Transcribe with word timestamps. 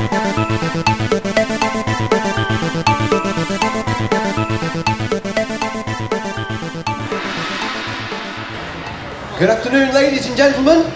Good 0.00 0.08
afternoon, 9.50 9.92
ladies 9.92 10.26
and 10.26 10.34
gentlemen. 10.38 10.90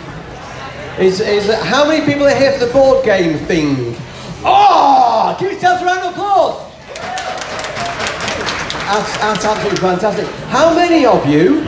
Is, 0.98 1.20
is 1.20 1.52
how 1.64 1.86
many 1.86 2.06
people 2.06 2.24
are 2.24 2.34
here 2.34 2.52
for 2.52 2.64
the 2.64 2.72
board 2.72 3.04
game 3.04 3.36
thing? 3.44 3.94
Oh, 4.42 5.36
give 5.38 5.52
yourselves 5.52 5.82
a 5.82 5.84
round 5.84 6.00
of 6.00 6.12
applause. 6.12 6.72
That's, 8.86 9.18
that's 9.18 9.44
absolutely 9.44 9.80
fantastic. 9.80 10.26
How 10.48 10.74
many 10.74 11.04
of 11.04 11.26
you 11.26 11.66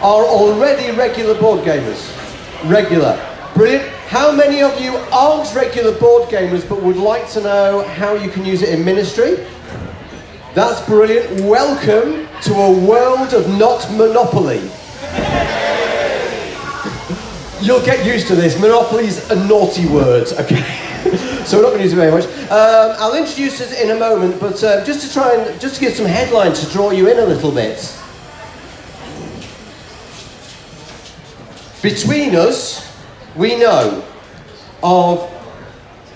are 0.00 0.24
already 0.24 0.96
regular 0.96 1.34
board 1.40 1.64
gamers? 1.64 2.14
Regular. 2.70 3.18
Brilliant. 3.54 3.97
How 4.08 4.32
many 4.32 4.62
of 4.62 4.80
you 4.80 4.96
aren't 5.12 5.54
regular 5.54 5.92
board 5.92 6.30
gamers 6.30 6.66
but 6.66 6.82
would 6.82 6.96
like 6.96 7.28
to 7.32 7.42
know 7.42 7.82
how 7.82 8.14
you 8.14 8.30
can 8.30 8.42
use 8.42 8.62
it 8.62 8.70
in 8.70 8.82
ministry? 8.82 9.46
That's 10.54 10.80
brilliant. 10.86 11.42
Welcome 11.42 12.26
to 12.44 12.54
a 12.54 12.86
world 12.86 13.34
of 13.34 13.46
not 13.58 13.86
Monopoly. 13.92 14.60
You'll 17.60 17.84
get 17.84 18.06
used 18.06 18.28
to 18.28 18.34
this. 18.34 18.58
Monopoly's 18.58 19.28
a 19.30 19.46
naughty 19.46 19.86
word, 19.86 20.28
okay? 20.40 20.64
so 21.44 21.58
we're 21.58 21.64
not 21.64 21.68
going 21.68 21.76
to 21.76 21.84
use 21.84 21.92
it 21.92 21.96
very 21.96 22.10
much. 22.10 22.24
Um, 22.50 22.96
I'll 22.98 23.14
introduce 23.14 23.60
it 23.60 23.78
in 23.78 23.90
a 23.90 24.00
moment, 24.00 24.40
but 24.40 24.64
uh, 24.64 24.86
just 24.86 25.06
to 25.06 25.12
try 25.12 25.34
and 25.34 25.60
just 25.60 25.74
to 25.74 25.80
give 25.82 25.92
some 25.92 26.06
headlines 26.06 26.66
to 26.66 26.72
draw 26.72 26.92
you 26.92 27.10
in 27.10 27.18
a 27.18 27.26
little 27.26 27.52
bit. 27.52 27.76
Between 31.82 32.34
us, 32.34 32.87
we 33.38 33.56
know 33.56 34.04
of 34.82 35.32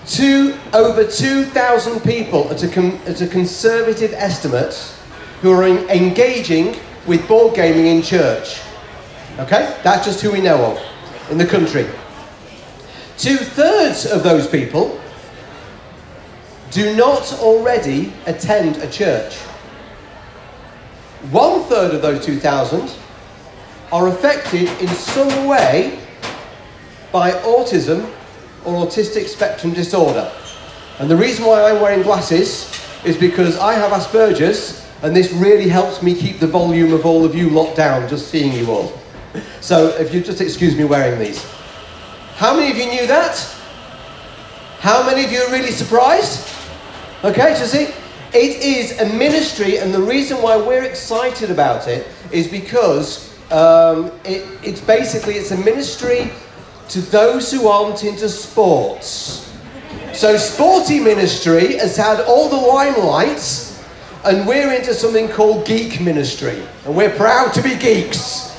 two, 0.05 0.59
over 0.73 1.09
2,000 1.09 2.01
people 2.01 2.49
at 2.51 2.61
a, 2.61 2.81
at 3.07 3.21
a 3.21 3.27
conservative 3.27 4.13
estimate 4.13 4.73
who 5.41 5.51
are 5.51 5.63
en- 5.63 5.89
engaging 5.89 6.75
with 7.07 7.25
board 7.27 7.55
gaming 7.55 7.87
in 7.87 8.01
church. 8.01 8.61
Okay? 9.39 9.79
That's 9.83 10.05
just 10.05 10.21
who 10.21 10.31
we 10.31 10.41
know 10.41 10.63
of 10.65 11.31
in 11.31 11.37
the 11.37 11.45
country. 11.45 11.87
Two 13.17 13.37
thirds 13.37 14.05
of 14.05 14.23
those 14.23 14.45
people 14.45 14.99
do 16.71 16.93
not 16.95 17.31
already 17.39 18.11
attend 18.25 18.77
a 18.77 18.89
church. 18.89 19.35
One 21.31 21.63
third 21.63 21.93
of 21.93 22.01
those 22.01 22.25
2,000 22.25 22.93
are 23.93 24.07
affected 24.09 24.67
in 24.81 24.87
some 24.89 25.47
way 25.47 26.02
by 27.13 27.31
autism 27.43 28.11
or 28.65 28.85
autistic 28.85 29.27
spectrum 29.27 29.71
disorder. 29.71 30.29
And 30.99 31.09
the 31.09 31.15
reason 31.15 31.45
why 31.45 31.69
I'm 31.69 31.79
wearing 31.79 32.01
glasses 32.01 32.69
is 33.05 33.15
because 33.15 33.57
I 33.57 33.73
have 33.75 33.91
Asperger's, 33.91 34.85
and 35.03 35.15
this 35.15 35.31
really 35.31 35.69
helps 35.69 36.01
me 36.01 36.15
keep 36.15 36.39
the 36.39 36.47
volume 36.47 36.91
of 36.91 37.05
all 37.05 37.23
of 37.23 37.35
you 37.35 37.49
locked 37.51 37.77
down, 37.77 38.09
just 38.09 38.29
seeing 38.29 38.51
you 38.51 38.71
all. 38.71 38.99
So 39.61 39.89
if 39.99 40.13
you 40.13 40.21
just 40.21 40.41
excuse 40.41 40.75
me 40.75 40.85
wearing 40.85 41.19
these. 41.19 41.43
How 42.35 42.55
many 42.55 42.71
of 42.71 42.77
you 42.77 42.87
knew 42.87 43.07
that? 43.07 43.37
How 44.79 45.05
many 45.05 45.23
of 45.23 45.31
you 45.31 45.39
are 45.39 45.51
really 45.51 45.71
surprised? 45.71 46.49
Okay, 47.23 47.55
so 47.55 47.65
see, 47.65 47.87
it 48.33 48.63
is 48.63 48.99
a 48.99 49.05
ministry, 49.13 49.77
and 49.77 49.93
the 49.93 50.01
reason 50.01 50.41
why 50.41 50.57
we're 50.57 50.83
excited 50.83 51.51
about 51.51 51.87
it 51.87 52.07
is 52.31 52.47
because 52.47 53.31
um, 53.51 54.11
it, 54.25 54.47
it's 54.63 54.81
basically 54.81 55.35
it's 55.35 55.51
a 55.51 55.57
ministry 55.57 56.31
to 56.89 57.01
those 57.01 57.51
who 57.51 57.67
aren't 57.67 58.03
into 58.03 58.29
sports. 58.29 59.51
So 60.13 60.37
sporty 60.37 60.99
ministry 60.99 61.77
has 61.77 61.97
had 61.97 62.21
all 62.21 62.49
the 62.49 62.55
limelight, 62.55 63.71
and 64.23 64.47
we're 64.47 64.71
into 64.71 64.93
something 64.93 65.27
called 65.27 65.65
geek 65.65 65.99
ministry, 65.99 66.61
and 66.85 66.95
we're 66.95 67.15
proud 67.15 67.53
to 67.53 67.63
be 67.63 67.75
geeks. 67.75 68.51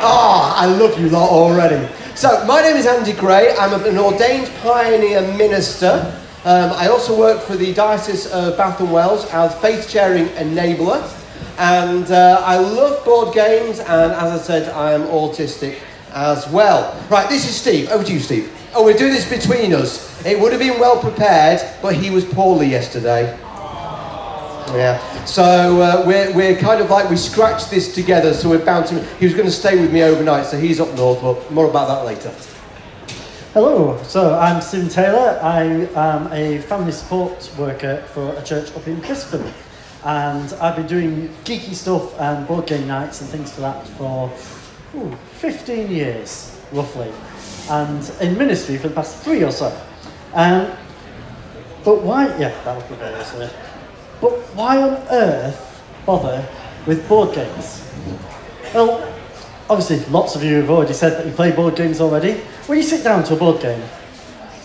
Ah, 0.00 0.60
I 0.60 0.66
love 0.66 1.00
you 1.00 1.08
lot 1.08 1.30
already. 1.30 1.88
So, 2.14 2.44
my 2.46 2.60
name 2.62 2.76
is 2.76 2.86
Andy 2.86 3.12
Gray. 3.12 3.54
I'm 3.56 3.80
an 3.84 3.96
ordained 3.96 4.50
pioneer 4.60 5.22
minister. 5.36 6.14
Um, 6.44 6.72
I 6.72 6.88
also 6.88 7.18
work 7.18 7.40
for 7.40 7.56
the 7.56 7.72
Diocese 7.72 8.26
of 8.26 8.56
Bath 8.56 8.80
and 8.80 8.92
Wells 8.92 9.24
as 9.32 9.54
faith 9.60 9.88
sharing 9.88 10.26
enabler. 10.30 11.02
And 11.58 12.10
uh, 12.10 12.42
I 12.44 12.58
love 12.58 13.04
board 13.04 13.34
games, 13.34 13.80
and 13.80 14.12
as 14.12 14.32
I 14.32 14.38
said, 14.38 14.68
I 14.70 14.92
am 14.92 15.02
autistic 15.02 15.78
as 16.14 16.48
well. 16.48 16.94
Right, 17.10 17.28
this 17.28 17.48
is 17.48 17.56
Steve. 17.56 17.90
Over 17.90 18.04
to 18.04 18.12
you, 18.12 18.20
Steve. 18.20 18.52
Oh, 18.74 18.84
we're 18.84 18.96
doing 18.96 19.12
this 19.12 19.28
between 19.28 19.72
us. 19.72 20.24
It 20.24 20.38
would 20.38 20.52
have 20.52 20.60
been 20.60 20.78
well 20.78 21.00
prepared, 21.00 21.60
but 21.80 21.94
he 21.94 22.10
was 22.10 22.24
poorly 22.24 22.66
yesterday. 22.66 23.36
Yeah. 24.74 25.24
So 25.24 25.80
uh, 25.80 26.04
we're, 26.06 26.34
we're 26.34 26.56
kind 26.56 26.80
of 26.80 26.90
like, 26.90 27.08
we 27.08 27.16
scratched 27.16 27.70
this 27.70 27.94
together, 27.94 28.34
so 28.34 28.50
we're 28.50 28.64
bouncing. 28.64 29.02
He 29.18 29.24
was 29.24 29.34
going 29.34 29.46
to 29.46 29.52
stay 29.52 29.80
with 29.80 29.92
me 29.92 30.02
overnight, 30.02 30.46
so 30.46 30.58
he's 30.58 30.80
up 30.80 30.94
north, 30.94 31.22
but 31.22 31.50
more 31.50 31.68
about 31.68 31.88
that 31.88 32.04
later. 32.04 32.34
Hello, 33.54 34.00
so 34.02 34.38
I'm 34.38 34.60
Stephen 34.60 34.88
Taylor. 34.88 35.40
I 35.42 35.62
am 35.96 36.30
a 36.32 36.60
family 36.62 36.92
support 36.92 37.50
worker 37.58 38.04
for 38.12 38.34
a 38.34 38.42
church 38.44 38.70
up 38.76 38.86
in 38.86 39.00
Brisbane. 39.00 39.52
And 40.04 40.52
I've 40.54 40.76
been 40.76 40.86
doing 40.86 41.28
geeky 41.44 41.74
stuff 41.74 42.18
and 42.20 42.46
board 42.46 42.66
game 42.66 42.86
nights 42.86 43.20
and 43.20 43.30
things 43.30 43.52
for 43.52 43.62
that 43.62 43.86
for 43.88 44.28
ooh, 44.94 45.14
15 45.34 45.90
years, 45.90 46.60
roughly. 46.72 47.10
And 47.70 48.10
in 48.20 48.38
ministry 48.38 48.78
for 48.78 48.88
the 48.88 48.94
past 48.94 49.22
three 49.22 49.44
or 49.44 49.50
so. 49.50 49.68
Um, 50.34 50.70
but 51.84 52.02
why, 52.02 52.26
yeah, 52.38 52.50
that 52.64 52.88
be 52.88 52.94
very. 52.96 53.50
But 54.20 54.32
why 54.54 54.82
on 54.82 54.94
earth 55.10 55.82
bother 56.04 56.46
with 56.86 57.08
board 57.08 57.34
games? 57.34 57.88
Well, 58.74 59.14
obviously, 59.70 60.04
lots 60.10 60.34
of 60.34 60.42
you 60.42 60.56
have 60.56 60.70
already 60.70 60.92
said 60.92 61.18
that 61.18 61.26
you 61.26 61.32
play 61.32 61.52
board 61.52 61.76
games 61.76 62.00
already. 62.00 62.34
When 62.66 62.78
you 62.78 62.84
sit 62.84 63.04
down 63.04 63.24
to 63.24 63.34
a 63.34 63.36
board 63.36 63.60
game, 63.62 63.82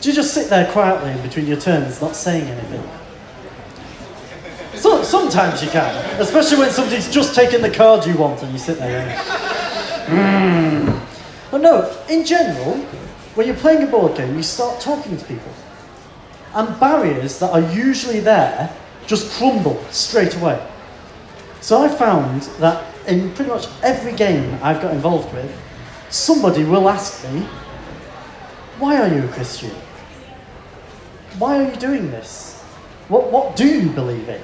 do 0.01 0.09
you 0.09 0.15
just 0.15 0.33
sit 0.33 0.49
there 0.49 0.69
quietly 0.71 1.11
in 1.11 1.21
between 1.21 1.47
your 1.47 1.59
turns, 1.59 2.01
not 2.01 2.15
saying 2.15 2.43
anything? 2.43 2.83
So, 4.75 5.03
sometimes 5.03 5.63
you 5.63 5.69
can, 5.69 6.19
especially 6.19 6.57
when 6.57 6.71
somebody's 6.71 7.09
just 7.09 7.35
taken 7.35 7.61
the 7.61 7.69
card 7.69 8.05
you 8.05 8.17
want 8.17 8.41
and 8.43 8.51
you 8.51 8.57
sit 8.57 8.79
there 8.79 9.05
going, 9.05 9.62
Mm. 10.05 10.99
But 11.51 11.61
no, 11.61 11.95
in 12.09 12.25
general, 12.25 12.77
when 13.35 13.47
you're 13.47 13.55
playing 13.55 13.83
a 13.83 13.87
board 13.87 14.15
game, 14.17 14.35
you 14.35 14.43
start 14.43 14.81
talking 14.81 15.17
to 15.17 15.25
people. 15.25 15.53
And 16.53 16.79
barriers 16.79 17.39
that 17.39 17.51
are 17.51 17.73
usually 17.73 18.19
there 18.19 18.75
just 19.07 19.31
crumble 19.37 19.83
straight 19.91 20.35
away. 20.35 20.65
So 21.61 21.83
I 21.83 21.89
found 21.89 22.43
that 22.59 22.93
in 23.07 23.33
pretty 23.33 23.51
much 23.51 23.67
every 23.81 24.13
game 24.13 24.57
I've 24.61 24.81
got 24.81 24.93
involved 24.93 25.33
with, 25.33 25.55
somebody 26.09 26.63
will 26.63 26.89
ask 26.89 27.23
me, 27.31 27.41
Why 28.79 28.97
are 28.97 29.07
you 29.07 29.23
a 29.23 29.27
Christian? 29.29 29.71
Why 31.39 31.63
are 31.63 31.69
you 31.69 31.75
doing 31.77 32.11
this? 32.11 32.61
What, 33.07 33.31
what 33.31 33.55
do 33.55 33.67
you 33.67 33.89
believe 33.89 34.29
in? 34.29 34.41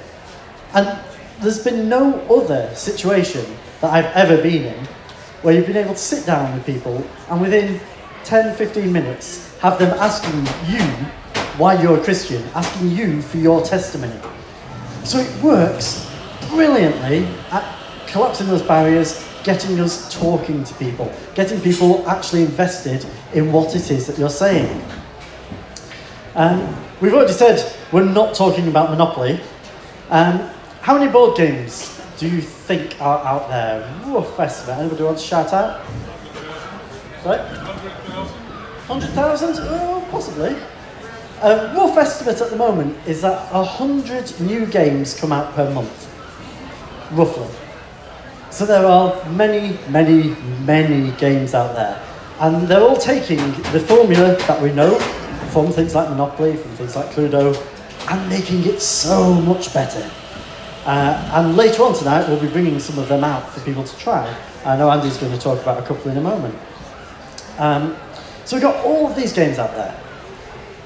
And 0.74 1.00
there's 1.42 1.64
been 1.64 1.88
no 1.88 2.20
other 2.30 2.74
situation 2.76 3.46
that 3.82 3.94
I've 3.94 4.14
ever 4.16 4.42
been 4.42 4.66
in 4.66 4.88
where 5.42 5.56
you've 5.56 5.68
been 5.68 5.78
able 5.78 5.94
to 5.94 6.00
sit 6.00 6.26
down 6.26 6.54
with 6.54 6.66
people 6.66 7.06
and 7.30 7.42
within 7.42 7.80
10, 8.26 8.56
15 8.56 8.92
minutes 8.92 9.58
have 9.60 9.80
them 9.80 9.98
asking 10.00 10.46
you 10.72 10.84
why 11.58 11.82
you're 11.82 11.98
a 11.98 12.04
Christian, 12.04 12.44
asking 12.56 12.92
you 12.92 13.22
for 13.22 13.38
your 13.38 13.62
testimony. 13.62 14.20
So 15.04 15.20
it 15.20 15.44
works 15.44 16.10
brilliantly 16.50 17.26
at 17.52 17.76
collapsing 18.08 18.48
those 18.48 18.62
barriers, 18.62 19.26
getting 19.44 19.80
us 19.80 20.14
talking 20.14 20.64
to 20.64 20.74
people, 20.76 21.12
getting 21.36 21.60
people 21.62 22.08
actually 22.08 22.44
invested 22.44 23.06
in 23.34 23.52
what 23.52 23.76
it 23.76 23.92
is 23.92 24.08
that 24.08 24.18
you're 24.18 24.30
saying. 24.30 24.84
Um, 26.36 26.76
we've 27.02 27.14
already 27.14 27.34
said 27.34 27.76
we're 27.92 28.06
not 28.06 28.36
talking 28.36 28.68
about 28.68 28.90
Monopoly. 28.90 29.40
Um, 30.10 30.50
how 30.82 30.98
many 30.98 31.12
board 31.12 31.38
games 31.38 31.99
do 32.20 32.28
you 32.28 32.42
think 32.42 33.02
are 33.02 33.26
out 33.26 33.48
there? 33.48 33.80
Rough 34.06 34.38
estimate. 34.38 34.78
Anybody 34.80 35.04
want 35.04 35.18
to 35.18 35.24
shout 35.24 35.54
out? 35.54 35.86
Sorry? 37.24 37.40
100,000? 38.88 39.56
Oh, 39.60 40.06
possibly. 40.12 40.58
A 41.42 41.74
rough 41.74 41.98
estimate 41.98 42.42
at 42.42 42.50
the 42.50 42.58
moment 42.58 42.98
is 43.08 43.22
that 43.22 43.54
100 43.54 44.42
new 44.42 44.66
games 44.66 45.18
come 45.18 45.32
out 45.32 45.54
per 45.54 45.74
month. 45.74 46.14
Roughly. 47.14 47.48
So 48.50 48.66
there 48.66 48.86
are 48.86 49.24
many, 49.30 49.80
many, 49.88 50.36
many 50.66 51.12
games 51.18 51.54
out 51.54 51.74
there. 51.74 52.04
And 52.42 52.68
they're 52.68 52.82
all 52.82 52.98
taking 52.98 53.38
the 53.72 53.80
formula 53.80 54.36
that 54.36 54.62
we 54.62 54.74
know 54.74 55.00
from 55.52 55.72
things 55.72 55.96
like 55.96 56.10
Monopoly, 56.10 56.58
from 56.58 56.72
things 56.72 56.98
like 56.98 57.12
Cluedo, 57.12 57.56
and 58.12 58.30
making 58.30 58.66
it 58.66 58.82
so 58.82 59.34
much 59.34 59.74
better. 59.74 60.12
Uh, 60.90 61.32
and 61.36 61.56
later 61.56 61.84
on 61.84 61.94
tonight, 61.94 62.28
we'll 62.28 62.42
be 62.42 62.48
bringing 62.48 62.80
some 62.80 62.98
of 62.98 63.08
them 63.08 63.24
out 63.24 63.48
for 63.52 63.60
people 63.62 63.84
to 63.84 63.96
try. 63.98 64.26
I 64.66 64.76
know 64.76 64.90
Andy's 64.90 65.18
going 65.18 65.32
to 65.32 65.38
talk 65.40 65.62
about 65.62 65.78
a 65.78 65.86
couple 65.86 66.10
in 66.10 66.18
a 66.18 66.22
moment. 66.22 66.56
Um, 67.60 67.96
so 68.46 68.56
we've 68.56 68.64
got 68.64 68.84
all 68.84 69.06
of 69.08 69.16
these 69.16 69.32
games 69.32 69.60
out 69.60 69.76
there. 69.76 69.96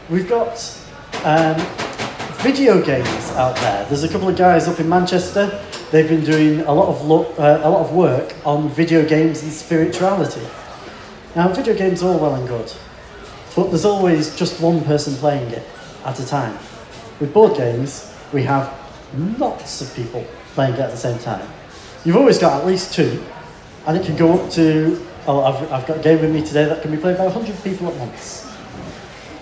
We've 0.09 0.27
got 0.27 0.59
Um, 1.23 1.55
video 2.43 2.81
games 2.81 3.31
out 3.37 3.55
there. 3.57 3.85
There's 3.85 4.03
a 4.03 4.09
couple 4.09 4.27
of 4.27 4.35
guys 4.35 4.67
up 4.67 4.79
in 4.81 4.89
Manchester. 4.89 5.57
They've 5.91 6.09
been 6.09 6.25
doing 6.25 6.61
a 6.67 6.73
lot 6.73 6.89
of 6.89 7.05
lo- 7.05 7.31
uh, 7.37 7.61
a 7.63 7.69
lot 7.69 7.81
of 7.85 7.93
work 7.93 8.33
on 8.43 8.67
video 8.67 9.05
games 9.05 9.41
and 9.43 9.53
spirituality. 9.53 10.45
Now, 11.33 11.47
video 11.47 11.75
games 11.75 12.03
are 12.03 12.09
all 12.11 12.19
well 12.19 12.35
and 12.35 12.45
good, 12.45 12.69
but 13.55 13.69
there's 13.69 13.85
always 13.85 14.35
just 14.35 14.59
one 14.59 14.81
person 14.81 15.15
playing 15.15 15.49
it 15.51 15.63
at 16.03 16.19
a 16.19 16.25
time. 16.25 16.57
With 17.21 17.31
board 17.31 17.55
games, 17.55 18.11
we 18.33 18.43
have 18.43 18.67
lots 19.15 19.81
of 19.81 19.93
people 19.95 20.25
playing 20.53 20.73
at 20.75 20.91
the 20.91 20.97
same 20.97 21.19
time. 21.19 21.47
You've 22.05 22.17
always 22.17 22.37
got 22.37 22.61
at 22.61 22.67
least 22.67 22.93
two, 22.93 23.23
and 23.85 23.97
it 23.97 24.05
can 24.05 24.15
go 24.15 24.33
up 24.33 24.51
to. 24.51 25.05
Oh, 25.25 25.41
I've, 25.41 25.71
I've 25.71 25.87
got 25.87 25.97
a 25.97 26.01
game 26.01 26.19
with 26.19 26.33
me 26.33 26.43
today 26.45 26.65
that 26.65 26.81
can 26.81 26.91
be 26.91 26.97
played 26.97 27.17
by 27.17 27.23
100 27.23 27.63
people 27.63 27.87
at 27.87 27.95
once. 27.95 28.53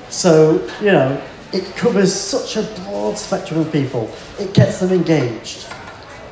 So, 0.09 0.67
you 0.79 0.91
know, 0.91 1.19
it 1.53 1.75
covers 1.75 2.13
such 2.13 2.57
a 2.57 2.63
broad 2.83 3.17
spectrum 3.17 3.61
of 3.61 3.71
people. 3.71 4.11
It 4.39 4.53
gets 4.53 4.79
them 4.79 4.91
engaged. 4.91 5.65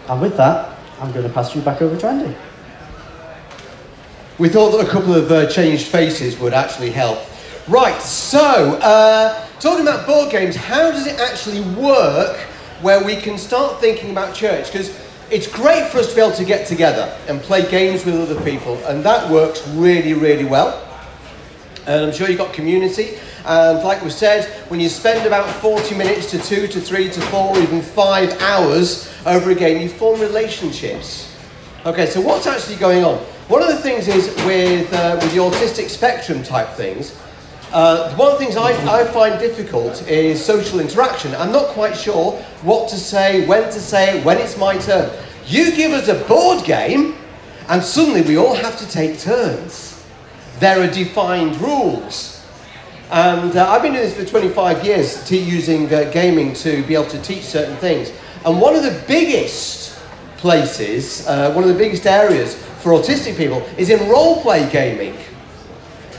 And 0.08 0.22
with 0.22 0.38
that, 0.38 0.78
I'm 1.00 1.12
going 1.12 1.28
to 1.28 1.34
pass 1.34 1.56
you 1.56 1.62
back 1.62 1.82
over 1.82 1.98
to 1.98 2.08
Andy. 2.08 2.36
We 4.38 4.50
thought 4.50 4.72
that 4.72 4.88
a 4.88 4.90
couple 4.90 5.14
of 5.14 5.32
uh, 5.32 5.50
changed 5.50 5.88
faces 5.88 6.38
would 6.40 6.54
actually 6.54 6.92
help. 6.92 7.20
Right, 7.68 8.02
so 8.02 8.80
uh, 8.82 9.46
talking 9.60 9.82
about 9.82 10.08
board 10.08 10.32
games, 10.32 10.56
how 10.56 10.92
does 10.92 11.08
it 11.08 11.20
actually 11.20 11.62
work 11.80 12.49
where 12.82 13.04
we 13.04 13.16
can 13.16 13.38
start 13.38 13.80
thinking 13.80 14.12
about 14.12 14.36
church? 14.36 14.72
Because 14.72 14.98
it's 15.32 15.48
great 15.48 15.88
for 15.92 16.00
us 16.00 16.10
to 16.10 16.16
be 16.16 16.22
able 16.22 16.36
to 16.36 16.46
get 16.46 16.68
together 16.68 17.16
and 17.28 17.40
play 17.42 17.70
games 17.70 18.06
with 18.06 18.16
other 18.16 18.42
people, 18.44 18.76
and 18.86 19.04
that 19.04 19.30
works 19.30 19.68
really, 19.70 20.14
really 20.14 20.46
well. 20.46 20.86
And 21.86 22.06
I'm 22.06 22.12
sure 22.12 22.30
you've 22.30 22.38
got 22.38 22.54
community. 22.54 23.18
And 23.46 23.84
like 23.84 24.04
we 24.04 24.10
said, 24.10 24.46
when 24.70 24.80
you 24.80 24.90
spend 24.90 25.26
about 25.26 25.50
40 25.56 25.96
minutes 25.96 26.30
to 26.32 26.40
two 26.40 26.68
to 26.68 26.80
three 26.80 27.10
to 27.10 27.22
four, 27.22 27.58
even 27.58 27.82
five 27.82 28.32
hours 28.42 29.12
over 29.26 29.52
a 29.52 29.56
game, 29.56 29.82
you 29.82 29.90
form 29.90 30.20
relationships. 30.20 31.36
Okay, 31.86 32.06
so 32.06 32.22
what's 32.22 32.46
actually 32.46 32.76
going 32.76 33.04
on? 33.04 33.18
One 33.48 33.62
of 33.62 33.70
the 33.70 33.78
things 33.78 34.08
is 34.08 34.28
with, 34.46 34.94
uh, 34.94 35.18
with 35.22 35.32
the 35.32 35.40
autistic 35.40 35.90
spectrum 35.90 36.44
type 36.44 36.70
things, 36.70 37.18
uh, 37.72 38.16
one 38.16 38.32
of 38.32 38.40
the 38.40 38.46
things 38.46 38.58
I, 38.58 38.72
I 39.02 39.06
find 39.06 39.40
difficult 39.40 40.08
is 40.08 40.44
social 40.44 40.80
interaction. 40.80 41.36
I'm 41.36 41.52
not 41.52 41.68
quite 41.68 41.96
sure 41.96 42.32
what 42.64 42.90
to 42.90 42.98
say, 42.98 43.46
when 43.46 43.64
to 43.64 43.80
say 43.80 44.24
when 44.24 44.38
it's 44.38 44.58
my 44.58 44.78
turn. 44.78 45.12
You 45.46 45.76
give 45.76 45.92
us 45.92 46.08
a 46.08 46.16
board 46.28 46.66
game, 46.66 47.16
and 47.68 47.84
suddenly 47.84 48.22
we 48.22 48.38
all 48.38 48.56
have 48.56 48.78
to 48.80 48.88
take 48.90 49.20
turns. 49.20 50.04
There 50.60 50.82
are 50.82 50.92
defined 50.92 51.60
rules. 51.62 52.46
And 53.12 53.56
uh, 53.56 53.70
I've 53.72 53.82
been 53.82 53.94
doing 53.94 54.06
this 54.06 54.16
for 54.16 54.26
25 54.26 54.86
years, 54.86 55.24
t- 55.28 55.40
using 55.40 55.92
uh, 55.94 56.10
gaming 56.12 56.54
to 56.56 56.84
be 56.84 56.94
able 56.94 57.08
to 57.08 57.22
teach 57.22 57.44
certain 57.44 57.76
things. 57.78 58.12
And 58.46 58.62
one 58.62 58.76
of 58.76 58.84
the 58.84 59.04
biggest 59.08 60.00
places, 60.38 61.28
uh, 61.28 61.52
one 61.54 61.64
of 61.64 61.70
the 61.70 61.78
biggest 61.78 62.06
areas 62.06 62.56
for 62.82 62.94
autistic 62.94 63.36
people 63.36 63.62
is 63.78 63.90
in 63.90 64.08
role 64.10 64.42
play 64.42 64.70
gaming. 64.72 65.18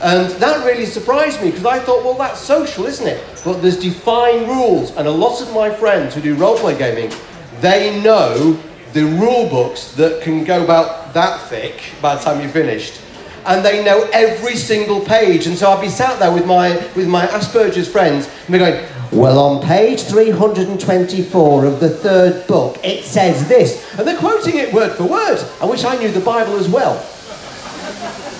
And 0.01 0.31
that 0.41 0.65
really 0.65 0.87
surprised 0.87 1.41
me 1.41 1.51
because 1.51 1.65
I 1.65 1.77
thought, 1.77 2.03
well, 2.03 2.15
that's 2.15 2.39
social, 2.39 2.87
isn't 2.87 3.07
it? 3.07 3.23
But 3.45 3.61
there's 3.61 3.79
defined 3.79 4.47
rules, 4.47 4.95
and 4.97 5.07
a 5.07 5.11
lot 5.11 5.41
of 5.41 5.53
my 5.53 5.69
friends 5.69 6.15
who 6.15 6.21
do 6.21 6.33
role 6.35 6.57
play 6.57 6.75
gaming, 6.75 7.11
they 7.59 8.01
know 8.01 8.59
the 8.93 9.03
rule 9.03 9.47
books 9.47 9.93
that 9.93 10.23
can 10.23 10.43
go 10.43 10.63
about 10.63 11.13
that 11.13 11.39
thick 11.49 11.83
by 12.01 12.15
the 12.15 12.21
time 12.21 12.41
you're 12.41 12.49
finished. 12.49 12.99
And 13.45 13.63
they 13.63 13.83
know 13.83 14.09
every 14.11 14.55
single 14.55 15.01
page. 15.01 15.47
And 15.47 15.57
so 15.57 15.69
I'll 15.69 15.81
be 15.81 15.89
sat 15.89 16.19
there 16.19 16.31
with 16.31 16.45
my, 16.45 16.75
with 16.95 17.07
my 17.07 17.27
Asperger's 17.27 17.87
friends, 17.87 18.29
and 18.45 18.53
they're 18.53 18.71
going, 18.71 18.89
well, 19.11 19.39
on 19.39 19.61
page 19.63 20.01
324 20.01 21.65
of 21.65 21.79
the 21.79 21.89
third 21.89 22.47
book, 22.47 22.79
it 22.83 23.03
says 23.03 23.47
this. 23.47 23.97
And 23.97 24.07
they're 24.07 24.17
quoting 24.17 24.57
it 24.57 24.73
word 24.73 24.95
for 24.95 25.03
word. 25.03 25.43
I 25.61 25.65
wish 25.65 25.83
I 25.83 25.95
knew 25.97 26.09
the 26.11 26.21
Bible 26.21 26.55
as 26.55 26.69
well. 26.69 27.05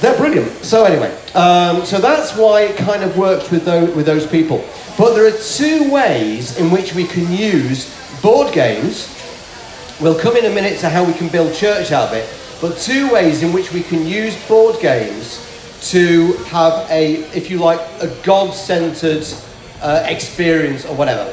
They're 0.02 0.18
brilliant. 0.18 0.52
So 0.66 0.84
anyway, 0.84 1.16
um, 1.36 1.86
so 1.86 2.00
that's 2.00 2.36
why 2.36 2.64
it 2.64 2.76
kind 2.76 3.04
of 3.04 3.16
works 3.18 3.52
with 3.52 3.66
those, 3.66 3.96
with 3.96 4.08
those 4.08 4.26
people. 4.26 4.66
But 4.98 5.14
there 5.14 5.28
are 5.28 5.38
two 5.38 5.92
ways 5.92 6.58
in 6.58 6.72
which 6.72 6.96
we 6.96 7.06
can 7.06 7.32
use 7.32 7.96
board 8.20 8.52
games. 8.52 9.08
We'll 10.02 10.20
come 10.20 10.36
in 10.38 10.46
a 10.46 10.50
minute 10.50 10.80
to 10.80 10.90
how 10.90 11.04
we 11.04 11.14
can 11.14 11.28
build 11.28 11.54
church 11.54 11.92
out 11.92 12.10
of 12.10 12.14
it. 12.16 12.28
But 12.60 12.80
two 12.80 13.14
ways 13.14 13.44
in 13.44 13.54
which 13.54 13.72
we 13.72 13.84
can 13.84 14.08
use 14.08 14.36
board 14.48 14.82
games 14.82 15.48
to 15.92 16.34
have 16.46 16.90
a, 16.90 17.18
if 17.36 17.52
you 17.52 17.60
like, 17.60 17.80
a 18.02 18.08
God-centered 18.24 19.26
uh, 19.82 20.04
experience 20.08 20.84
or 20.84 20.96
whatever. 20.96 21.26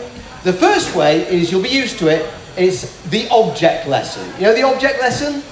The 0.44 0.52
first 0.52 0.94
way 0.94 1.26
is 1.34 1.50
you'll 1.50 1.62
be 1.62 1.70
used 1.70 1.98
to 2.00 2.08
it. 2.08 2.30
It's 2.58 3.02
the 3.08 3.28
object 3.30 3.88
lesson. 3.88 4.26
You 4.38 4.46
know 4.46 4.54
the 4.54 4.62
object 4.62 5.00
lesson? 5.00 5.42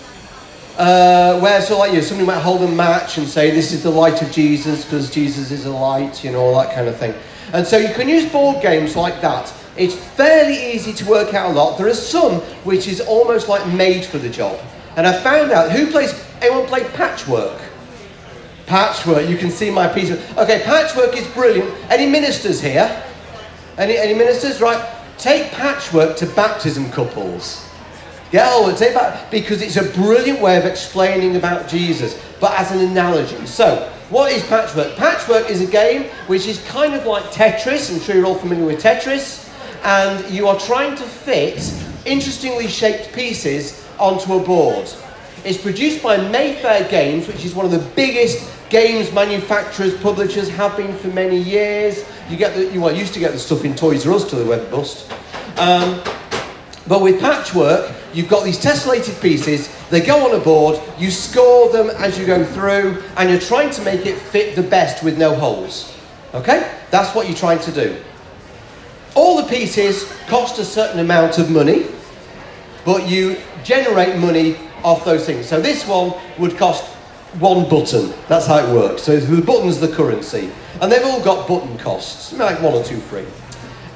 Uh, 0.77 1.41
where 1.41 1.63
so 1.63 1.79
like 1.79 1.91
you 1.91 1.97
know, 1.97 2.03
somebody 2.03 2.27
might 2.27 2.41
hold 2.41 2.63
a 2.63 2.69
match 2.69 3.17
and 3.17 3.27
say 3.27 3.51
this 3.51 3.73
is 3.73 3.83
the 3.83 3.91
light 3.91 4.21
of 4.21 4.31
Jesus 4.31 4.85
because 4.85 5.11
Jesus 5.11 5.51
is 5.51 5.65
a 5.65 5.71
light, 5.71 6.23
you 6.23 6.31
know, 6.31 6.41
all 6.41 6.61
that 6.61 6.75
kind 6.75 6.87
of 6.87 6.97
thing. 6.97 7.15
And 7.55 7.67
so 7.67 7.79
you 7.79 7.95
can 7.95 8.09
use 8.09 8.31
board 8.31 8.61
games 8.61 8.95
like 8.95 9.23
that. 9.23 9.53
It's 9.79 9.95
fairly 9.95 10.75
easy 10.75 10.93
to 10.93 11.05
work 11.07 11.33
out 11.33 11.51
a 11.51 11.55
lot. 11.55 11.79
There 11.79 11.87
are 11.87 11.95
some 11.95 12.41
which 12.65 12.89
is 12.89 13.01
almost 13.01 13.49
like 13.49 13.67
made 13.73 14.05
for 14.05 14.19
the 14.19 14.29
job. 14.29 14.61
And 14.97 15.07
I 15.07 15.19
found 15.21 15.51
out 15.53 15.71
who 15.71 15.91
plays. 15.91 16.13
Anyone 16.43 16.67
play 16.67 16.85
patchwork? 16.91 17.61
Patchwork. 18.67 19.29
You 19.29 19.37
can 19.37 19.51
see 19.51 19.71
my 19.71 19.89
piece 19.89 20.11
of. 20.11 20.39
Okay, 20.39 20.63
patchwork 20.65 21.17
is 21.17 21.27
brilliant. 21.29 21.73
Any 21.91 22.07
ministers 22.11 22.61
here? 22.61 23.03
Any 23.79 23.97
any 23.97 24.15
ministers? 24.15 24.61
Right. 24.61 24.83
Take 25.19 25.51
patchwork 25.53 26.17
to 26.19 26.27
baptism 26.27 26.91
couples. 26.91 27.66
Get 28.33 28.47
hold 28.51 28.69
of 28.69 28.75
it, 28.75 28.79
take 28.79 28.95
back, 28.95 29.31
because 29.31 29.63
it's 29.63 29.77
a 29.77 29.85
brilliant 29.85 30.41
way 30.41 30.57
of 30.57 30.65
explaining 30.65 31.37
about 31.37 31.69
Jesus, 31.69 32.21
but 32.41 32.53
as 32.59 32.73
an 32.73 32.81
analogy. 32.81 33.47
So, 33.47 33.93
what 34.11 34.33
is 34.33 34.45
Patchwork? 34.47 34.97
Patchwork 34.97 35.51
is 35.51 35.61
a 35.61 35.67
game 35.67 36.05
which 36.27 36.47
is 36.47 36.65
kind 36.69 36.95
of 36.95 37.07
like 37.07 37.25
Tetris. 37.25 37.93
I'm 37.93 38.01
sure 38.01 38.15
you're 38.15 38.27
all 38.27 38.37
familiar 38.37 38.65
with 38.65 38.83
Tetris. 38.83 39.43
And 39.83 40.29
you 40.33 40.47
are 40.49 40.59
trying 40.59 40.97
to 40.97 41.03
fit 41.03 41.73
interestingly 42.05 42.69
shaped 42.69 43.13
pieces 43.13 43.85
onto 43.99 44.35
a 44.35 44.41
board. 44.41 44.89
It's 45.45 45.59
produced 45.59 46.03
by 46.03 46.17
Mayfair 46.17 46.89
Games, 46.89 47.27
which 47.27 47.45
is 47.45 47.55
one 47.55 47.67
of 47.67 47.73
the 47.73 47.85
biggest 47.95 48.51
games 48.71 49.13
manufacturers, 49.13 49.97
publishers, 50.01 50.49
have 50.51 50.77
been 50.77 50.97
for 50.97 51.09
many 51.09 51.39
years. 51.39 52.05
You 52.29 52.37
get 52.37 52.55
the, 52.55 52.73
you 52.73 52.81
well, 52.81 52.95
used 52.95 53.15
to 53.15 53.21
get 53.21 53.33
the 53.33 53.39
stuff 53.39 53.65
in 53.65 53.75
Toys 53.75 54.07
R 54.07 54.15
Us 54.15 54.29
till 54.29 54.39
they 54.39 54.49
went 54.49 54.71
bust. 54.71 55.11
Um, 55.59 56.03
but 56.87 57.03
with 57.03 57.21
patchwork, 57.21 57.93
you've 58.17 58.29
got 58.29 58.45
these 58.45 58.59
tessellated 58.59 59.21
pieces, 59.21 59.69
they 59.91 60.01
go 60.01 60.27
on 60.27 60.35
a 60.35 60.43
board, 60.43 60.81
you 60.99 61.11
score 61.11 61.71
them 61.71 61.91
as 61.91 62.19
you 62.19 62.25
go 62.25 62.45
through, 62.45 63.03
and 63.17 63.29
you're 63.29 63.39
trying 63.39 63.71
to 63.71 63.83
make 63.83 64.07
it 64.07 64.17
fit 64.17 64.57
the 64.57 64.63
best 64.63 65.05
with 65.05 65.19
no 65.19 65.35
holes. 65.35 65.95
Okay? 66.35 66.73
That's 66.91 67.15
what 67.15 67.29
you're 67.29 67.37
trying 67.37 67.61
to 67.61 67.73
do. 67.73 68.03
All 69.15 69.37
the 69.37 69.49
pieces 69.49 70.11
cost 70.29 70.59
a 70.59 70.65
certain 70.65 71.01
amount 71.01 71.39
of 71.39 71.51
money, 71.51 71.87
but 72.85 73.09
you 73.09 73.37
generate 73.63 74.19
money 74.19 74.57
off 74.83 75.05
those 75.05 75.27
things. 75.27 75.47
So 75.47 75.61
this 75.61 75.87
one 75.87 76.15
would 76.39 76.57
cost 76.57 76.85
one 77.39 77.69
button. 77.69 78.15
That's 78.29 78.47
how 78.47 78.59
it 78.59 78.73
works. 78.73 79.03
So 79.03 79.19
the 79.19 79.43
button's 79.43 79.79
the 79.81 79.89
currency. 79.89 80.51
And 80.81 80.91
they've 80.91 81.05
all 81.05 81.23
got 81.23 81.49
button 81.49 81.77
costs, 81.79 82.33
like 82.33 82.61
one 82.63 82.75
or 82.75 82.85
two 82.85 82.99
free. 82.99 83.27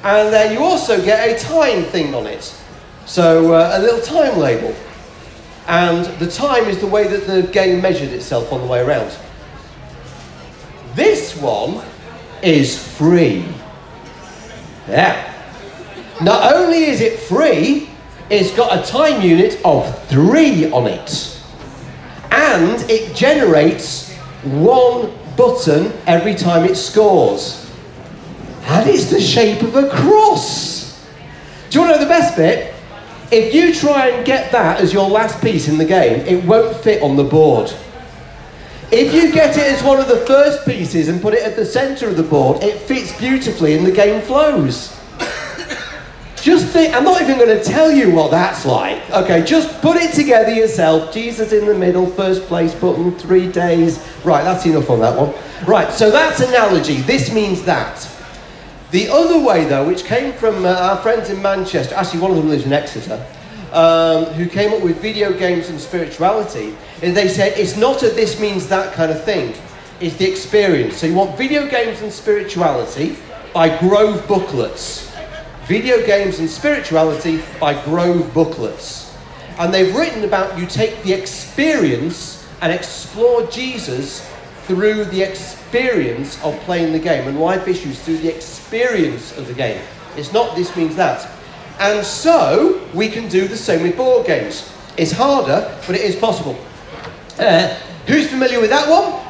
And 0.03 0.33
then 0.33 0.53
you 0.53 0.59
also 0.59 1.03
get 1.03 1.29
a 1.29 1.39
time 1.43 1.83
thing 1.83 2.13
on 2.13 2.25
it. 2.25 2.55
So 3.05 3.53
uh, 3.53 3.77
a 3.77 3.81
little 3.81 4.01
time 4.01 4.37
label. 4.37 4.75
And 5.67 6.05
the 6.19 6.29
time 6.29 6.65
is 6.65 6.79
the 6.79 6.87
way 6.87 7.07
that 7.07 7.27
the 7.27 7.43
game 7.43 7.81
measured 7.81 8.09
itself 8.09 8.51
on 8.51 8.61
the 8.61 8.67
way 8.67 8.81
around. 8.81 9.15
This 10.95 11.35
one 11.37 11.83
is 12.41 12.77
free. 12.97 13.45
Yeah. 14.87 15.27
Not 16.21 16.53
only 16.53 16.83
is 16.85 17.01
it 17.01 17.19
free, 17.19 17.89
it's 18.29 18.55
got 18.55 18.77
a 18.77 18.91
time 18.91 19.21
unit 19.21 19.59
of 19.63 20.07
three 20.07 20.69
on 20.71 20.87
it. 20.87 21.41
And 22.31 22.81
it 22.89 23.15
generates 23.15 24.13
one 24.43 25.13
button 25.35 25.93
every 26.07 26.35
time 26.35 26.65
it 26.65 26.75
scores. 26.75 27.69
And 28.63 28.89
it's 28.89 29.05
the 29.05 29.19
shape 29.19 29.61
of 29.61 29.75
a 29.75 29.89
cross. 29.89 31.05
Do 31.69 31.79
you 31.79 31.85
want 31.85 31.95
to 31.95 31.99
know 31.99 32.03
the 32.03 32.09
best 32.09 32.35
bit? 32.35 32.73
If 33.31 33.53
you 33.53 33.73
try 33.73 34.09
and 34.09 34.25
get 34.25 34.51
that 34.51 34.81
as 34.81 34.91
your 34.91 35.09
last 35.09 35.41
piece 35.41 35.69
in 35.69 35.77
the 35.77 35.85
game, 35.85 36.19
it 36.27 36.43
won't 36.45 36.75
fit 36.77 37.01
on 37.01 37.15
the 37.15 37.23
board. 37.23 37.71
If 38.91 39.13
you 39.13 39.31
get 39.31 39.57
it 39.57 39.71
as 39.71 39.81
one 39.83 40.01
of 40.01 40.09
the 40.09 40.17
first 40.25 40.65
pieces 40.65 41.07
and 41.07 41.21
put 41.21 41.33
it 41.33 41.43
at 41.43 41.55
the 41.55 41.65
centre 41.65 42.09
of 42.09 42.17
the 42.17 42.23
board, 42.23 42.61
it 42.61 42.77
fits 42.77 43.17
beautifully 43.17 43.73
and 43.77 43.85
the 43.85 43.91
game 43.91 44.21
flows. 44.21 44.97
Just 46.41 46.67
think, 46.73 46.93
I'm 46.93 47.03
not 47.03 47.21
even 47.21 47.37
going 47.37 47.57
to 47.57 47.63
tell 47.63 47.91
you 47.91 48.11
what 48.11 48.31
that's 48.31 48.65
like. 48.65 49.09
Okay, 49.11 49.43
just 49.43 49.79
put 49.79 49.95
it 49.95 50.13
together 50.13 50.51
yourself. 50.51 51.13
Jesus 51.13 51.53
in 51.53 51.67
the 51.67 51.73
middle, 51.75 52.07
first 52.07 52.43
place 52.47 52.73
button, 52.73 53.17
three 53.17 53.49
days. 53.49 54.05
Right, 54.25 54.43
that's 54.43 54.65
enough 54.65 54.89
on 54.89 54.99
that 55.01 55.17
one. 55.17 55.33
Right, 55.65 55.93
so 55.93 56.09
that's 56.09 56.41
analogy. 56.41 56.97
This 56.97 57.31
means 57.31 57.61
that. 57.63 58.09
The 58.91 59.07
other 59.07 59.39
way, 59.39 59.63
though, 59.63 59.87
which 59.87 60.03
came 60.03 60.33
from 60.33 60.65
uh, 60.65 60.73
our 60.73 60.97
friends 60.97 61.29
in 61.29 61.41
Manchester, 61.41 61.95
actually, 61.95 62.19
one 62.19 62.31
of 62.31 62.37
them 62.37 62.49
lives 62.49 62.65
in 62.65 62.73
Exeter, 62.73 63.25
um, 63.71 64.25
who 64.33 64.45
came 64.45 64.73
up 64.73 64.81
with 64.81 65.01
video 65.01 65.31
games 65.31 65.69
and 65.69 65.79
spirituality, 65.79 66.75
is 67.01 67.15
they 67.15 67.29
said 67.29 67.57
it's 67.57 67.77
not 67.77 68.03
a 68.03 68.09
this 68.09 68.37
means 68.37 68.67
that 68.67 68.93
kind 68.93 69.09
of 69.09 69.23
thing, 69.23 69.55
it's 70.01 70.17
the 70.17 70.29
experience. 70.29 70.97
So 70.97 71.07
you 71.07 71.15
want 71.15 71.37
video 71.37 71.69
games 71.69 72.01
and 72.01 72.11
spirituality 72.11 73.15
by 73.53 73.79
Grove 73.79 74.27
Booklets. 74.27 75.09
Video 75.67 76.05
games 76.05 76.39
and 76.39 76.49
spirituality 76.49 77.41
by 77.61 77.81
Grove 77.85 78.33
Booklets. 78.33 79.15
And 79.57 79.73
they've 79.73 79.95
written 79.95 80.25
about 80.25 80.59
you 80.59 80.65
take 80.65 81.01
the 81.03 81.13
experience 81.13 82.45
and 82.61 82.73
explore 82.73 83.47
Jesus 83.47 84.29
through 84.71 85.03
the 85.03 85.21
experience 85.21 86.41
of 86.45 86.57
playing 86.61 86.93
the 86.93 86.99
game. 86.99 87.27
And 87.27 87.37
life 87.37 87.67
issues 87.67 88.01
through 88.01 88.19
the 88.19 88.33
experience 88.33 89.37
of 89.37 89.45
the 89.47 89.53
game. 89.53 89.81
It's 90.15 90.31
not 90.31 90.55
this 90.55 90.73
means 90.77 90.95
that. 90.95 91.29
And 91.77 92.05
so 92.05 92.81
we 92.93 93.09
can 93.09 93.27
do 93.27 93.49
the 93.49 93.57
same 93.57 93.83
with 93.83 93.97
board 93.97 94.25
games. 94.25 94.71
It's 94.95 95.11
harder, 95.11 95.77
but 95.85 95.95
it 95.95 96.01
is 96.01 96.15
possible. 96.15 96.57
Uh, 97.37 97.75
who's 98.07 98.29
familiar 98.29 98.61
with 98.61 98.69
that 98.69 98.89
one? 98.89 99.21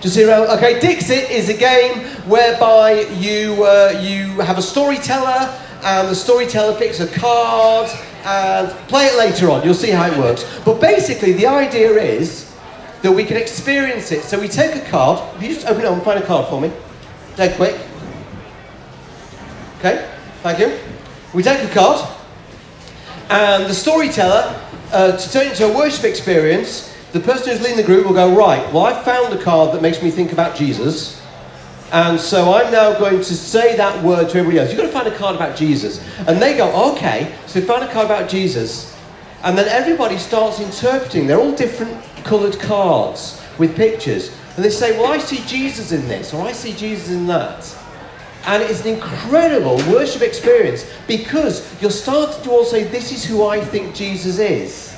Just 0.00 0.16
around. 0.16 0.46
Okay, 0.58 0.78
Dixit 0.78 1.28
is 1.28 1.48
a 1.48 1.56
game 1.56 2.04
whereby 2.28 3.00
you 3.18 3.64
uh, 3.64 3.98
you 4.00 4.38
have 4.42 4.58
a 4.58 4.62
storyteller, 4.62 5.58
and 5.82 6.08
the 6.08 6.14
storyteller 6.14 6.78
picks 6.78 7.00
a 7.00 7.08
card 7.08 7.90
and 8.24 8.70
play 8.86 9.06
it 9.06 9.18
later 9.18 9.50
on. 9.50 9.64
You'll 9.64 9.74
see 9.74 9.90
how 9.90 10.06
it 10.06 10.16
works. 10.16 10.44
But 10.64 10.80
basically, 10.80 11.32
the 11.32 11.46
idea 11.46 11.90
is 11.94 12.43
that 13.04 13.12
we 13.12 13.22
can 13.22 13.36
experience 13.36 14.12
it. 14.12 14.22
So 14.22 14.40
we 14.40 14.48
take 14.48 14.74
a 14.74 14.90
card. 14.90 15.20
If 15.36 15.42
you 15.42 15.54
just 15.54 15.66
open 15.66 15.82
it 15.82 15.86
up 15.86 15.92
and 15.92 16.02
find 16.02 16.18
a 16.18 16.26
card 16.26 16.48
for 16.48 16.58
me, 16.58 16.72
dead 17.36 17.54
quick. 17.54 17.78
Okay, 19.78 20.10
thank 20.42 20.58
you. 20.58 20.78
We 21.34 21.42
take 21.42 21.70
a 21.70 21.74
card, 21.74 22.00
and 23.28 23.66
the 23.66 23.74
storyteller, 23.74 24.58
uh, 24.90 25.18
to 25.18 25.32
turn 25.32 25.48
it 25.48 25.50
into 25.50 25.66
a 25.70 25.76
worship 25.76 26.04
experience, 26.04 26.96
the 27.12 27.20
person 27.20 27.50
who's 27.50 27.60
leading 27.60 27.76
the 27.76 27.82
group 27.82 28.06
will 28.06 28.14
go, 28.14 28.34
right, 28.34 28.72
well, 28.72 28.86
I 28.86 29.02
found 29.02 29.34
a 29.34 29.42
card 29.42 29.74
that 29.74 29.82
makes 29.82 30.02
me 30.02 30.10
think 30.10 30.32
about 30.32 30.56
Jesus. 30.56 31.20
And 31.92 32.18
so 32.18 32.54
I'm 32.54 32.72
now 32.72 32.98
going 32.98 33.18
to 33.18 33.34
say 33.36 33.76
that 33.76 34.02
word 34.02 34.30
to 34.30 34.38
everybody 34.38 34.60
else. 34.60 34.70
You've 34.70 34.80
got 34.80 34.86
to 34.86 34.92
find 34.92 35.08
a 35.08 35.16
card 35.18 35.36
about 35.36 35.58
Jesus. 35.58 36.02
And 36.26 36.40
they 36.40 36.56
go, 36.56 36.92
okay, 36.92 37.34
so 37.46 37.60
we 37.60 37.66
found 37.66 37.84
a 37.84 37.92
card 37.92 38.06
about 38.06 38.30
Jesus. 38.30 38.93
And 39.44 39.58
then 39.58 39.68
everybody 39.68 40.16
starts 40.16 40.58
interpreting. 40.58 41.26
They're 41.26 41.38
all 41.38 41.54
different 41.54 42.02
coloured 42.24 42.58
cards 42.58 43.40
with 43.58 43.76
pictures. 43.76 44.34
And 44.56 44.64
they 44.64 44.70
say, 44.70 44.98
well, 44.98 45.12
I 45.12 45.18
see 45.18 45.44
Jesus 45.46 45.92
in 45.92 46.08
this, 46.08 46.32
or 46.32 46.42
I 46.42 46.52
see 46.52 46.72
Jesus 46.72 47.10
in 47.10 47.26
that. 47.26 47.76
And 48.46 48.62
it's 48.62 48.80
an 48.84 48.94
incredible 48.94 49.76
worship 49.92 50.22
experience 50.22 50.90
because 51.06 51.80
you're 51.80 51.90
starting 51.90 52.42
to 52.44 52.50
all 52.50 52.64
say, 52.64 52.84
this 52.84 53.12
is 53.12 53.24
who 53.24 53.46
I 53.46 53.60
think 53.60 53.94
Jesus 53.94 54.38
is. 54.38 54.96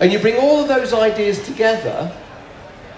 And 0.00 0.10
you 0.10 0.18
bring 0.18 0.38
all 0.38 0.60
of 0.60 0.68
those 0.68 0.92
ideas 0.92 1.44
together. 1.44 2.14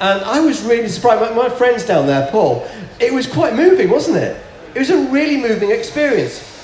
And 0.01 0.23
I 0.25 0.41
was 0.41 0.63
really 0.63 0.89
surprised. 0.89 1.21
My, 1.21 1.49
my 1.49 1.49
friends 1.49 1.85
down 1.85 2.07
there, 2.07 2.31
Paul, 2.31 2.67
it 3.01 3.13
was 3.13 3.27
quite 3.27 3.55
moving, 3.55 3.91
wasn't 3.91 4.19
it? 4.19 4.41
It 4.75 4.79
was 4.79 4.91
a 4.91 5.09
really 5.11 5.37
moving 5.37 5.71
experience. 5.73 6.56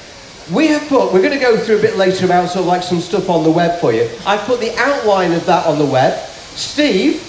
We 0.50 0.66
have 0.68 0.88
put, 0.88 1.12
we're 1.12 1.22
going 1.22 1.32
to 1.32 1.38
go 1.38 1.56
through 1.56 1.78
a 1.78 1.80
bit 1.80 1.96
later 1.96 2.24
about 2.24 2.48
sort 2.48 2.62
of 2.62 2.66
like 2.66 2.82
some 2.82 3.00
stuff 3.00 3.30
on 3.30 3.44
the 3.44 3.50
web 3.50 3.80
for 3.80 3.92
you. 3.92 4.10
I've 4.26 4.40
put 4.40 4.60
the 4.60 4.74
outline 4.76 5.32
of 5.32 5.46
that 5.46 5.66
on 5.66 5.78
the 5.78 5.86
web. 5.86 6.18
Steve, 6.28 7.22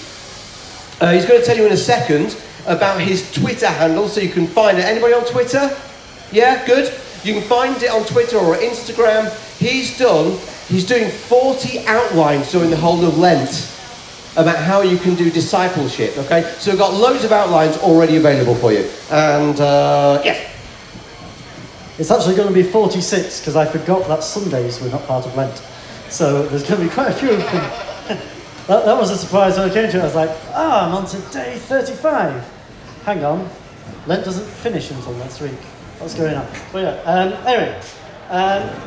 uh, 1.00 1.12
he's 1.12 1.24
going 1.24 1.40
to 1.40 1.46
tell 1.46 1.56
you 1.56 1.64
in 1.66 1.72
a 1.72 1.76
second 1.76 2.36
about 2.66 3.00
his 3.00 3.30
Twitter 3.32 3.68
handle 3.68 4.08
so 4.08 4.20
you 4.20 4.30
can 4.30 4.46
find 4.46 4.78
it. 4.78 4.84
Anybody 4.84 5.14
on 5.14 5.24
Twitter? 5.24 5.76
Yeah, 6.32 6.66
good. 6.66 6.92
You 7.22 7.34
can 7.34 7.42
find 7.42 7.80
it 7.82 7.90
on 7.90 8.04
Twitter 8.04 8.36
or 8.36 8.56
Instagram. 8.56 9.32
He's 9.58 9.96
done, 9.96 10.38
he's 10.68 10.84
doing 10.84 11.10
40 11.10 11.86
outlines 11.86 12.50
during 12.50 12.70
the 12.70 12.76
whole 12.76 13.04
of 13.04 13.16
Lent 13.16 13.70
about 14.36 14.56
how 14.56 14.82
you 14.82 14.98
can 14.98 15.14
do 15.14 15.30
discipleship, 15.30 16.18
okay? 16.18 16.42
So 16.58 16.72
we've 16.72 16.80
got 16.80 16.92
loads 16.92 17.24
of 17.24 17.30
outlines 17.30 17.76
already 17.78 18.16
available 18.16 18.56
for 18.56 18.72
you. 18.72 18.90
And, 19.10 19.60
uh, 19.60 20.20
yes. 20.24 20.53
It's 21.96 22.10
actually 22.10 22.34
going 22.34 22.48
to 22.48 22.54
be 22.54 22.64
46 22.64 23.40
because 23.40 23.54
I 23.54 23.66
forgot 23.66 24.08
that 24.08 24.24
Sundays 24.24 24.80
were 24.80 24.88
not 24.88 25.06
part 25.06 25.26
of 25.26 25.36
Lent. 25.36 25.62
So 26.08 26.44
there's 26.46 26.68
going 26.68 26.80
to 26.80 26.88
be 26.88 26.92
quite 26.92 27.10
a 27.10 27.14
few 27.14 27.30
of 27.30 27.38
them. 27.38 27.52
that, 28.66 28.84
that 28.84 28.98
was 28.98 29.10
a 29.10 29.16
surprise 29.16 29.56
when 29.56 29.70
I 29.70 29.72
came 29.72 29.88
to 29.90 29.98
it. 29.98 30.00
I 30.00 30.04
was 30.04 30.14
like, 30.14 30.30
ah, 30.48 30.88
I'm 30.88 30.94
on 30.94 31.06
to 31.06 31.18
day 31.32 31.56
35. 31.56 32.42
Hang 33.04 33.24
on, 33.24 33.48
Lent 34.06 34.24
doesn't 34.24 34.46
finish 34.46 34.90
until 34.90 35.12
next 35.14 35.40
week. 35.40 35.52
What's 35.98 36.14
going 36.14 36.36
on? 36.36 36.46
But 36.72 36.82
yeah, 36.82 37.02
um, 37.04 37.32
anyway. 37.46 37.80
Um, 38.28 38.82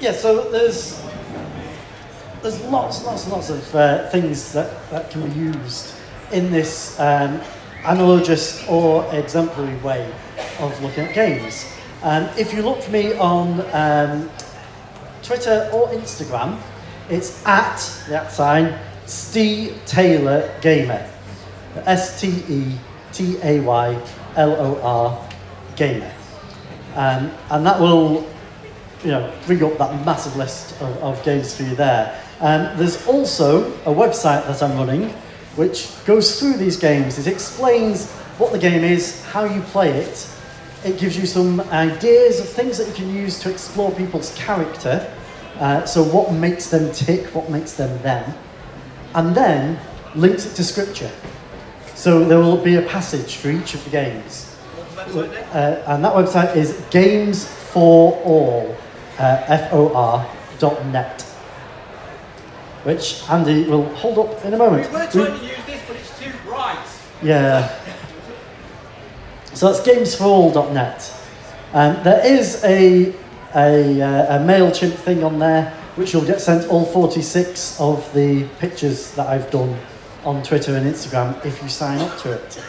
yeah, 0.00 0.12
so 0.12 0.50
there's 0.50 1.02
there's 2.42 2.62
lots, 2.64 3.04
lots, 3.04 3.28
lots 3.28 3.50
of 3.50 3.74
uh, 3.74 4.08
things 4.10 4.52
that, 4.52 4.88
that 4.90 5.10
can 5.10 5.28
be 5.28 5.38
used 5.38 5.94
in 6.32 6.50
this 6.50 6.98
um, 7.00 7.40
analogous 7.84 8.66
or 8.68 9.04
exemplary 9.12 9.76
way 9.78 10.12
of 10.60 10.80
looking 10.82 11.04
at 11.04 11.14
games. 11.14 11.66
Um, 12.06 12.28
if 12.38 12.54
you 12.54 12.62
look 12.62 12.82
for 12.82 12.92
me 12.92 13.14
on 13.14 13.62
um, 13.72 14.30
Twitter 15.24 15.68
or 15.72 15.88
Instagram, 15.88 16.56
it's 17.10 17.44
at 17.44 17.78
the 18.06 18.22
at 18.22 18.30
sign 18.30 18.78
Steve 19.06 19.76
Taylor 19.86 20.56
Gamer. 20.60 21.10
S 21.84 22.20
T 22.20 22.28
E 22.48 22.78
T 23.12 23.38
A 23.42 23.58
Y 23.58 24.00
L 24.36 24.52
O 24.52 24.80
R 24.82 25.28
Gamer. 25.74 26.12
Um, 26.94 27.32
and 27.50 27.66
that 27.66 27.80
will 27.80 28.24
you 29.02 29.10
know, 29.10 29.32
bring 29.44 29.64
up 29.64 29.76
that 29.78 30.06
massive 30.06 30.36
list 30.36 30.80
of, 30.80 30.96
of 30.98 31.24
games 31.24 31.56
for 31.56 31.64
you 31.64 31.74
there. 31.74 32.22
Um, 32.38 32.78
there's 32.78 33.04
also 33.08 33.72
a 33.78 33.92
website 33.92 34.46
that 34.46 34.62
I'm 34.62 34.78
running 34.78 35.10
which 35.56 35.92
goes 36.04 36.38
through 36.38 36.58
these 36.58 36.76
games. 36.76 37.18
It 37.18 37.26
explains 37.26 38.12
what 38.38 38.52
the 38.52 38.60
game 38.60 38.84
is, 38.84 39.24
how 39.24 39.42
you 39.42 39.60
play 39.62 39.90
it. 39.90 40.30
It 40.86 40.98
gives 40.98 41.18
you 41.18 41.26
some 41.26 41.60
ideas 41.72 42.38
of 42.40 42.48
things 42.48 42.78
that 42.78 42.86
you 42.86 42.94
can 42.94 43.12
use 43.12 43.40
to 43.40 43.50
explore 43.50 43.90
people's 43.90 44.32
character. 44.36 45.12
Uh, 45.58 45.84
so, 45.84 46.02
what 46.02 46.32
makes 46.32 46.70
them 46.70 46.92
tick, 46.92 47.34
what 47.34 47.50
makes 47.50 47.72
them 47.72 48.00
them. 48.02 48.34
And 49.14 49.34
then 49.34 49.80
links 50.14 50.46
it 50.46 50.54
to 50.54 50.64
scripture. 50.64 51.10
So, 51.94 52.24
there 52.24 52.38
will 52.38 52.62
be 52.62 52.76
a 52.76 52.82
passage 52.82 53.36
for 53.36 53.50
each 53.50 53.74
of 53.74 53.82
the 53.84 53.90
games. 53.90 54.56
Uh, 54.96 55.82
and 55.86 56.04
that 56.04 56.14
website 56.14 56.54
is 56.54 56.80
Games 56.90 57.44
for 57.46 58.14
All, 58.22 58.76
uh, 59.18 59.42
F 59.46 59.72
O 59.72 59.94
R 59.94 60.28
dot 60.58 60.86
net 60.86 61.26
which 62.86 63.28
Andy 63.28 63.64
will 63.64 63.84
hold 63.96 64.16
up 64.16 64.44
in 64.44 64.54
a 64.54 64.56
moment. 64.56 64.86
We 64.86 64.92
were 64.92 65.06
trying 65.06 65.40
to 65.40 65.44
use 65.44 65.64
this, 65.66 65.82
but 65.88 65.96
it's 65.96 66.20
too 66.20 66.30
bright. 66.44 66.78
Yeah. 67.20 67.68
So 69.56 69.72
that's 69.72 69.88
gamesforall.net. 69.88 71.18
Um, 71.72 72.02
there 72.04 72.26
is 72.26 72.62
a, 72.62 73.14
a, 73.54 74.02
uh, 74.02 74.36
a 74.36 74.44
MailChimp 74.44 74.92
thing 74.92 75.24
on 75.24 75.38
there, 75.38 75.70
which 75.94 76.12
you'll 76.12 76.26
get 76.26 76.42
sent 76.42 76.68
all 76.68 76.84
46 76.84 77.80
of 77.80 78.12
the 78.12 78.46
pictures 78.58 79.14
that 79.14 79.26
I've 79.28 79.50
done 79.50 79.78
on 80.26 80.42
Twitter 80.42 80.76
and 80.76 80.84
Instagram 80.84 81.42
if 81.42 81.62
you 81.62 81.70
sign 81.70 82.02
up 82.02 82.18
to 82.18 82.32
it. 82.32 82.64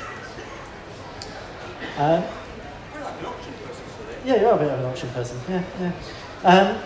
Um, 1.98 2.24
yeah, 4.24 4.40
you 4.40 4.48
are 4.48 4.56
a 4.56 4.58
bit 4.58 4.70
of 4.70 4.80
an 4.80 4.86
auction 4.86 5.10
person. 5.10 5.38
Yeah, 5.50 5.64
yeah. 5.82 5.92
Um, 6.46 6.82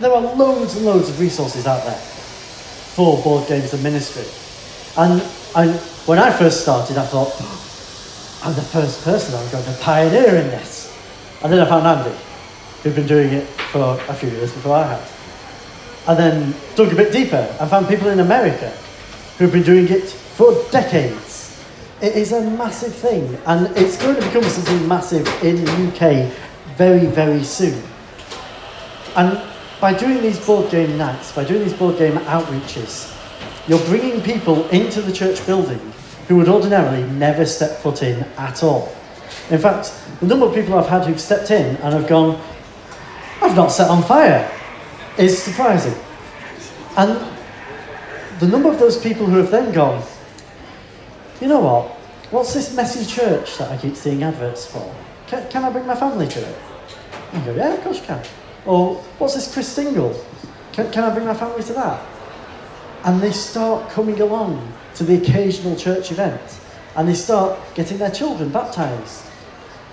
there 0.00 0.10
are 0.10 0.20
loads 0.20 0.74
and 0.74 0.84
loads 0.84 1.10
of 1.10 1.20
resources 1.20 1.64
out 1.64 1.84
there 1.84 1.94
for 1.94 3.22
board 3.22 3.46
games 3.46 3.72
and 3.72 3.84
ministry. 3.84 4.24
And 4.96 5.22
I, 5.54 5.68
when 6.06 6.18
I 6.18 6.32
first 6.32 6.62
started, 6.62 6.98
I 6.98 7.06
thought, 7.06 7.67
I'm 8.42 8.54
the 8.54 8.62
first 8.62 9.02
person 9.02 9.34
I'm 9.34 9.50
going 9.50 9.64
to 9.64 9.80
pioneer 9.80 10.36
in 10.36 10.48
this. 10.48 10.96
And 11.42 11.52
then 11.52 11.60
I 11.60 11.68
found 11.68 11.86
Andy, 11.86 12.16
who'd 12.82 12.94
been 12.94 13.06
doing 13.06 13.32
it 13.32 13.46
for 13.72 14.00
a 14.08 14.14
few 14.14 14.30
years 14.30 14.52
before 14.52 14.76
I 14.76 14.94
had. 14.94 15.08
And 16.06 16.18
then 16.18 16.54
dug 16.76 16.92
a 16.92 16.96
bit 16.96 17.12
deeper 17.12 17.56
and 17.60 17.68
found 17.68 17.88
people 17.88 18.08
in 18.08 18.20
America 18.20 18.70
who've 19.38 19.52
been 19.52 19.64
doing 19.64 19.88
it 19.88 20.08
for 20.08 20.54
decades. 20.70 21.62
It 22.00 22.14
is 22.14 22.32
a 22.32 22.48
massive 22.50 22.94
thing, 22.94 23.36
and 23.46 23.76
it's 23.76 24.00
going 24.00 24.14
to 24.14 24.22
become 24.22 24.44
something 24.44 24.86
massive 24.86 25.26
in 25.42 25.64
the 25.64 25.72
UK 25.88 26.32
very, 26.76 27.06
very 27.06 27.42
soon. 27.42 27.82
And 29.16 29.42
by 29.80 29.94
doing 29.94 30.22
these 30.22 30.44
board 30.44 30.70
game 30.70 30.96
nights, 30.96 31.32
by 31.32 31.44
doing 31.44 31.64
these 31.64 31.74
board 31.74 31.98
game 31.98 32.14
outreaches, 32.18 33.14
you're 33.68 33.84
bringing 33.86 34.22
people 34.22 34.68
into 34.68 35.02
the 35.02 35.12
church 35.12 35.44
building 35.44 35.92
who 36.28 36.36
would 36.36 36.48
ordinarily 36.48 37.02
never 37.12 37.44
step 37.44 37.78
foot 37.78 38.02
in 38.02 38.22
at 38.36 38.62
all. 38.62 38.94
In 39.50 39.58
fact, 39.58 39.92
the 40.20 40.26
number 40.26 40.46
of 40.46 40.54
people 40.54 40.74
I've 40.74 40.88
had 40.88 41.04
who've 41.04 41.20
stepped 41.20 41.50
in 41.50 41.76
and 41.76 41.94
have 41.94 42.06
gone, 42.06 42.40
I've 43.42 43.56
not 43.56 43.68
set 43.68 43.90
on 43.90 44.02
fire, 44.02 44.50
is 45.16 45.42
surprising. 45.42 45.94
And 46.96 47.26
the 48.40 48.46
number 48.46 48.68
of 48.70 48.78
those 48.78 48.98
people 48.98 49.26
who 49.26 49.38
have 49.38 49.50
then 49.50 49.72
gone, 49.72 50.04
you 51.40 51.48
know 51.48 51.60
what? 51.60 51.86
What's 52.30 52.52
this 52.52 52.74
messy 52.74 53.06
church 53.06 53.56
that 53.58 53.70
I 53.70 53.76
keep 53.78 53.96
seeing 53.96 54.22
adverts 54.22 54.66
for? 54.66 54.94
can, 55.28 55.48
can 55.50 55.64
I 55.64 55.70
bring 55.70 55.86
my 55.86 55.94
family 55.94 56.26
to 56.26 56.40
it? 56.40 56.58
And 57.32 57.44
go, 57.44 57.54
yeah, 57.54 57.74
of 57.74 57.82
course 57.82 58.00
you 58.00 58.06
can. 58.06 58.22
Or 58.66 58.96
what's 59.18 59.34
this 59.34 59.54
Christingle? 59.54 60.18
Can, 60.72 60.90
can 60.90 61.04
I 61.04 61.14
bring 61.14 61.26
my 61.26 61.34
family 61.34 61.62
to 61.64 61.72
that? 61.74 62.04
And 63.04 63.20
they 63.20 63.32
start 63.32 63.90
coming 63.90 64.20
along 64.20 64.72
to 64.98 65.04
the 65.04 65.14
occasional 65.14 65.76
church 65.76 66.10
event 66.10 66.58
and 66.96 67.08
they 67.08 67.14
start 67.14 67.56
getting 67.74 67.98
their 67.98 68.10
children 68.10 68.48
baptized. 68.50 69.24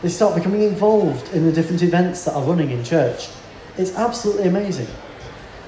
They 0.01 0.09
start 0.09 0.35
becoming 0.35 0.63
involved 0.63 1.31
in 1.33 1.45
the 1.45 1.51
different 1.51 1.83
events 1.83 2.25
that 2.25 2.33
are 2.33 2.43
running 2.43 2.71
in 2.71 2.83
church. 2.83 3.29
It's 3.77 3.95
absolutely 3.95 4.47
amazing. 4.47 4.87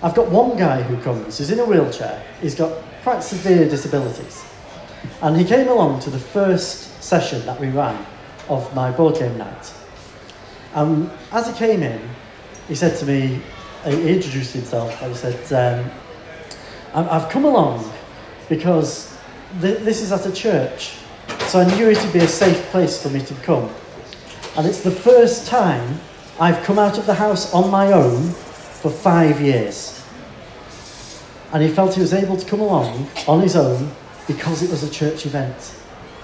I've 0.01 0.15
got 0.15 0.29
one 0.29 0.57
guy 0.57 0.81
who 0.81 1.01
comes, 1.03 1.37
he's 1.37 1.51
in 1.51 1.59
a 1.59 1.65
wheelchair, 1.65 2.23
he's 2.41 2.55
got 2.55 2.81
quite 3.03 3.21
severe 3.21 3.69
disabilities. 3.69 4.43
And 5.21 5.37
he 5.37 5.45
came 5.45 5.67
along 5.67 5.99
to 6.01 6.09
the 6.09 6.19
first 6.19 7.03
session 7.03 7.45
that 7.45 7.59
we 7.59 7.69
ran 7.69 8.05
of 8.49 8.73
my 8.75 8.91
board 8.91 9.19
game 9.19 9.37
night. 9.37 9.73
And 10.73 11.11
as 11.31 11.47
he 11.47 11.53
came 11.53 11.83
in, 11.83 12.01
he 12.67 12.75
said 12.75 12.97
to 12.97 13.05
me, 13.05 13.39
he 13.85 14.09
introduced 14.09 14.53
himself 14.53 14.99
and 15.01 15.11
he 15.11 15.17
said, 15.17 15.53
um, 15.53 15.91
I've 16.93 17.29
come 17.29 17.45
along 17.45 17.91
because 18.49 19.16
th- 19.61 19.79
this 19.79 20.01
is 20.01 20.11
at 20.11 20.25
a 20.25 20.31
church, 20.31 20.97
so 21.47 21.59
I 21.59 21.75
knew 21.75 21.89
it 21.89 22.01
would 22.03 22.13
be 22.13 22.19
a 22.19 22.27
safe 22.27 22.61
place 22.71 23.01
for 23.01 23.09
me 23.09 23.21
to 23.21 23.33
come. 23.35 23.69
And 24.57 24.65
it's 24.65 24.81
the 24.81 24.91
first 24.91 25.47
time 25.47 25.99
I've 26.39 26.63
come 26.63 26.79
out 26.79 26.97
of 26.97 27.05
the 27.05 27.13
house 27.13 27.53
on 27.53 27.69
my 27.71 27.91
own 27.91 28.31
for 28.31 28.91
five 28.91 29.41
years. 29.41 30.03
And 31.53 31.63
he 31.63 31.69
felt 31.69 31.95
he 31.95 32.01
was 32.01 32.13
able 32.13 32.37
to 32.37 32.45
come 32.45 32.59
along 32.59 33.07
on 33.27 33.41
his 33.41 33.55
own 33.55 33.91
because 34.27 34.61
it 34.61 34.69
was 34.69 34.83
a 34.83 34.89
church 34.89 35.25
event. 35.25 35.75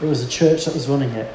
It 0.01 0.05
was 0.05 0.23
a 0.23 0.27
church 0.27 0.65
that 0.65 0.73
was 0.73 0.87
running 0.89 1.09
it. 1.11 1.33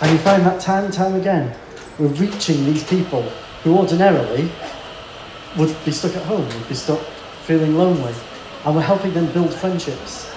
And 0.00 0.12
you 0.12 0.18
find 0.18 0.44
that 0.46 0.60
time 0.60 0.84
and 0.84 0.94
time 0.94 1.14
again, 1.14 1.54
we're 1.98 2.08
reaching 2.08 2.64
these 2.64 2.84
people 2.84 3.22
who 3.62 3.76
ordinarily 3.76 4.50
would 5.58 5.76
be 5.84 5.90
stuck 5.90 6.16
at 6.16 6.22
home, 6.24 6.46
would 6.46 6.68
be 6.68 6.74
stuck 6.74 7.00
feeling 7.44 7.76
lonely, 7.76 8.14
and 8.64 8.76
we're 8.76 8.82
helping 8.82 9.12
them 9.12 9.30
build 9.32 9.52
friendships. 9.52 10.29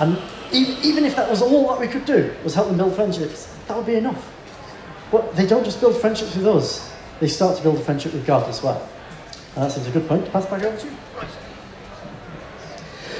And 0.00 0.18
even, 0.52 1.04
if 1.04 1.14
that 1.16 1.28
was 1.28 1.42
all 1.42 1.68
that 1.68 1.78
we 1.78 1.86
could 1.86 2.06
do, 2.06 2.34
was 2.42 2.54
help 2.54 2.68
them 2.68 2.78
build 2.78 2.94
friendships, 2.94 3.54
that 3.68 3.76
would 3.76 3.86
be 3.86 3.96
enough. 3.96 4.32
But 5.12 5.36
they 5.36 5.46
don't 5.46 5.64
just 5.64 5.80
build 5.80 6.00
friendships 6.00 6.34
with 6.34 6.46
us, 6.46 6.92
they 7.20 7.28
start 7.28 7.56
to 7.58 7.62
build 7.62 7.76
a 7.76 7.80
friendship 7.80 8.14
with 8.14 8.26
God 8.26 8.48
as 8.48 8.62
well. 8.62 8.88
And 9.54 9.64
that 9.64 9.72
seems 9.72 9.86
a 9.86 9.90
good 9.90 10.08
point 10.08 10.24
to 10.24 10.30
pass 10.30 10.46
back 10.46 10.62
over 10.62 10.76
to 10.76 10.86
you. 10.86 10.96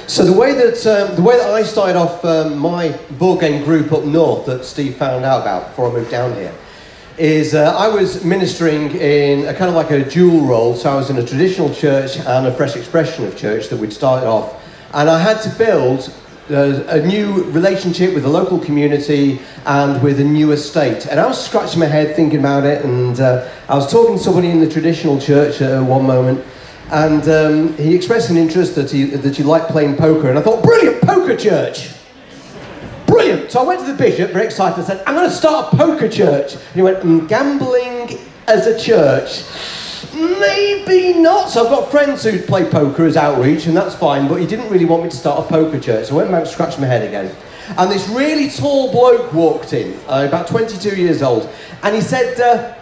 So 0.07 0.25
the 0.25 0.33
way 0.33 0.53
that 0.53 0.85
um, 0.87 1.15
the 1.15 1.21
way 1.21 1.37
that 1.37 1.51
I 1.51 1.63
started 1.63 1.95
off 1.95 2.25
um, 2.25 2.57
my 2.57 2.89
board 3.11 3.39
game 3.39 3.63
group 3.63 3.93
up 3.93 4.03
north 4.03 4.45
that 4.45 4.65
Steve 4.65 4.97
found 4.97 5.23
out 5.23 5.41
about 5.41 5.69
before 5.69 5.89
I 5.89 5.93
moved 5.93 6.11
down 6.11 6.33
here 6.35 6.53
is 7.17 7.53
uh, 7.53 7.73
I 7.77 7.87
was 7.87 8.25
ministering 8.25 8.91
in 8.91 9.47
a 9.47 9.53
kind 9.53 9.69
of 9.69 9.75
like 9.75 9.91
a 9.91 10.03
dual 10.03 10.41
role. 10.41 10.75
So 10.75 10.91
I 10.91 10.95
was 10.95 11.09
in 11.09 11.17
a 11.17 11.25
traditional 11.25 11.73
church 11.73 12.17
and 12.17 12.47
a 12.47 12.53
fresh 12.53 12.75
expression 12.75 13.25
of 13.25 13.37
church 13.37 13.69
that 13.69 13.77
we'd 13.77 13.93
started 13.93 14.27
off, 14.27 14.61
and 14.93 15.09
I 15.09 15.19
had 15.19 15.41
to 15.43 15.49
build 15.57 16.13
a 16.51 17.05
new 17.05 17.43
relationship 17.51 18.13
with 18.13 18.23
the 18.23 18.29
local 18.29 18.59
community 18.59 19.39
and 19.65 20.01
with 20.03 20.19
a 20.19 20.23
new 20.23 20.51
estate. 20.51 21.07
And 21.07 21.19
I 21.19 21.25
was 21.25 21.43
scratching 21.43 21.79
my 21.79 21.85
head 21.85 22.15
thinking 22.15 22.39
about 22.39 22.65
it, 22.65 22.83
and 22.83 23.19
uh, 23.19 23.49
I 23.69 23.75
was 23.75 23.91
talking 23.91 24.17
to 24.17 24.23
somebody 24.23 24.49
in 24.49 24.59
the 24.59 24.69
traditional 24.69 25.19
church 25.19 25.61
at 25.61 25.81
one 25.81 26.05
moment, 26.05 26.45
and 26.91 27.27
um, 27.29 27.77
he 27.77 27.95
expressed 27.95 28.29
an 28.29 28.37
interest 28.37 28.75
that 28.75 28.91
he, 28.91 29.05
that 29.05 29.35
he 29.35 29.43
liked 29.43 29.69
playing 29.69 29.95
poker. 29.95 30.29
And 30.29 30.37
I 30.37 30.41
thought, 30.41 30.63
brilliant, 30.63 31.01
poker 31.01 31.35
church! 31.35 31.89
Brilliant! 33.07 33.51
So 33.51 33.61
I 33.61 33.63
went 33.63 33.79
to 33.81 33.87
the 33.87 33.97
bishop, 33.97 34.31
very 34.31 34.45
excited, 34.45 34.77
and 34.77 34.87
said, 34.87 35.03
I'm 35.07 35.15
going 35.15 35.29
to 35.29 35.35
start 35.35 35.73
a 35.73 35.77
poker 35.77 36.09
church. 36.09 36.53
And 36.53 36.75
he 36.75 36.81
went, 36.81 36.99
mm, 36.99 37.27
gambling 37.27 38.19
as 38.47 38.67
a 38.67 38.79
church? 38.79 39.43
Maybe 40.21 41.13
not. 41.13 41.49
So 41.49 41.63
I've 41.63 41.71
got 41.71 41.89
friends 41.89 42.23
who 42.23 42.39
play 42.39 42.69
poker 42.69 43.05
as 43.05 43.17
outreach, 43.17 43.65
and 43.65 43.75
that's 43.75 43.95
fine, 43.95 44.27
but 44.27 44.35
he 44.35 44.45
didn't 44.45 44.69
really 44.69 44.85
want 44.85 45.03
me 45.03 45.09
to 45.09 45.15
start 45.15 45.43
a 45.43 45.47
poker 45.47 45.79
church. 45.79 46.07
So 46.07 46.13
I 46.13 46.17
went 46.17 46.31
back 46.31 46.41
and 46.41 46.49
scratched 46.49 46.79
my 46.79 46.85
head 46.85 47.07
again. 47.07 47.35
And 47.77 47.89
this 47.89 48.07
really 48.09 48.49
tall 48.49 48.91
bloke 48.91 49.33
walked 49.33 49.73
in, 49.73 49.97
uh, 50.07 50.25
about 50.27 50.47
22 50.47 50.95
years 50.95 51.21
old, 51.23 51.49
and 51.81 51.95
he 51.95 52.01
said, 52.01 52.39
uh, 52.39 52.75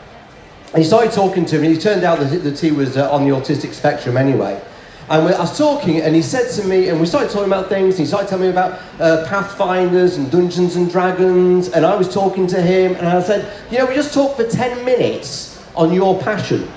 he 0.75 0.83
started 0.83 1.13
talking 1.13 1.45
to 1.45 1.59
me, 1.59 1.67
and 1.67 1.75
he 1.75 1.81
turned 1.81 2.03
out 2.03 2.19
that, 2.19 2.43
that 2.43 2.59
he 2.59 2.71
was 2.71 2.97
uh, 2.97 3.11
on 3.11 3.23
the 3.23 3.29
autistic 3.29 3.73
spectrum 3.73 4.17
anyway. 4.17 4.61
And 5.09 5.27
I 5.33 5.39
was 5.39 5.57
talking, 5.57 6.01
and 6.01 6.13
he 6.13 6.21
said 6.21 6.51
to 6.61 6.67
me, 6.67 6.89
and 6.89 6.99
we 6.99 7.05
started 7.05 7.31
talking 7.31 7.47
about 7.47 7.69
things, 7.69 7.95
and 7.95 8.01
he 8.01 8.05
started 8.05 8.27
telling 8.27 8.45
me 8.45 8.49
about 8.51 8.79
uh, 8.99 9.25
Pathfinders 9.27 10.17
and 10.17 10.29
Dungeons 10.29 10.75
and 10.75 10.91
Dragons, 10.91 11.69
and 11.69 11.85
I 11.85 11.95
was 11.95 12.13
talking 12.13 12.47
to 12.47 12.61
him, 12.61 12.95
and 12.95 13.07
I 13.07 13.21
said, 13.21 13.51
you 13.71 13.77
know, 13.77 13.85
we 13.85 13.95
just 13.95 14.13
talked 14.13 14.35
for 14.35 14.47
10 14.47 14.83
minutes 14.83 15.63
on 15.75 15.93
your 15.93 16.19
passion. 16.21 16.69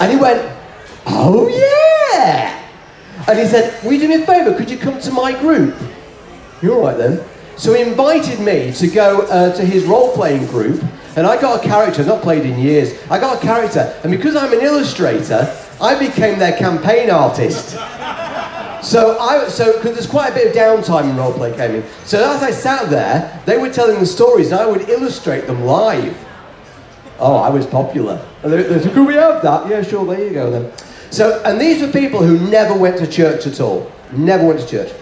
And 0.00 0.12
he 0.12 0.18
went, 0.18 0.40
oh 1.06 1.48
yeah! 1.48 2.66
And 3.26 3.38
he 3.38 3.46
said, 3.46 3.82
will 3.84 3.92
you 3.92 4.00
do 4.00 4.08
me 4.08 4.22
a 4.22 4.26
favour, 4.26 4.54
could 4.54 4.70
you 4.70 4.78
come 4.78 5.00
to 5.00 5.10
my 5.10 5.38
group? 5.38 5.74
You're 6.62 6.76
all 6.76 6.84
right 6.84 6.96
then. 6.96 7.24
So 7.56 7.74
he 7.74 7.82
invited 7.82 8.40
me 8.40 8.72
to 8.72 8.86
go 8.86 9.22
uh, 9.22 9.52
to 9.56 9.64
his 9.64 9.84
role-playing 9.84 10.46
group, 10.46 10.82
and 11.16 11.26
I 11.26 11.40
got 11.40 11.64
a 11.64 11.68
character, 11.68 12.04
not 12.04 12.22
played 12.22 12.46
in 12.46 12.58
years, 12.58 12.94
I 13.10 13.18
got 13.18 13.38
a 13.38 13.40
character, 13.40 13.98
and 14.02 14.12
because 14.12 14.36
I'm 14.36 14.52
an 14.52 14.60
illustrator, 14.60 15.52
I 15.80 15.98
became 15.98 16.38
their 16.38 16.56
campaign 16.56 17.10
artist. 17.10 17.70
So 18.80 19.18
I, 19.18 19.48
so 19.48 19.72
because 19.72 19.94
there's 19.94 20.06
quite 20.06 20.30
a 20.30 20.34
bit 20.34 20.48
of 20.48 20.54
downtime 20.54 21.10
in 21.10 21.16
roleplay 21.16 21.56
gaming. 21.56 21.82
So 22.04 22.18
as 22.18 22.42
I 22.44 22.52
sat 22.52 22.88
there, 22.90 23.42
they 23.44 23.58
were 23.58 23.70
telling 23.70 23.98
the 23.98 24.06
stories, 24.06 24.52
and 24.52 24.60
I 24.60 24.66
would 24.66 24.88
illustrate 24.88 25.46
them 25.48 25.64
live. 25.64 26.16
Oh, 27.18 27.36
I 27.36 27.48
was 27.50 27.66
popular. 27.66 28.24
Said, 28.42 28.92
"Could 28.92 29.06
we 29.06 29.14
have 29.14 29.42
that?" 29.42 29.68
Yeah, 29.68 29.82
sure. 29.82 30.06
There 30.06 30.24
you 30.24 30.32
go 30.32 30.50
then. 30.50 30.72
So, 31.10 31.42
and 31.44 31.60
these 31.60 31.80
were 31.80 31.88
people 31.88 32.22
who 32.22 32.38
never 32.50 32.74
went 32.74 32.98
to 32.98 33.06
church 33.06 33.46
at 33.46 33.60
all. 33.60 33.90
Never 34.12 34.46
went 34.46 34.60
to 34.60 34.66
church. 34.66 34.92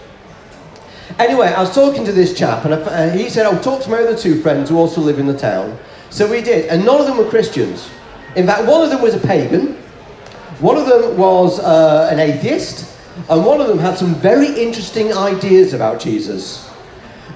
Anyway, 1.18 1.46
I 1.46 1.60
was 1.60 1.74
talking 1.74 2.04
to 2.04 2.12
this 2.12 2.36
chap, 2.36 2.64
and 2.64 2.74
uh, 2.74 3.10
he 3.10 3.28
said, 3.28 3.46
"Oh, 3.46 3.60
talk 3.60 3.82
to 3.82 3.90
my 3.90 3.98
other 3.98 4.16
two 4.16 4.40
friends 4.40 4.70
who 4.70 4.78
also 4.78 5.00
live 5.00 5.18
in 5.18 5.26
the 5.26 5.36
town." 5.36 5.78
So 6.10 6.30
we 6.30 6.40
did, 6.40 6.66
and 6.66 6.84
none 6.84 7.00
of 7.00 7.06
them 7.06 7.18
were 7.18 7.28
Christians. 7.28 7.90
In 8.36 8.46
fact, 8.46 8.66
one 8.66 8.82
of 8.82 8.90
them 8.90 9.02
was 9.02 9.14
a 9.14 9.18
pagan, 9.18 9.74
one 10.60 10.76
of 10.76 10.86
them 10.86 11.16
was 11.16 11.58
uh, 11.58 12.08
an 12.10 12.18
atheist, 12.18 12.96
and 13.28 13.44
one 13.44 13.60
of 13.60 13.66
them 13.66 13.78
had 13.78 13.98
some 13.98 14.14
very 14.14 14.48
interesting 14.48 15.12
ideas 15.12 15.74
about 15.74 16.00
Jesus. 16.00 16.70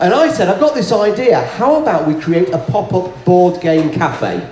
And 0.01 0.15
I 0.15 0.33
said, 0.33 0.49
I've 0.49 0.61
got 0.61 0.75
this 0.75 0.93
idea. 0.93 1.43
How 1.43 1.83
about 1.83 2.07
we 2.07 2.15
create 2.19 2.49
a 2.51 2.59
pop-up 2.59 3.25
board 3.25 3.61
game 3.61 3.91
cafe? 3.91 4.49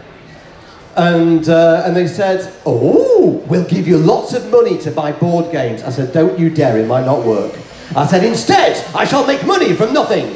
And, 0.99 1.49
uh, 1.49 1.85
and 1.87 1.95
they 1.95 2.09
said, 2.09 2.53
Oh, 2.67 3.45
we'll 3.47 3.65
give 3.69 3.87
you 3.87 3.97
lots 3.99 4.33
of 4.33 4.51
money 4.51 4.77
to 4.79 4.91
buy 4.91 5.13
board 5.13 5.53
games. 5.53 5.85
I 5.85 5.91
said, 5.91 6.13
Don't 6.13 6.37
you 6.37 6.51
dare, 6.51 6.77
it 6.77 6.89
might 6.89 7.07
not 7.07 7.25
work. 7.25 7.57
I 7.95 8.05
said, 8.05 8.25
Instead, 8.25 8.85
I 8.97 9.05
shall 9.05 9.25
make 9.25 9.47
money 9.47 9.75
from 9.75 9.93
nothing. 9.93 10.35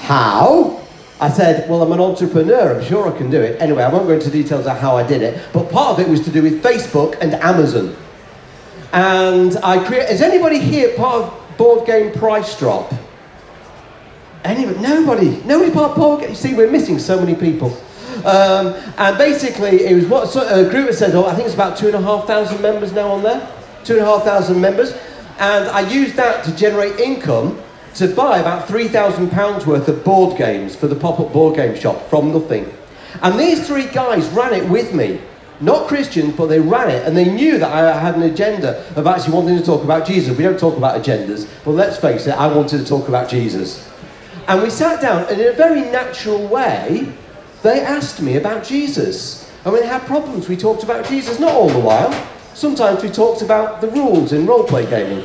How? 0.00 0.82
I 1.20 1.30
said, 1.30 1.70
Well, 1.70 1.80
I'm 1.80 1.92
an 1.92 2.00
entrepreneur, 2.00 2.74
I'm 2.74 2.84
sure 2.84 3.06
I 3.08 3.16
can 3.16 3.30
do 3.30 3.40
it. 3.40 3.62
Anyway, 3.62 3.84
I 3.84 3.88
won't 3.88 4.08
go 4.08 4.14
into 4.14 4.30
details 4.30 4.66
of 4.66 4.78
how 4.78 4.96
I 4.96 5.06
did 5.06 5.22
it, 5.22 5.40
but 5.52 5.70
part 5.70 5.96
of 5.96 6.04
it 6.04 6.10
was 6.10 6.24
to 6.24 6.32
do 6.32 6.42
with 6.42 6.60
Facebook 6.60 7.16
and 7.20 7.32
Amazon. 7.34 7.96
And 8.92 9.56
I 9.62 9.84
create. 9.84 10.10
Is 10.10 10.20
anybody 10.22 10.58
here 10.58 10.96
part 10.96 11.22
of 11.22 11.56
board 11.56 11.86
game 11.86 12.12
price 12.12 12.58
drop? 12.58 12.92
Anybody? 14.42 14.80
Nobody. 14.80 15.40
Nobody 15.44 15.70
part 15.72 15.92
of 15.92 15.96
board 15.96 16.20
game. 16.20 16.30
You 16.30 16.34
see, 16.34 16.52
we're 16.52 16.70
missing 16.70 16.98
so 16.98 17.20
many 17.20 17.36
people. 17.36 17.80
Um, 18.24 18.74
and 18.98 19.18
basically, 19.18 19.84
it 19.84 19.94
was 19.94 20.06
what 20.06 20.34
a 20.36 20.68
group 20.70 20.88
that 20.88 20.94
said, 20.94 21.14
oh, 21.14 21.26
I 21.26 21.34
think 21.34 21.46
it's 21.46 21.54
about 21.54 21.76
two 21.76 21.86
and 21.86 21.96
a 21.96 22.00
half 22.00 22.26
thousand 22.26 22.60
members 22.62 22.92
now 22.92 23.08
on 23.08 23.22
there. 23.22 23.46
Two 23.84 23.94
and 23.94 24.02
a 24.02 24.06
half 24.06 24.22
thousand 24.22 24.60
members. 24.60 24.92
And 25.38 25.68
I 25.68 25.80
used 25.90 26.14
that 26.16 26.44
to 26.44 26.54
generate 26.54 27.00
income 27.00 27.60
to 27.94 28.08
buy 28.14 28.38
about 28.38 28.68
three 28.68 28.88
thousand 28.88 29.30
pounds 29.30 29.66
worth 29.66 29.88
of 29.88 30.04
board 30.04 30.38
games 30.38 30.76
for 30.76 30.86
the 30.86 30.94
pop-up 30.94 31.32
board 31.32 31.56
game 31.56 31.74
shop 31.74 32.08
from 32.08 32.32
nothing. 32.32 32.72
And 33.22 33.38
these 33.38 33.66
three 33.66 33.86
guys 33.86 34.28
ran 34.28 34.54
it 34.54 34.68
with 34.68 34.94
me. 34.94 35.20
Not 35.60 35.86
Christians, 35.86 36.34
but 36.34 36.46
they 36.46 36.58
ran 36.58 36.90
it, 36.90 37.06
and 37.06 37.16
they 37.16 37.30
knew 37.30 37.58
that 37.58 37.70
I 37.72 37.98
had 37.98 38.16
an 38.16 38.22
agenda 38.22 38.84
of 38.96 39.06
actually 39.06 39.34
wanting 39.34 39.56
to 39.58 39.64
talk 39.64 39.84
about 39.84 40.06
Jesus. 40.06 40.36
We 40.36 40.42
don't 40.42 40.58
talk 40.58 40.76
about 40.76 41.00
agendas, 41.00 41.48
but 41.64 41.72
let's 41.72 41.98
face 41.98 42.26
it, 42.26 42.32
I 42.32 42.48
wanted 42.52 42.78
to 42.78 42.84
talk 42.84 43.06
about 43.06 43.28
Jesus. 43.28 43.88
And 44.48 44.60
we 44.60 44.70
sat 44.70 45.00
down, 45.00 45.24
and 45.28 45.40
in 45.40 45.46
a 45.48 45.56
very 45.56 45.82
natural 45.82 46.48
way, 46.48 47.12
they 47.62 47.80
asked 47.80 48.20
me 48.20 48.36
about 48.36 48.64
Jesus. 48.64 49.50
And 49.64 49.72
when 49.72 49.82
they 49.82 49.88
had 49.88 50.02
problems, 50.02 50.48
we 50.48 50.56
talked 50.56 50.82
about 50.82 51.06
Jesus, 51.06 51.38
not 51.38 51.52
all 51.52 51.68
the 51.68 51.78
while. 51.78 52.12
Sometimes 52.54 53.02
we 53.02 53.08
talked 53.08 53.42
about 53.42 53.80
the 53.80 53.88
rules 53.88 54.32
in 54.32 54.46
role-play 54.46 54.86
gaming. 54.86 55.24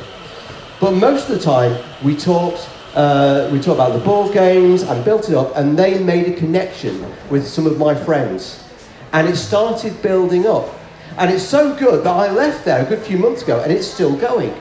But 0.80 0.92
most 0.92 1.28
of 1.28 1.36
the 1.36 1.44
time, 1.44 1.82
we 2.04 2.16
talked, 2.16 2.68
uh, 2.94 3.50
we 3.52 3.58
talked 3.58 3.76
about 3.76 3.92
the 3.92 4.04
board 4.04 4.32
games 4.32 4.82
and 4.82 5.04
built 5.04 5.28
it 5.28 5.34
up, 5.34 5.56
and 5.56 5.76
they 5.76 5.98
made 5.98 6.28
a 6.28 6.36
connection 6.36 7.04
with 7.28 7.46
some 7.46 7.66
of 7.66 7.78
my 7.78 7.94
friends. 7.94 8.64
And 9.12 9.28
it 9.28 9.36
started 9.36 10.00
building 10.00 10.46
up. 10.46 10.68
And 11.16 11.32
it's 11.32 11.42
so 11.42 11.74
good 11.74 12.04
that 12.04 12.14
I 12.14 12.30
left 12.30 12.64
there 12.64 12.86
a 12.86 12.88
good 12.88 13.00
few 13.00 13.18
months 13.18 13.42
ago, 13.42 13.60
and 13.60 13.72
it's 13.72 13.88
still 13.88 14.16
going. 14.16 14.54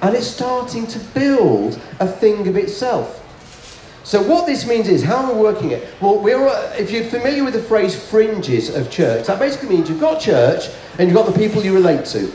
And 0.00 0.16
it's 0.16 0.26
starting 0.26 0.88
to 0.88 0.98
build 0.98 1.80
a 2.00 2.08
thing 2.08 2.48
of 2.48 2.56
itself. 2.56 3.21
So 4.04 4.20
what 4.22 4.46
this 4.46 4.66
means 4.66 4.88
is, 4.88 5.02
how 5.02 5.24
are 5.24 5.32
we 5.32 5.40
working 5.40 5.70
it? 5.70 5.88
Well, 6.00 6.18
we're, 6.18 6.48
if 6.76 6.90
you're 6.90 7.04
familiar 7.04 7.44
with 7.44 7.54
the 7.54 7.62
phrase 7.62 7.94
fringes 7.94 8.74
of 8.74 8.90
church, 8.90 9.26
that 9.26 9.38
basically 9.38 9.68
means 9.68 9.88
you've 9.88 10.00
got 10.00 10.20
church 10.20 10.70
and 10.98 11.08
you've 11.08 11.16
got 11.16 11.32
the 11.32 11.38
people 11.38 11.62
you 11.62 11.72
relate 11.72 12.04
to. 12.06 12.32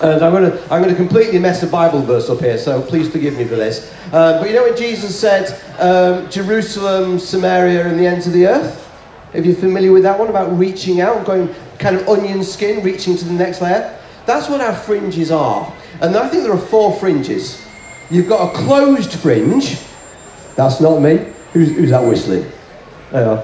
And 0.00 0.22
I'm 0.24 0.32
going 0.32 0.50
to 0.50 0.62
I'm 0.72 0.80
going 0.80 0.94
to 0.94 0.96
completely 0.96 1.40
mess 1.40 1.62
a 1.64 1.66
Bible 1.66 2.00
verse 2.00 2.30
up 2.30 2.38
here, 2.38 2.56
so 2.56 2.80
please 2.80 3.10
forgive 3.10 3.36
me 3.36 3.44
for 3.44 3.56
this. 3.56 3.92
Uh, 4.12 4.38
but 4.38 4.48
you 4.48 4.54
know 4.54 4.62
when 4.62 4.76
Jesus 4.76 5.18
said, 5.18 5.60
um, 5.80 6.30
Jerusalem, 6.30 7.18
Samaria, 7.18 7.86
and 7.88 7.98
the 7.98 8.06
ends 8.06 8.26
of 8.28 8.32
the 8.32 8.46
earth? 8.46 8.88
If 9.34 9.44
you're 9.44 9.56
familiar 9.56 9.92
with 9.92 10.04
that 10.04 10.16
one 10.18 10.28
about 10.28 10.56
reaching 10.56 11.00
out, 11.00 11.26
going 11.26 11.52
kind 11.78 11.96
of 11.96 12.08
onion 12.08 12.44
skin, 12.44 12.82
reaching 12.84 13.16
to 13.16 13.24
the 13.24 13.32
next 13.32 13.60
layer, 13.60 13.98
that's 14.24 14.48
what 14.48 14.60
our 14.60 14.74
fringes 14.74 15.32
are. 15.32 15.70
And 16.00 16.16
I 16.16 16.28
think 16.28 16.44
there 16.44 16.52
are 16.52 16.58
four 16.58 16.94
fringes. 16.94 17.66
You've 18.08 18.28
got 18.28 18.54
a 18.54 18.56
closed 18.56 19.12
fringe. 19.12 19.78
That's 20.58 20.80
not 20.80 21.00
me. 21.00 21.24
Who's, 21.52 21.70
who's 21.70 21.90
that 21.90 22.00
whistling? 22.00 22.42
There. 23.12 23.36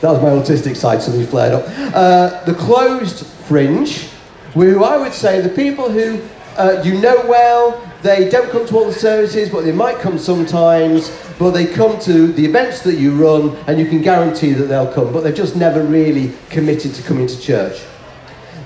That 0.00 0.10
was 0.10 0.20
my 0.20 0.30
autistic 0.30 0.76
side 0.76 1.00
suddenly 1.00 1.24
flared 1.24 1.52
up. 1.52 1.64
Uh, 1.94 2.42
the 2.44 2.54
closed 2.54 3.24
fringe 3.24 4.08
who 4.52 4.82
I 4.82 4.96
would 4.96 5.12
say 5.12 5.40
the 5.40 5.48
people 5.48 5.88
who 5.88 6.20
uh, 6.58 6.82
you 6.84 7.00
know 7.00 7.24
well, 7.28 7.80
they 8.02 8.28
don't 8.28 8.50
come 8.50 8.66
to 8.66 8.76
all 8.76 8.86
the 8.86 8.92
services, 8.92 9.48
but 9.48 9.64
they 9.64 9.70
might 9.70 9.98
come 9.98 10.18
sometimes, 10.18 11.16
but 11.38 11.52
they 11.52 11.66
come 11.66 12.00
to 12.00 12.32
the 12.32 12.44
events 12.44 12.80
that 12.80 12.96
you 12.96 13.14
run, 13.14 13.56
and 13.68 13.78
you 13.78 13.86
can 13.86 14.02
guarantee 14.02 14.52
that 14.52 14.64
they'll 14.64 14.92
come, 14.92 15.12
but 15.12 15.20
they've 15.20 15.34
just 15.34 15.54
never 15.54 15.84
really 15.84 16.32
committed 16.50 16.94
to 16.94 17.02
coming 17.04 17.28
to 17.28 17.40
church. 17.40 17.80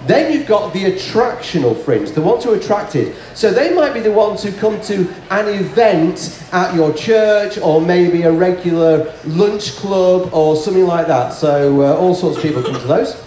Then 0.07 0.33
you've 0.33 0.47
got 0.47 0.73
the 0.73 0.85
attractional 0.85 1.77
fringe, 1.77 2.13
the 2.13 2.23
ones 2.23 2.45
who 2.45 2.53
are 2.53 2.57
attracted. 2.57 3.15
So 3.35 3.53
they 3.53 3.75
might 3.75 3.93
be 3.93 4.01
the 4.01 4.13
ones 4.13 4.43
who 4.43 4.51
come 4.53 4.81
to 4.83 5.13
an 5.31 5.49
event 5.49 6.43
at 6.53 6.75
your 6.75 6.95
church 6.95 7.59
or 7.59 7.81
maybe 7.81 8.23
a 8.23 8.33
regular 8.33 9.15
lunch 9.27 9.73
club 9.77 10.33
or 10.33 10.57
something 10.57 10.87
like 10.87 11.07
that. 11.07 11.35
So 11.35 11.83
uh, 11.83 11.97
all 11.97 12.15
sorts 12.15 12.39
of 12.39 12.43
people 12.43 12.63
come 12.63 12.81
to 12.81 12.87
those. 12.87 13.23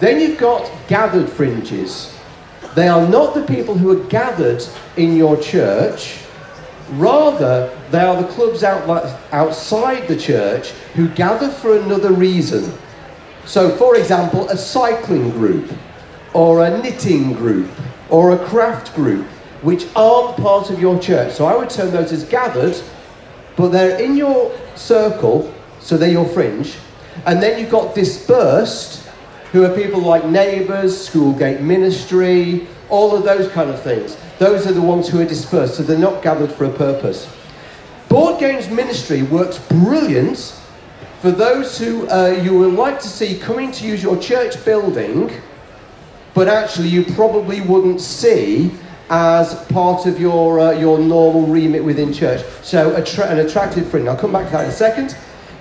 Then 0.00 0.18
you've 0.18 0.38
got 0.38 0.70
gathered 0.88 1.28
fringes. 1.28 2.16
They 2.74 2.88
are 2.88 3.06
not 3.06 3.34
the 3.34 3.42
people 3.42 3.76
who 3.76 3.90
are 3.90 4.08
gathered 4.08 4.64
in 4.96 5.14
your 5.14 5.36
church, 5.36 6.22
rather, 6.92 7.76
they 7.90 8.00
are 8.00 8.20
the 8.20 8.28
clubs 8.28 8.64
out, 8.64 8.88
outside 9.30 10.08
the 10.08 10.16
church 10.16 10.70
who 10.94 11.08
gather 11.08 11.50
for 11.50 11.76
another 11.76 12.12
reason. 12.12 12.72
So, 13.44 13.76
for 13.76 13.96
example, 13.96 14.48
a 14.48 14.56
cycling 14.56 15.30
group, 15.30 15.72
or 16.32 16.64
a 16.64 16.82
knitting 16.82 17.32
group, 17.32 17.70
or 18.08 18.32
a 18.32 18.38
craft 18.46 18.94
group, 18.94 19.26
which 19.62 19.86
aren't 19.96 20.36
part 20.36 20.70
of 20.70 20.80
your 20.80 20.98
church. 20.98 21.34
So, 21.34 21.46
I 21.46 21.56
would 21.56 21.70
term 21.70 21.90
those 21.90 22.12
as 22.12 22.24
gathered, 22.24 22.80
but 23.56 23.68
they're 23.68 24.00
in 24.00 24.16
your 24.16 24.56
circle, 24.74 25.52
so 25.80 25.96
they're 25.96 26.10
your 26.10 26.28
fringe. 26.28 26.76
And 27.26 27.42
then 27.42 27.58
you've 27.58 27.70
got 27.70 27.94
dispersed, 27.94 29.08
who 29.52 29.64
are 29.64 29.74
people 29.74 30.00
like 30.00 30.24
neighbours, 30.24 31.06
schoolgate 31.06 31.60
ministry, 31.60 32.66
all 32.88 33.14
of 33.14 33.24
those 33.24 33.50
kind 33.52 33.70
of 33.70 33.82
things. 33.82 34.16
Those 34.38 34.66
are 34.66 34.72
the 34.72 34.82
ones 34.82 35.08
who 35.08 35.20
are 35.20 35.26
dispersed, 35.26 35.76
so 35.76 35.82
they're 35.82 35.98
not 35.98 36.22
gathered 36.22 36.50
for 36.52 36.64
a 36.64 36.70
purpose. 36.70 37.30
Board 38.08 38.40
Games 38.40 38.68
Ministry 38.68 39.22
works 39.22 39.58
brilliant 39.58 40.58
for 41.22 41.30
those 41.30 41.78
who 41.78 42.08
uh, 42.08 42.36
you 42.42 42.58
would 42.58 42.74
like 42.74 42.98
to 42.98 43.06
see 43.06 43.38
coming 43.38 43.70
to 43.70 43.86
use 43.86 44.02
your 44.02 44.18
church 44.18 44.62
building, 44.64 45.30
but 46.34 46.48
actually 46.48 46.88
you 46.88 47.04
probably 47.14 47.60
wouldn't 47.60 48.00
see 48.00 48.72
as 49.08 49.54
part 49.66 50.04
of 50.06 50.18
your, 50.18 50.58
uh, 50.58 50.72
your 50.72 50.98
normal 50.98 51.46
remit 51.46 51.84
within 51.84 52.12
church. 52.12 52.44
So 52.64 52.96
attra- 52.96 53.28
an 53.28 53.38
attractive 53.38 53.88
friend. 53.88 54.08
I'll 54.08 54.16
come 54.16 54.32
back 54.32 54.46
to 54.46 54.52
that 54.52 54.64
in 54.64 54.70
a 54.70 54.72
second. 54.72 55.16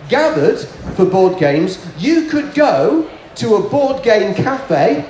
Gathered 0.10 0.58
for 0.96 1.06
board 1.06 1.38
games, 1.38 1.78
you 2.00 2.28
could 2.28 2.56
go 2.56 3.08
to 3.36 3.56
a 3.58 3.70
board 3.70 4.02
game 4.02 4.34
cafe 4.34 5.08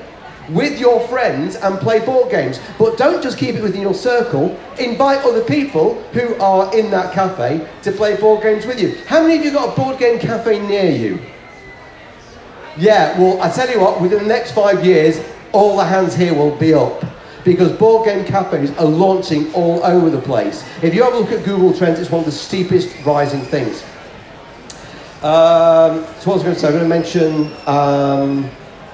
with 0.50 0.80
your 0.80 1.06
friends 1.08 1.56
and 1.56 1.80
play 1.80 2.04
board 2.06 2.32
games. 2.32 2.60
But 2.78 2.98
don't 2.98 3.22
just 3.22 3.38
keep 3.38 3.56
it 3.56 3.62
within 3.62 3.82
your 3.82 3.94
circle. 3.94 4.58
Invite 4.80 5.20
other 5.20 5.44
people 5.44 6.02
who 6.14 6.36
are 6.36 6.76
in 6.78 6.92
that 6.92 7.14
cafe 7.14 7.68
to 7.84 7.92
play 7.92 8.16
board 8.18 8.44
games 8.44 8.66
with 8.66 8.82
you. 8.82 8.98
How 9.06 9.22
many 9.22 9.38
of 9.38 9.46
you 9.46 9.52
got 9.52 9.78
a 9.78 9.82
board 9.82 10.00
game 10.00 10.20
cafe 10.20 10.60
near 10.66 10.92
you? 10.92 11.20
Yeah, 12.78 13.20
well, 13.20 13.42
I 13.42 13.50
tell 13.50 13.70
you 13.70 13.80
what, 13.80 14.02
within 14.02 14.20
the 14.20 14.28
next 14.28 14.52
five 14.52 14.86
years, 14.86 15.24
all 15.52 15.78
the 15.78 15.86
hands 15.86 16.16
here 16.16 16.34
will 16.34 16.56
be 16.56 16.74
up. 16.74 17.04
Because 17.44 17.72
board 17.72 18.06
game 18.06 18.24
cafes 18.24 18.72
are 18.78 18.86
launching 18.86 19.52
all 19.54 19.84
over 19.84 20.10
the 20.10 20.22
place. 20.22 20.64
If 20.84 20.94
you 20.94 21.04
have 21.04 21.14
a 21.14 21.18
look 21.18 21.32
at 21.32 21.44
Google 21.44 21.74
Trends, 21.74 22.00
it's 22.00 22.12
one 22.12 22.20
of 22.20 22.26
the 22.26 22.32
steepest 22.32 23.04
rising 23.04 23.42
things. 23.42 23.84
Um, 25.24 26.06
so 26.20 26.30
what 26.30 26.36
was 26.36 26.42
I 26.42 26.44
going 26.44 26.56
to 26.56 26.60
say? 26.60 26.68
I'm 26.68 26.74
going 26.74 26.84
to 26.84 26.90
mention. 26.90 27.46
Um, 27.68 28.50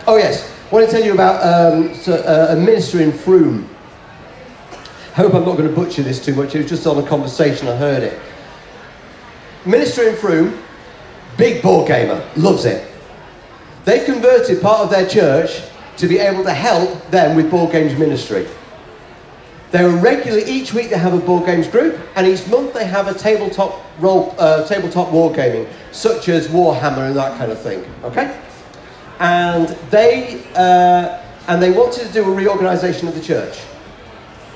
oh 0.08 0.18
yes, 0.18 0.57
I 0.68 0.76
want 0.76 0.86
to 0.86 0.92
tell 0.92 1.06
you 1.06 1.14
about 1.14 1.42
um, 1.44 1.96
so, 1.96 2.16
uh, 2.16 2.48
a 2.50 2.56
minister 2.58 3.00
in 3.00 3.14
Frome. 3.14 3.70
Hope 5.14 5.34
I'm 5.34 5.46
not 5.46 5.56
going 5.56 5.70
to 5.70 5.74
butcher 5.74 6.04
this 6.04 6.24
too 6.24 6.36
much. 6.36 6.56
It 6.56 6.58
was 6.58 6.70
just 6.70 6.86
on 6.86 7.02
a 7.02 7.08
conversation. 7.08 7.70
I 7.70 7.76
heard 7.78 8.04
it. 8.04 8.20
Minister 9.66 10.10
in 10.10 10.18
Frome, 10.18 10.62
big 11.38 11.64
board 11.64 11.88
gamer, 11.88 12.22
loves 12.36 12.66
it. 12.66 12.86
They've 13.86 14.04
converted 14.04 14.62
part 14.62 14.82
of 14.82 14.90
their 14.90 15.08
church 15.08 15.62
to 15.98 16.08
be 16.08 16.20
able 16.20 16.44
to 16.44 16.54
help 16.54 17.10
them 17.12 17.38
with 17.38 17.50
board 17.50 17.72
games 17.72 17.98
ministry. 17.98 18.46
They're 19.72 19.90
regularly 19.90 20.52
each 20.52 20.74
week 20.74 20.90
they 20.90 20.98
have 20.98 21.14
a 21.14 21.20
board 21.20 21.46
games 21.46 21.70
group, 21.70 21.98
and 22.18 22.28
each 22.28 22.46
month 22.50 22.74
they 22.74 22.86
have 22.86 23.08
a 23.08 23.14
tabletop 23.14 23.82
role, 24.02 24.36
uh, 24.38 24.68
tabletop 24.68 25.14
wargaming, 25.14 25.66
such 25.94 26.28
as 26.28 26.50
Warhammer 26.50 27.08
and 27.08 27.16
that 27.16 27.38
kind 27.38 27.54
of 27.54 27.62
thing. 27.62 27.86
Okay, 28.04 28.38
and 29.20 29.70
they 29.90 30.44
uh, 30.56 31.22
and 31.48 31.62
they 31.62 31.72
wanted 31.72 32.08
to 32.08 32.14
do 32.14 32.24
a 32.26 32.32
reorganisation 32.32 33.08
of 33.08 33.16
the 33.16 33.22
church. 33.22 33.60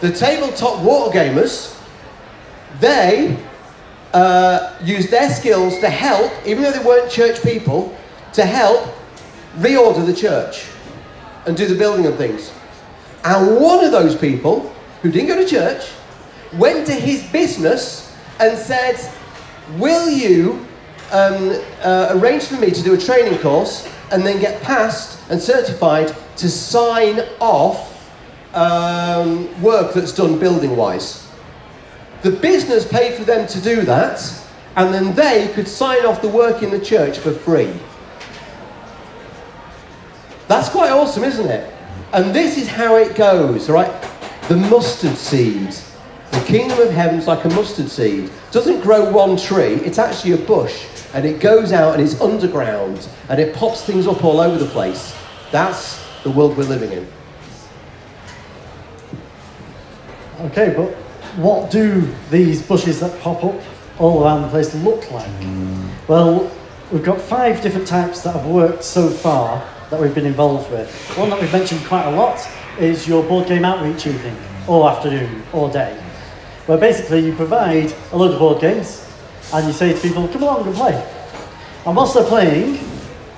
The 0.01 0.11
tabletop 0.11 0.79
wargamers, 0.79 1.79
they 2.79 3.37
uh, 4.13 4.75
used 4.83 5.09
their 5.09 5.29
skills 5.29 5.79
to 5.79 5.89
help, 5.89 6.31
even 6.45 6.63
though 6.63 6.71
they 6.71 6.83
weren't 6.83 7.09
church 7.09 7.41
people, 7.43 7.95
to 8.33 8.45
help 8.45 8.93
reorder 9.57 10.05
the 10.05 10.13
church 10.13 10.67
and 11.45 11.55
do 11.55 11.65
the 11.65 11.75
building 11.75 12.05
of 12.05 12.17
things. 12.17 12.51
And 13.23 13.61
one 13.61 13.85
of 13.85 13.91
those 13.91 14.15
people 14.15 14.73
who 15.01 15.11
didn't 15.11 15.27
go 15.27 15.35
to 15.35 15.47
church, 15.47 15.91
went 16.53 16.85
to 16.87 16.93
his 16.93 17.23
business 17.31 18.15
and 18.39 18.57
said, 18.57 18.99
Will 19.77 20.09
you 20.09 20.65
um, 21.11 21.59
uh, 21.81 22.09
arrange 22.11 22.43
for 22.43 22.55
me 22.55 22.71
to 22.71 22.83
do 22.83 22.93
a 22.93 22.97
training 22.97 23.39
course 23.39 23.87
and 24.11 24.25
then 24.25 24.39
get 24.39 24.61
passed 24.61 25.19
and 25.29 25.41
certified 25.41 26.15
to 26.37 26.49
sign 26.49 27.21
off 27.39 27.89
um, 28.53 29.61
work 29.61 29.93
that's 29.93 30.13
done 30.13 30.39
building 30.39 30.75
wise? 30.75 31.27
The 32.21 32.31
business 32.31 32.87
paid 32.87 33.15
for 33.15 33.23
them 33.23 33.47
to 33.47 33.61
do 33.61 33.81
that, 33.81 34.21
and 34.75 34.93
then 34.93 35.15
they 35.15 35.51
could 35.53 35.67
sign 35.67 36.05
off 36.05 36.21
the 36.21 36.29
work 36.29 36.61
in 36.61 36.69
the 36.69 36.79
church 36.79 37.17
for 37.17 37.31
free. 37.31 37.73
That's 40.47 40.69
quite 40.69 40.91
awesome, 40.91 41.23
isn't 41.23 41.49
it? 41.49 41.73
And 42.13 42.35
this 42.35 42.57
is 42.57 42.67
how 42.67 42.97
it 42.97 43.15
goes, 43.15 43.69
right? 43.69 43.91
the 44.51 44.57
mustard 44.57 45.15
seed. 45.15 45.73
The 46.31 46.41
kingdom 46.45 46.79
of 46.79 46.91
heaven's 46.91 47.27
like 47.27 47.43
a 47.45 47.49
mustard 47.49 47.89
seed. 47.89 48.25
It 48.25 48.51
doesn't 48.51 48.81
grow 48.81 49.09
one 49.09 49.37
tree, 49.37 49.75
it's 49.75 49.99
actually 49.99 50.31
a 50.33 50.37
bush. 50.37 50.85
And 51.13 51.25
it 51.25 51.39
goes 51.41 51.71
out 51.73 51.93
and 51.93 52.01
it's 52.01 52.19
underground 52.21 53.07
and 53.29 53.39
it 53.39 53.53
pops 53.53 53.83
things 53.83 54.07
up 54.07 54.23
all 54.23 54.39
over 54.39 54.57
the 54.57 54.69
place. 54.69 55.15
That's 55.51 56.01
the 56.23 56.31
world 56.31 56.57
we're 56.57 56.63
living 56.63 56.91
in. 56.91 57.07
Okay, 60.45 60.73
but 60.75 60.93
what 61.37 61.69
do 61.69 62.07
these 62.29 62.61
bushes 62.61 62.99
that 63.01 63.19
pop 63.21 63.43
up 63.43 63.61
all 63.99 64.23
around 64.23 64.41
the 64.41 64.47
place 64.47 64.73
look 64.75 65.11
like? 65.11 65.29
Well, 66.07 66.49
we've 66.91 67.03
got 67.03 67.21
five 67.21 67.61
different 67.61 67.87
types 67.87 68.21
that 68.21 68.33
have 68.33 68.45
worked 68.47 68.83
so 68.83 69.09
far 69.09 69.67
that 69.89 69.99
we've 69.99 70.15
been 70.15 70.25
involved 70.25 70.71
with. 70.71 70.89
One 71.17 71.29
that 71.29 71.39
we've 71.39 71.51
mentioned 71.51 71.85
quite 71.85 72.05
a 72.05 72.11
lot 72.11 72.47
is 72.79 73.07
your 73.07 73.21
board 73.23 73.47
game 73.47 73.65
outreach 73.65 74.07
evening, 74.07 74.35
all 74.67 74.87
afternoon, 74.87 75.43
all 75.53 75.69
day, 75.69 76.00
where 76.71 76.79
basically 76.79 77.19
you 77.19 77.35
provide 77.35 77.93
a 78.13 78.17
load 78.17 78.31
of 78.31 78.39
board 78.39 78.61
games 78.61 79.05
and 79.53 79.67
you 79.67 79.73
say 79.73 79.91
to 79.91 79.99
people, 79.99 80.25
come 80.29 80.41
along 80.41 80.65
and 80.65 80.73
play. 80.73 80.93
And 81.85 81.97
whilst 81.97 82.13
they're 82.13 82.23
playing, 82.23 82.77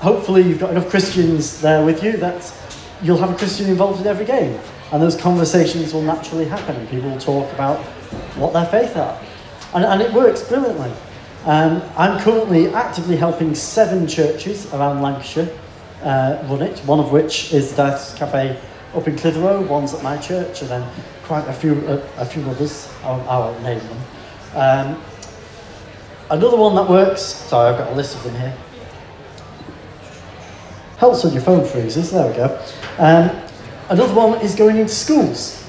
hopefully 0.02 0.44
you've 0.44 0.60
got 0.60 0.70
enough 0.70 0.88
Christians 0.88 1.60
there 1.60 1.84
with 1.84 2.04
you 2.04 2.16
that 2.18 2.54
you'll 3.02 3.18
have 3.18 3.32
a 3.32 3.36
Christian 3.36 3.72
involved 3.72 4.02
in 4.02 4.06
every 4.06 4.24
game. 4.24 4.60
And 4.92 5.02
those 5.02 5.20
conversations 5.20 5.96
will 5.96 6.04
naturally 6.04 6.46
happen 6.46 6.76
and 6.76 6.88
people 6.88 7.10
will 7.10 7.18
talk 7.18 7.52
about 7.54 7.80
what 8.38 8.54
their 8.54 8.68
faith 8.68 8.96
are. 8.96 9.20
And, 9.74 9.84
and 9.84 10.00
it 10.00 10.14
works 10.14 10.44
brilliantly. 10.48 10.92
Um, 11.46 11.82
I'm 11.98 12.20
currently 12.20 12.72
actively 12.72 13.16
helping 13.16 13.56
seven 13.56 14.08
churches 14.08 14.72
around 14.76 15.02
Lancashire 15.02 15.50
uh, 16.04 16.38
run 16.48 16.62
it, 16.62 16.78
one 16.82 17.00
of 17.00 17.12
which 17.12 17.52
is 17.52 17.72
the 17.72 17.78
Dice 17.78 18.14
Cafe 18.14 18.62
up 18.96 19.08
in 19.08 19.16
Clitheroe, 19.18 19.62
one's 19.62 19.94
at 19.94 20.04
my 20.04 20.18
church, 20.18 20.62
and 20.62 20.70
then 20.70 20.90
quite 21.24 21.48
a 21.48 21.54
few, 21.54 21.74
a, 21.88 22.26
few 22.26 22.48
others. 22.50 22.94
I, 23.04 23.12
I 23.12 23.38
won't 23.40 23.64
name 23.64 23.80
them. 23.80 23.98
Um, 24.56 25.04
another 26.30 26.58
one 26.58 26.76
that 26.76 26.88
works, 26.88 27.22
sorry, 27.22 27.74
I've 27.74 27.80
got 27.80 27.92
a 27.92 27.96
list 27.96 28.16
of 28.16 28.24
them 28.24 28.36
here. 28.36 28.56
Helps 30.98 31.24
when 31.24 31.34
your 31.34 31.42
phone 31.42 31.66
freezes, 31.66 32.12
there 32.12 32.28
we 32.28 32.36
go. 32.36 32.62
Um, 32.98 33.30
another 33.90 34.14
one 34.14 34.42
is 34.42 34.56
going 34.56 34.78
into 34.78 34.94
schools. 34.94 35.68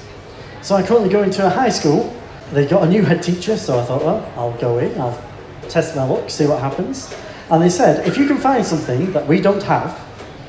So 0.61 0.75
I 0.75 0.83
currently 0.83 1.09
go 1.09 1.23
into 1.23 1.45
a 1.45 1.49
high 1.49 1.69
school. 1.69 2.15
They 2.51 2.67
got 2.67 2.83
a 2.83 2.87
new 2.87 3.03
head 3.03 3.23
teacher, 3.23 3.57
so 3.57 3.79
I 3.79 3.83
thought, 3.83 4.03
well, 4.03 4.33
I'll 4.37 4.57
go 4.59 4.77
in, 4.77 4.99
I'll 5.01 5.19
test 5.67 5.95
my 5.95 6.03
luck, 6.03 6.29
see 6.29 6.45
what 6.45 6.59
happens. 6.59 7.13
And 7.49 7.61
they 7.61 7.69
said, 7.69 8.07
if 8.07 8.17
you 8.17 8.27
can 8.27 8.37
find 8.37 8.65
something 8.65 9.11
that 9.13 9.27
we 9.27 9.41
don't 9.41 9.63
have, 9.63 9.99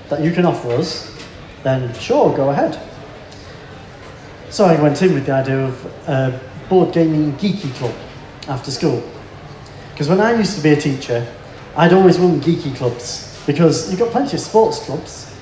that 0.09 0.23
you 0.23 0.33
can 0.33 0.45
offer 0.45 0.71
us, 0.73 1.16
then 1.67 1.93
sure, 1.95 2.35
go 2.37 2.51
ahead. 2.51 2.81
So 4.51 4.67
I 4.67 4.81
went 4.81 5.03
in 5.03 5.15
with 5.15 5.27
the 5.27 5.33
idea 5.33 5.67
of 5.67 5.85
a 6.09 6.41
board 6.69 6.95
gaming 6.95 7.33
geeky 7.33 7.75
club 7.75 7.95
after 8.47 8.71
school. 8.71 9.03
Because 9.91 10.09
when 10.09 10.21
I 10.21 10.37
used 10.39 10.57
to 10.57 10.63
be 10.63 10.71
a 10.71 10.77
teacher, 10.77 11.27
I'd 11.77 11.93
always 11.93 12.19
run 12.19 12.41
geeky 12.41 12.75
clubs 12.77 13.43
because 13.47 13.91
you've 13.91 13.99
got 13.99 14.13
plenty 14.13 14.37
of 14.37 14.41
sports 14.41 14.79
clubs. 14.85 15.35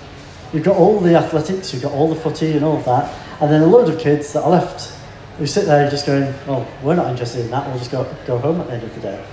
You've 0.54 0.64
got 0.64 0.76
all 0.76 0.98
the 0.98 1.14
athletics, 1.14 1.74
you've 1.74 1.82
got 1.82 1.92
all 1.92 2.08
the 2.08 2.18
footy 2.18 2.52
and 2.52 2.64
all 2.64 2.78
of 2.78 2.84
that, 2.86 3.12
and 3.42 3.50
then 3.50 3.62
a 3.62 3.66
load 3.66 3.92
of 3.92 4.00
kids 4.00 4.32
that 4.32 4.44
are 4.44 4.50
left 4.50 4.96
who 5.36 5.46
sit 5.46 5.66
there 5.66 5.90
just 5.90 6.06
going, 6.06 6.32
oh, 6.46 6.66
we're 6.82 6.94
not 6.94 7.10
interested 7.10 7.44
in 7.44 7.50
that, 7.50 7.66
we'll 7.68 7.78
just 7.78 7.90
go, 7.90 8.04
go 8.26 8.38
home 8.38 8.60
at 8.60 8.68
the 8.68 8.74
end 8.74 8.82
of 8.84 8.94
the 8.94 9.00
day. 9.00 9.26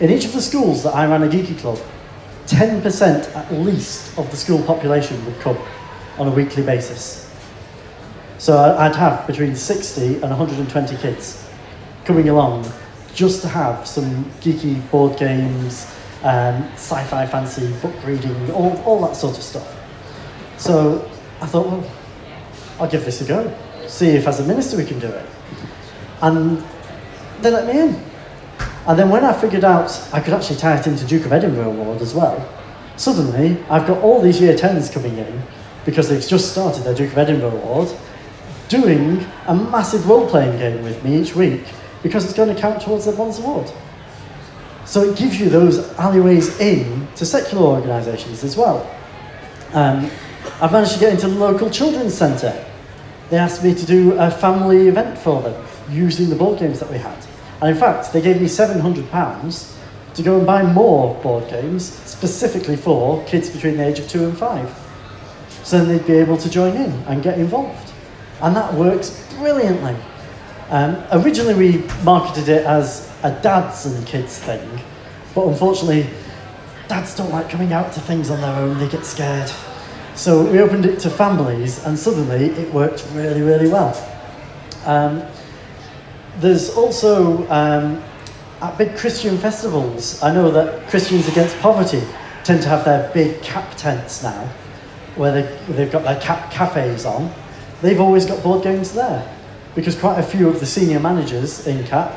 In 0.00 0.10
each 0.10 0.24
of 0.24 0.32
the 0.32 0.42
schools 0.42 0.82
that 0.82 0.94
I 0.94 1.06
ran 1.06 1.22
a 1.22 1.28
geeky 1.28 1.56
club, 1.56 1.78
10% 2.46 3.36
at 3.36 3.52
least 3.52 4.18
of 4.18 4.30
the 4.30 4.36
school 4.36 4.60
population 4.64 5.24
would 5.24 5.38
come 5.38 5.56
on 6.18 6.28
a 6.28 6.30
weekly 6.30 6.62
basis. 6.62 7.24
So 8.38 8.76
I'd 8.78 8.96
have 8.96 9.26
between 9.26 9.56
60 9.56 10.14
and 10.14 10.22
120 10.22 10.96
kids 10.96 11.48
coming 12.04 12.28
along 12.28 12.70
just 13.14 13.42
to 13.42 13.48
have 13.48 13.86
some 13.86 14.24
geeky 14.40 14.90
board 14.90 15.18
games, 15.18 15.86
um, 16.22 16.62
sci-fi 16.74 17.26
fancy, 17.26 17.72
book 17.80 17.94
reading, 18.04 18.50
all, 18.50 18.76
all 18.82 19.00
that 19.06 19.16
sort 19.16 19.36
of 19.36 19.42
stuff. 19.42 19.74
So 20.58 21.10
I 21.40 21.46
thought, 21.46 21.66
well, 21.66 21.90
I'll 22.78 22.90
give 22.90 23.04
this 23.04 23.20
a 23.20 23.24
go. 23.24 23.56
See 23.86 24.08
if 24.08 24.26
as 24.26 24.40
a 24.40 24.44
minister 24.44 24.76
we 24.76 24.84
can 24.84 24.98
do 24.98 25.08
it. 25.08 25.26
And 26.20 26.62
they 27.40 27.50
let 27.50 27.66
me 27.66 27.80
in. 27.80 28.02
And 28.86 28.98
then 28.98 29.08
when 29.08 29.24
I 29.24 29.32
figured 29.32 29.64
out 29.64 30.08
I 30.12 30.20
could 30.20 30.34
actually 30.34 30.56
tie 30.56 30.78
it 30.78 30.86
into 30.86 31.06
Duke 31.06 31.24
of 31.24 31.32
Edinburgh 31.32 31.70
Award 31.72 32.02
as 32.02 32.14
well, 32.14 32.46
suddenly 32.96 33.62
I've 33.70 33.86
got 33.86 34.02
all 34.02 34.20
these 34.20 34.40
year 34.40 34.54
10s 34.56 34.92
coming 34.92 35.16
in 35.16 35.42
because 35.84 36.08
they've 36.08 36.26
just 36.26 36.52
started 36.52 36.84
their 36.84 36.94
Duke 36.94 37.12
of 37.12 37.18
Edinburgh 37.18 37.56
Award, 37.62 37.88
doing 38.68 39.24
a 39.46 39.54
massive 39.54 40.08
role 40.08 40.28
playing 40.28 40.58
game 40.58 40.82
with 40.82 41.02
me 41.04 41.20
each 41.20 41.34
week 41.34 41.62
because 42.02 42.24
it's 42.24 42.34
going 42.34 42.54
to 42.54 42.60
count 42.60 42.82
towards 42.82 43.04
their 43.04 43.14
Bronze 43.14 43.38
Award. 43.38 43.70
So 44.84 45.02
it 45.02 45.16
gives 45.16 45.40
you 45.40 45.48
those 45.48 45.92
alleyways 45.98 46.60
in 46.60 47.08
to 47.16 47.24
secular 47.24 47.64
organisations 47.64 48.44
as 48.44 48.56
well. 48.56 48.88
Um, 49.72 50.10
I've 50.60 50.72
managed 50.72 50.94
to 50.94 51.00
get 51.00 51.12
into 51.12 51.28
the 51.28 51.34
local 51.34 51.70
children's 51.70 52.14
centre. 52.14 52.64
They 53.30 53.38
asked 53.38 53.64
me 53.64 53.74
to 53.74 53.86
do 53.86 54.12
a 54.18 54.30
family 54.30 54.88
event 54.88 55.18
for 55.18 55.40
them 55.42 55.64
using 55.88 56.28
the 56.28 56.36
board 56.36 56.58
games 56.58 56.80
that 56.80 56.90
we 56.90 56.98
had. 56.98 57.18
And 57.60 57.70
in 57.70 57.76
fact, 57.76 58.12
they 58.12 58.20
gave 58.20 58.40
me 58.40 58.46
£700 58.46 59.74
to 60.14 60.22
go 60.22 60.36
and 60.36 60.46
buy 60.46 60.62
more 60.62 61.14
board 61.22 61.48
games 61.48 61.84
specifically 61.84 62.76
for 62.76 63.24
kids 63.24 63.50
between 63.50 63.78
the 63.78 63.86
age 63.86 63.98
of 63.98 64.08
two 64.08 64.24
and 64.24 64.36
five. 64.36 64.83
So 65.64 65.78
then 65.78 65.88
they'd 65.88 66.06
be 66.06 66.14
able 66.14 66.36
to 66.36 66.48
join 66.48 66.76
in 66.76 66.92
and 67.08 67.22
get 67.22 67.38
involved. 67.38 67.92
And 68.40 68.54
that 68.54 68.72
works 68.74 69.26
brilliantly. 69.34 69.96
Um, 70.70 71.02
originally, 71.12 71.54
we 71.54 71.84
marketed 72.04 72.48
it 72.48 72.64
as 72.64 73.10
a 73.22 73.30
dads 73.42 73.86
and 73.86 74.06
kids 74.06 74.38
thing, 74.38 74.80
but 75.34 75.46
unfortunately, 75.46 76.06
dads 76.88 77.14
don't 77.16 77.30
like 77.30 77.48
coming 77.48 77.72
out 77.72 77.92
to 77.94 78.00
things 78.00 78.30
on 78.30 78.40
their 78.40 78.54
own, 78.54 78.78
they 78.78 78.88
get 78.88 79.04
scared. 79.04 79.50
So 80.14 80.44
we 80.44 80.60
opened 80.60 80.86
it 80.86 81.00
to 81.00 81.10
families, 81.10 81.84
and 81.84 81.98
suddenly 81.98 82.46
it 82.46 82.72
worked 82.72 83.06
really, 83.12 83.42
really 83.42 83.68
well. 83.68 83.92
Um, 84.84 85.22
there's 86.38 86.70
also 86.70 87.48
um, 87.50 88.02
at 88.60 88.78
big 88.78 88.96
Christian 88.96 89.36
festivals, 89.38 90.22
I 90.22 90.32
know 90.32 90.50
that 90.50 90.88
Christians 90.88 91.28
Against 91.28 91.58
Poverty 91.58 92.02
tend 92.44 92.62
to 92.62 92.68
have 92.68 92.84
their 92.84 93.10
big 93.12 93.42
CAP 93.42 93.76
tents 93.76 94.22
now, 94.22 94.48
where 95.16 95.32
they, 95.32 95.72
they've 95.72 95.92
got 95.92 96.02
their 96.02 96.20
CAP 96.20 96.50
cafes 96.50 97.04
on. 97.04 97.32
They've 97.82 98.00
always 98.00 98.26
got 98.26 98.42
board 98.42 98.62
games 98.62 98.92
there 98.92 99.30
because 99.74 99.98
quite 99.98 100.18
a 100.18 100.22
few 100.22 100.48
of 100.48 100.60
the 100.60 100.66
senior 100.66 101.00
managers 101.00 101.66
in 101.66 101.84
CAP 101.86 102.12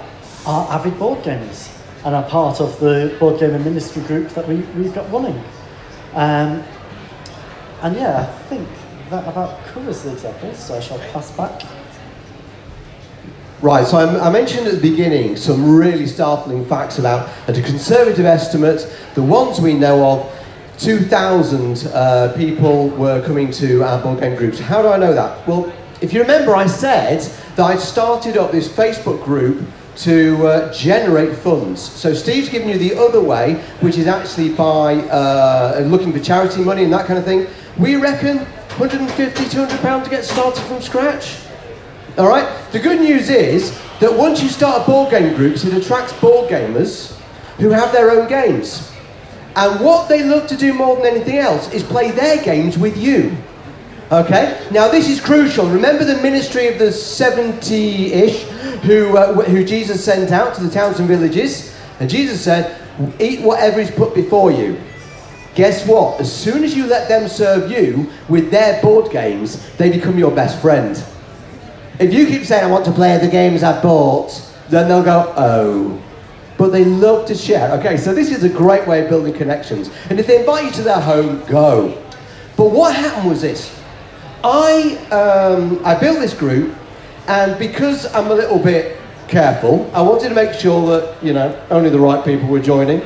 are 0.46 0.72
avid 0.72 0.98
board 1.00 1.24
gamers 1.24 1.74
and 2.06 2.16
are 2.16 2.24
part 2.24 2.62
of 2.62 2.80
the 2.80 3.16
board 3.20 3.40
game 3.40 3.54
and 3.54 3.66
ministry 3.66 4.02
group 4.04 4.30
that 4.30 4.48
we, 4.48 4.58
we've 4.78 4.94
got 4.94 5.12
running. 5.12 5.38
Um, 6.14 6.64
and 7.82 7.96
yeah, 7.96 8.22
I 8.22 8.48
think 8.48 8.68
that 9.10 9.28
about 9.28 9.64
covers 9.66 10.04
the 10.04 10.14
examples, 10.14 10.58
so 10.58 10.76
I 10.76 10.80
shall 10.80 11.00
pass 11.00 11.32
back. 11.32 11.64
Right, 13.62 13.88
so 13.88 13.98
I, 13.98 14.28
I 14.28 14.32
mentioned 14.32 14.68
at 14.68 14.76
the 14.76 14.90
beginning 14.90 15.36
some 15.36 15.76
really 15.76 16.06
startling 16.06 16.66
facts 16.66 17.00
about, 17.00 17.28
at 17.48 17.58
a 17.58 17.62
conservative 17.62 18.26
estimate, 18.26 18.88
the 19.16 19.24
ones 19.24 19.60
we 19.60 19.74
know 19.74 20.06
of, 20.06 20.37
2,000 20.78 21.88
uh, 21.88 22.34
people 22.38 22.90
were 22.90 23.26
coming 23.26 23.52
to 23.52 23.84
our 23.84 24.02
board 24.02 24.20
game 24.20 24.36
groups. 24.36 24.60
How 24.60 24.82
do 24.82 24.90
I 24.90 24.98
know 24.98 25.14
that? 25.14 25.48
Well, 25.48 25.74
if 26.02 26.14
you 26.14 26.22
remember, 26.22 26.56
I 26.56 26.68
said 26.68 27.22
that 27.56 27.64
I 27.64 27.78
started 27.78 28.38
up 28.38 28.52
this 28.52 28.68
Facebook 28.68 29.24
group 29.24 29.68
to 29.98 30.46
uh, 30.46 30.74
generate 30.74 31.36
funds. 31.36 31.82
So 31.82 32.14
Steve's 32.14 32.50
given 32.50 32.70
you 32.70 32.78
the 32.78 32.96
other 32.96 33.20
way, 33.20 33.56
which 33.80 33.98
is 33.98 34.06
actually 34.06 34.54
by 34.54 34.96
uh, 35.10 35.84
looking 35.88 36.14
for 36.14 36.20
charity 36.20 36.64
money 36.64 36.84
and 36.84 36.94
that 36.94 37.08
kind 37.08 37.18
of 37.18 37.26
thing. 37.26 37.48
We 37.80 37.96
reckon 37.96 38.38
150, 38.78 39.50
200 39.50 39.80
pounds 39.82 40.04
to 40.04 40.12
get 40.12 40.24
started 40.24 40.62
from 40.62 40.82
scratch. 40.82 41.40
All 42.20 42.28
right. 42.28 42.48
The 42.72 42.80
good 42.80 43.00
news 43.00 43.32
is 43.32 43.72
that 44.00 44.14
once 44.14 44.44
you 44.44 44.50
start 44.50 44.84
a 44.84 44.86
board 44.86 45.10
game 45.10 45.36
groups, 45.36 45.64
it 45.66 45.74
attracts 45.74 46.14
board 46.14 46.52
gamers 46.52 47.16
who 47.58 47.72
have 47.72 47.92
their 47.92 48.12
own 48.12 48.28
games. 48.28 48.87
And 49.58 49.84
what 49.84 50.08
they 50.08 50.24
love 50.24 50.46
to 50.50 50.56
do 50.56 50.72
more 50.72 50.96
than 50.98 51.08
anything 51.08 51.40
else 51.40 51.74
is 51.74 51.82
play 51.82 52.12
their 52.12 52.44
games 52.44 52.78
with 52.78 52.96
you. 52.96 53.36
Okay? 54.12 54.68
Now, 54.72 54.88
this 54.88 55.10
is 55.10 55.20
crucial. 55.20 55.68
Remember 55.68 56.06
the 56.06 56.22
ministry 56.22 56.68
of 56.68 56.78
the 56.78 56.92
70 56.92 58.14
ish 58.14 58.44
who, 58.84 59.18
uh, 59.18 59.34
who 59.46 59.66
Jesus 59.66 60.06
sent 60.06 60.32
out 60.32 60.54
to 60.56 60.64
the 60.64 60.70
towns 60.70 61.00
and 61.00 61.08
villages? 61.08 61.76
And 62.00 62.08
Jesus 62.08 62.40
said, 62.40 62.80
Eat 63.20 63.42
whatever 63.42 63.80
is 63.80 63.90
put 63.90 64.14
before 64.14 64.52
you. 64.52 64.80
Guess 65.56 65.88
what? 65.88 66.22
As 66.22 66.32
soon 66.32 66.64
as 66.64 66.76
you 66.76 66.86
let 66.86 67.08
them 67.08 67.28
serve 67.28 67.72
you 67.72 68.12
with 68.30 68.52
their 68.52 68.80
board 68.84 69.12
games, 69.12 69.76
they 69.78 69.90
become 69.90 70.20
your 70.20 70.30
best 70.30 70.62
friend. 70.62 71.04
If 72.00 72.14
you 72.14 72.28
keep 72.28 72.44
saying, 72.46 72.64
I 72.64 72.68
want 72.68 72.86
to 72.86 72.92
play 72.92 73.18
the 73.18 73.28
games 73.28 73.64
I 73.64 73.82
bought, 73.82 74.40
then 74.70 74.88
they'll 74.88 75.04
go, 75.04 75.34
oh. 75.36 76.04
But 76.58 76.72
they 76.72 76.86
love 76.86 77.28
to 77.28 77.36
share. 77.36 77.72
Okay, 77.80 77.98
so 77.98 78.14
this 78.14 78.32
is 78.32 78.44
a 78.44 78.50
great 78.50 78.88
way 78.88 79.04
of 79.04 79.10
building 79.10 79.34
connections. 79.34 79.92
And 80.10 80.20
if 80.20 80.28
they 80.28 80.40
invite 80.40 80.66
you 80.66 80.72
to 80.72 80.84
their 80.84 81.00
home, 81.00 81.44
go. 81.46 82.04
But 82.56 82.72
what 82.72 82.96
happened 82.96 83.30
was 83.30 83.42
this 83.42 83.80
I, 84.44 84.98
um, 85.12 85.84
I 85.86 86.00
built 86.00 86.20
this 86.20 86.34
group, 86.34 86.76
and 87.28 87.58
because 87.60 88.14
I'm 88.14 88.28
a 88.32 88.34
little 88.34 88.60
bit 88.60 88.98
careful, 89.28 89.90
I 89.94 90.02
wanted 90.02 90.30
to 90.30 90.36
make 90.36 90.54
sure 90.54 90.88
that, 91.00 91.24
you 91.24 91.34
know, 91.34 91.60
only 91.70 91.90
the 91.90 92.00
right 92.00 92.24
people 92.24 92.48
were 92.48 92.60
joining. 92.60 93.02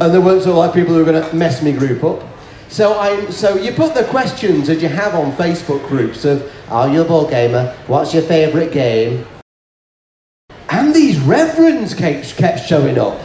And 0.00 0.12
there 0.12 0.20
weren't 0.20 0.42
sort 0.42 0.52
of 0.52 0.56
like 0.56 0.74
people 0.74 0.94
who 0.94 1.04
were 1.04 1.10
going 1.10 1.22
to 1.22 1.36
mess 1.36 1.62
me 1.62 1.72
group 1.72 2.04
up. 2.04 2.22
So 2.68 2.98
I, 2.98 3.30
so 3.30 3.56
you 3.56 3.72
put 3.72 3.94
the 3.94 4.04
questions 4.04 4.66
that 4.66 4.80
you 4.80 4.88
have 4.88 5.14
on 5.14 5.32
Facebook 5.32 5.86
groups 5.88 6.24
of, 6.24 6.52
are 6.70 6.88
you 6.88 7.00
a 7.02 7.04
board 7.04 7.30
gamer? 7.30 7.74
What's 7.86 8.12
your 8.12 8.22
favourite 8.22 8.72
game? 8.72 9.26
And 10.70 10.94
these 10.94 11.18
reverends 11.20 11.94
kept, 11.94 12.36
kept 12.36 12.66
showing 12.66 12.98
up. 12.98 13.18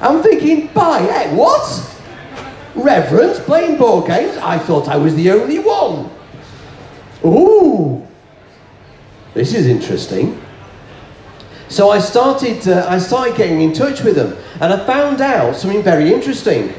I'm 0.00 0.22
thinking, 0.22 0.68
by 0.68 0.98
heck, 0.98 1.36
what? 1.36 1.96
Reverends 2.74 3.40
playing 3.40 3.78
board 3.78 4.06
games? 4.06 4.36
I 4.38 4.58
thought 4.58 4.88
I 4.88 4.96
was 4.96 5.14
the 5.14 5.30
only 5.30 5.58
one. 5.58 6.10
Ooh, 7.24 8.06
this 9.34 9.52
is 9.52 9.66
interesting. 9.66 10.40
So 11.68 11.90
I 11.90 11.98
started, 11.98 12.66
uh, 12.66 12.86
I 12.88 12.98
started 12.98 13.36
getting 13.36 13.60
in 13.60 13.72
touch 13.72 14.02
with 14.02 14.14
them, 14.14 14.38
and 14.60 14.72
I 14.72 14.86
found 14.86 15.20
out 15.20 15.56
something 15.56 15.82
very 15.82 16.12
interesting. 16.12 16.72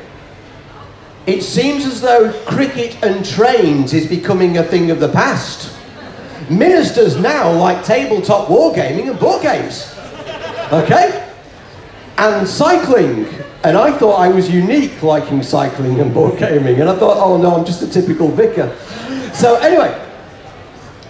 It 1.28 1.44
seems 1.44 1.86
as 1.86 2.02
though 2.02 2.32
cricket 2.46 2.98
and 3.04 3.24
trains 3.24 3.94
is 3.94 4.08
becoming 4.08 4.58
a 4.58 4.64
thing 4.64 4.90
of 4.90 5.00
the 5.00 5.10
past. 5.10 5.76
Ministers 6.50 7.18
now 7.18 7.52
like 7.52 7.84
tabletop 7.84 8.48
wargaming 8.48 9.10
and 9.10 9.20
board 9.20 9.44
games. 9.44 9.96
Okay? 10.72 11.34
And 12.18 12.48
cycling. 12.48 13.26
And 13.64 13.78
I 13.78 13.98
thought 13.98 14.16
I 14.16 14.30
was 14.30 14.50
unique 14.50 15.02
liking 15.04 15.44
cycling 15.44 16.00
and 16.00 16.14
board 16.14 16.38
gaming. 16.40 16.80
And 16.80 16.90
I 16.90 16.98
thought, 16.98 17.18
oh 17.18 17.38
no, 17.38 17.56
I'm 17.56 17.66
just 17.66 17.82
a 17.82 17.88
typical 17.88 18.30
vicar. 18.30 18.76
So 19.34 19.56
anyway, 19.56 20.06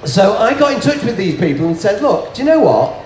so 0.05 0.37
I 0.37 0.57
got 0.57 0.73
in 0.73 0.79
touch 0.79 1.03
with 1.03 1.17
these 1.17 1.39
people 1.39 1.67
and 1.67 1.77
said, 1.77 2.01
look, 2.01 2.33
do 2.33 2.41
you 2.41 2.47
know 2.47 2.61
what? 2.61 3.05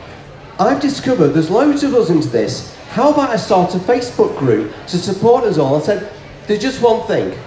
I've 0.59 0.79
discovered 0.81 1.29
there's 1.29 1.49
loads 1.49 1.83
of 1.83 1.93
us 1.95 2.09
into 2.09 2.27
this. 2.27 2.75
how 2.89 3.11
about 3.11 3.31
I 3.31 3.37
start 3.37 3.73
a 3.73 3.79
Facebook 3.79 4.37
group 4.37 4.71
to 4.87 4.97
support 4.97 5.43
us 5.45 5.57
all? 5.57 5.75
I 5.75 5.81
said, 5.81 6.13
there's 6.47 6.61
just 6.61 6.81
one 6.81 7.05
thing. 7.07 7.37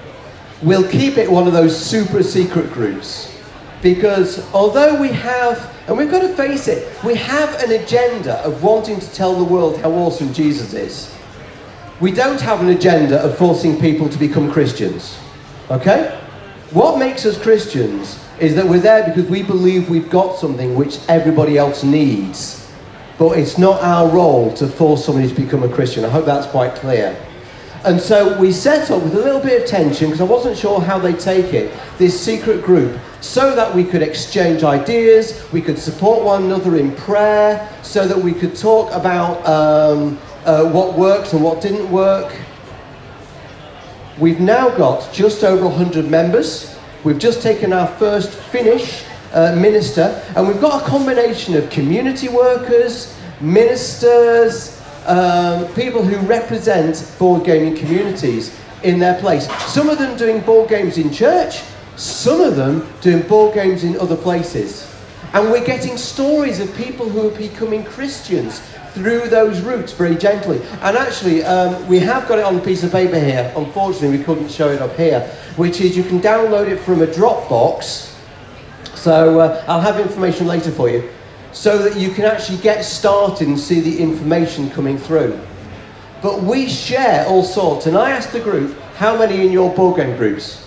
We'll 0.63 0.89
keep 0.91 1.17
it 1.17 1.31
one 1.31 1.47
of 1.47 1.53
those 1.53 1.79
super 1.79 2.23
secret 2.23 2.73
groups. 2.73 3.36
Because 3.83 4.53
although 4.53 5.01
we 5.01 5.09
have, 5.09 5.75
and 5.87 5.97
we've 5.97 6.11
got 6.11 6.23
to 6.23 6.35
face 6.35 6.69
it, 6.69 6.93
we 7.05 7.15
have 7.15 7.63
an 7.63 7.73
agenda 7.73 8.37
of 8.45 8.63
wanting 8.63 8.99
to 9.01 9.13
tell 9.13 9.35
the 9.35 9.45
world 9.45 9.79
how 9.81 9.93
awesome 9.93 10.33
Jesus 10.33 10.73
is. 10.73 11.15
We 12.01 12.11
don't 12.11 12.41
have 12.41 12.61
an 12.61 12.69
agenda 12.69 13.21
of 13.23 13.39
forcing 13.39 13.81
people 13.81 14.09
to 14.09 14.19
become 14.19 14.51
Christians. 14.51 15.19
Okay? 15.71 16.19
What 16.73 16.99
makes 16.99 17.25
us 17.25 17.41
Christians 17.41 18.23
is 18.39 18.55
that 18.55 18.67
we're 18.67 18.81
there 18.81 19.07
because 19.07 19.31
we 19.31 19.43
believe 19.43 19.89
we've 19.89 20.11
got 20.11 20.37
something 20.37 20.75
which 20.75 20.99
everybody 21.09 21.57
else 21.57 21.83
needs. 21.83 22.71
But 23.19 23.39
it's 23.39 23.57
not 23.57 23.81
our 23.83 24.09
role 24.11 24.53
to 24.55 24.67
force 24.67 25.07
somebody 25.07 25.29
to 25.29 25.35
become 25.35 25.63
a 25.63 25.69
Christian. 25.69 26.05
I 26.05 26.09
hope 26.09 26.27
that's 26.27 26.47
quite 26.47 26.75
clear. 26.75 27.17
And 27.85 28.01
so 28.01 28.39
we 28.39 28.53
set 28.53 28.91
up 28.91 29.03
with 29.03 29.15
a 29.15 29.21
little 29.21 29.41
bit 29.41 29.63
of 29.63 29.69
tension 29.69 30.09
because 30.09 30.21
I 30.21 30.25
wasn't 30.25 30.59
sure 30.59 30.81
how 30.81 30.99
they'd 30.99 31.21
take 31.21 31.55
it, 31.55 31.73
this 31.99 32.21
secret 32.21 32.63
group, 32.63 32.99
so 33.21 33.55
that 33.55 33.75
we 33.75 33.85
could 33.85 34.03
exchange 34.03 34.63
ideas, 34.63 35.45
we 35.53 35.61
could 35.61 35.79
support 35.79 36.23
one 36.23 36.45
another 36.45 36.77
in 36.77 36.95
prayer, 36.95 37.69
so 37.83 38.07
that 38.07 38.17
we 38.17 38.33
could 38.33 38.57
talk 38.57 38.93
about 38.93 39.45
um, 39.47 40.19
uh, 40.45 40.65
what 40.71 40.95
worked 40.95 41.33
and 41.33 41.43
what 41.43 41.61
didn't 41.61 41.91
work. 41.91 42.35
We've 44.19 44.41
now 44.41 44.71
got 44.71 45.13
just 45.13 45.45
over 45.45 45.65
100 45.65 46.09
members. 46.09 46.77
We've 47.05 47.19
just 47.19 47.43
taken 47.43 47.73
our 47.73 47.87
first 47.87 48.31
Finnish 48.31 49.05
uh, 49.33 49.55
minister, 49.55 50.23
and 50.35 50.49
we've 50.49 50.61
got 50.61 50.83
a 50.83 50.87
combination 50.87 51.55
of 51.55 51.69
community 51.69 52.29
workers, 52.29 53.15
ministers, 53.41 54.81
um, 55.07 55.67
people 55.75 56.03
who 56.03 56.17
represent 56.27 57.13
board 57.19 57.45
gaming 57.45 57.77
communities 57.77 58.59
in 58.83 58.99
their 58.99 59.21
place. 59.21 59.49
Some 59.73 59.89
of 59.89 59.99
them 59.99 60.17
doing 60.17 60.41
board 60.41 60.69
games 60.69 60.99
in 60.99 61.13
church, 61.13 61.63
some 61.97 62.41
of 62.41 62.57
them 62.57 62.87
doing 63.01 63.27
board 63.27 63.55
games 63.55 63.85
in 63.85 63.99
other 63.99 64.17
places. 64.17 64.93
And 65.33 65.51
we're 65.51 65.65
getting 65.65 65.97
stories 65.97 66.61
of 66.61 66.75
people 66.77 67.09
who 67.09 67.29
are 67.29 67.37
becoming 67.37 67.85
Christians 67.85 68.61
through 68.93 69.29
those 69.29 69.61
routes 69.61 69.93
very 69.93 70.17
gently. 70.17 70.63
And 70.81 70.97
actually, 70.97 71.45
um, 71.45 71.87
we 71.89 71.99
have 71.99 72.27
got 72.29 72.39
it 72.39 72.45
on 72.45 72.57
a 72.57 72.61
piece 72.61 72.83
of 72.83 72.93
paper 72.93 73.19
here. 73.19 73.53
Unfortunately, 73.57 74.17
we 74.17 74.25
couldn't 74.25 74.51
show 74.51 74.71
it 74.71 74.81
up 74.81 74.97
here, 74.97 75.21
which 75.57 75.81
is 75.81 75.97
you 75.97 76.05
can 76.05 76.21
download 76.21 76.69
it 76.69 76.79
from 76.79 77.03
a 77.03 77.07
Dropbox. 77.07 78.15
So 78.95 79.41
uh, 79.41 79.65
I'll 79.69 79.81
have 79.81 80.01
information 80.01 80.47
later 80.47 80.71
for 80.71 80.89
you, 80.89 81.11
so 81.53 81.79
that 81.79 81.97
you 81.97 82.11
can 82.11 82.25
actually 82.25 82.59
get 82.59 82.83
started 82.85 83.47
and 83.49 83.59
see 83.59 83.81
the 83.81 83.99
information 83.99 84.71
coming 84.71 84.97
through. 84.97 85.39
But 86.23 86.43
we 86.43 86.69
share 86.69 87.27
all 87.27 87.45
sorts, 87.45 87.87
and 87.87 87.97
I 87.97 88.11
asked 88.11 88.33
the 88.33 88.41
group, 88.41 88.79
how 88.97 89.19
many 89.19 89.47
in 89.47 89.53
your 89.53 89.75
board 89.75 89.97
game 89.97 90.17
groups? 90.17 90.66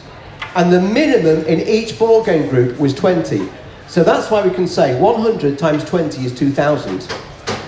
And 0.55 0.73
the 0.73 0.81
minimum 0.81 1.45
in 1.45 1.59
each 1.67 1.97
board 1.99 2.25
game 2.25 2.49
group 2.49 2.79
was 2.79 2.93
20. 2.93 3.49
So 3.87 4.03
that's 4.03 4.29
why 4.31 4.45
we 4.45 4.53
can 4.53 4.67
say 4.67 4.99
100 4.99 5.57
times 5.57 5.83
20 5.83 6.25
is 6.25 6.37
2,000. 6.37 7.07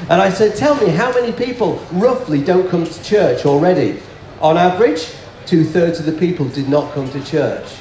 And 0.09 0.21
I 0.21 0.29
said, 0.29 0.55
Tell 0.55 0.75
me, 0.75 0.89
how 0.89 1.13
many 1.13 1.31
people 1.31 1.75
roughly 1.91 2.43
don't 2.43 2.69
come 2.69 2.85
to 2.85 3.03
church 3.03 3.45
already? 3.45 4.01
On 4.39 4.57
average, 4.57 5.13
two 5.45 5.63
thirds 5.63 5.99
of 5.99 6.05
the 6.05 6.11
people 6.11 6.47
did 6.49 6.67
not 6.69 6.93
come 6.93 7.09
to 7.11 7.23
church. 7.23 7.73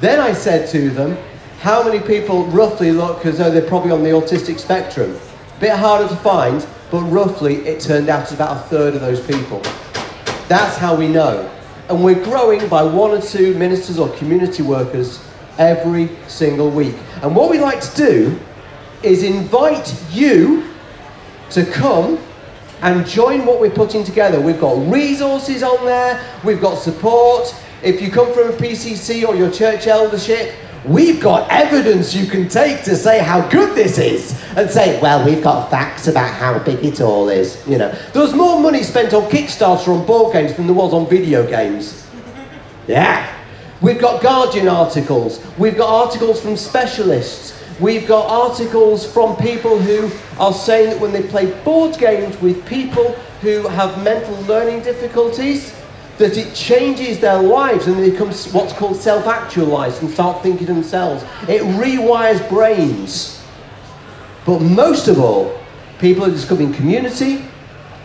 Then 0.00 0.20
I 0.20 0.32
said 0.32 0.68
to 0.70 0.90
them, 0.90 1.16
How 1.60 1.82
many 1.82 2.00
people 2.00 2.44
roughly 2.46 2.90
look 2.90 3.24
as 3.24 3.38
though 3.38 3.50
they're 3.50 3.68
probably 3.68 3.92
on 3.92 4.02
the 4.02 4.10
autistic 4.10 4.58
spectrum? 4.58 5.18
Bit 5.60 5.72
harder 5.72 6.08
to 6.08 6.16
find, 6.16 6.66
but 6.90 7.00
roughly 7.02 7.56
it 7.66 7.80
turned 7.80 8.08
out 8.08 8.32
about 8.32 8.56
a 8.56 8.60
third 8.68 8.94
of 8.94 9.00
those 9.00 9.24
people. 9.24 9.60
That's 10.48 10.76
how 10.76 10.94
we 10.96 11.08
know. 11.08 11.50
And 11.94 12.02
we're 12.02 12.24
growing 12.24 12.68
by 12.68 12.82
one 12.82 13.12
or 13.12 13.20
two 13.20 13.54
ministers 13.54 14.00
or 14.00 14.08
community 14.16 14.64
workers 14.64 15.24
every 15.58 16.10
single 16.26 16.68
week. 16.68 16.96
And 17.22 17.36
what 17.36 17.48
we 17.48 17.60
like 17.60 17.80
to 17.82 17.94
do 17.94 18.40
is 19.04 19.22
invite 19.22 19.94
you 20.10 20.68
to 21.50 21.64
come 21.64 22.18
and 22.82 23.06
join 23.06 23.46
what 23.46 23.60
we're 23.60 23.70
putting 23.70 24.02
together. 24.02 24.40
We've 24.40 24.60
got 24.60 24.92
resources 24.92 25.62
on 25.62 25.84
there, 25.86 26.20
we've 26.42 26.60
got 26.60 26.78
support. 26.78 27.54
If 27.80 28.02
you 28.02 28.10
come 28.10 28.34
from 28.34 28.48
a 28.48 28.54
PCC 28.54 29.24
or 29.24 29.36
your 29.36 29.52
church 29.52 29.86
eldership, 29.86 30.52
we've 30.84 31.20
got 31.20 31.50
evidence 31.50 32.14
you 32.14 32.26
can 32.26 32.48
take 32.48 32.84
to 32.84 32.96
say 32.96 33.18
how 33.18 33.46
good 33.48 33.74
this 33.74 33.98
is 33.98 34.40
and 34.56 34.70
say, 34.70 35.00
well, 35.00 35.24
we've 35.24 35.42
got 35.42 35.70
facts 35.70 36.08
about 36.08 36.32
how 36.32 36.58
big 36.58 36.84
it 36.84 37.00
all 37.00 37.28
is. 37.28 37.66
You 37.66 37.78
know, 37.78 37.90
there 38.12 38.22
was 38.22 38.34
more 38.34 38.60
money 38.60 38.82
spent 38.82 39.14
on 39.14 39.30
Kickstarter 39.30 39.88
on 39.88 40.06
board 40.06 40.32
games 40.32 40.54
than 40.54 40.66
there 40.66 40.74
was 40.74 40.92
on 40.92 41.08
video 41.08 41.46
games. 41.46 42.06
Yeah. 42.86 43.30
We've 43.80 44.00
got 44.00 44.22
Guardian 44.22 44.68
articles, 44.68 45.44
we've 45.58 45.76
got 45.76 45.88
articles 45.88 46.40
from 46.40 46.56
specialists, 46.56 47.54
We've 47.80 48.06
got 48.06 48.30
articles 48.30 49.04
from 49.04 49.34
people 49.34 49.80
who 49.80 50.08
are 50.38 50.52
saying 50.52 50.90
that 50.90 51.00
when 51.00 51.12
they 51.12 51.22
play 51.24 51.50
board 51.64 51.98
games 51.98 52.40
with 52.40 52.64
people 52.66 53.14
who 53.40 53.66
have 53.66 54.02
mental 54.04 54.36
learning 54.42 54.84
difficulties, 54.84 55.74
that 56.18 56.36
it 56.36 56.54
changes 56.54 57.18
their 57.20 57.42
lives 57.42 57.86
and 57.86 57.98
they 57.98 58.10
become 58.10 58.28
what's 58.28 58.72
called 58.72 58.96
self-actualized 58.96 60.02
and 60.02 60.10
start 60.10 60.42
thinking 60.42 60.66
themselves. 60.66 61.24
It 61.48 61.62
rewires 61.62 62.46
brains. 62.48 63.42
But 64.46 64.60
most 64.60 65.08
of 65.08 65.18
all, 65.18 65.58
people 65.98 66.24
are 66.24 66.30
discovering 66.30 66.72
community 66.72 67.44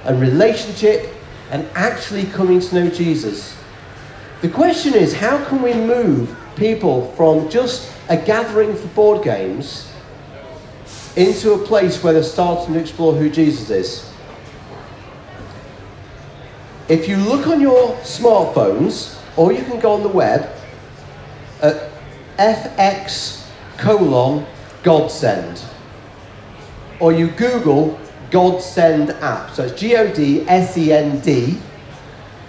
and 0.05 0.19
relationship 0.19 1.13
and 1.51 1.67
actually 1.75 2.25
coming 2.25 2.59
to 2.59 2.75
know 2.75 2.89
Jesus. 2.89 3.55
The 4.41 4.49
question 4.49 4.93
is, 4.93 5.13
how 5.13 5.43
can 5.45 5.61
we 5.61 5.73
move 5.73 6.35
people 6.55 7.11
from 7.13 7.49
just 7.49 7.91
a 8.09 8.17
gathering 8.17 8.75
for 8.75 8.87
board 8.89 9.23
games 9.23 9.89
into 11.15 11.53
a 11.53 11.57
place 11.57 12.03
where 12.03 12.13
they're 12.13 12.23
starting 12.23 12.73
to 12.73 12.79
explore 12.79 13.13
who 13.13 13.29
Jesus 13.29 13.69
is. 13.69 14.09
If 16.89 17.07
you 17.07 17.17
look 17.17 17.45
on 17.45 17.61
your 17.61 17.93
smartphones, 17.97 19.21
or 19.37 19.53
you 19.53 19.61
can 19.61 19.79
go 19.79 19.93
on 19.93 20.01
the 20.01 20.09
web 20.09 20.49
at 21.61 21.91
fx 22.37 23.47
colon 23.77 24.45
godsend, 24.81 25.63
or 26.99 27.13
you 27.13 27.27
Google 27.29 27.99
Godsend 28.31 29.11
app. 29.21 29.51
So 29.51 29.65
it's 29.65 29.79
G 29.79 29.95
O 29.95 30.13
D 30.13 30.47
S 30.47 30.77
E 30.77 30.91
N 30.91 31.19
D, 31.19 31.57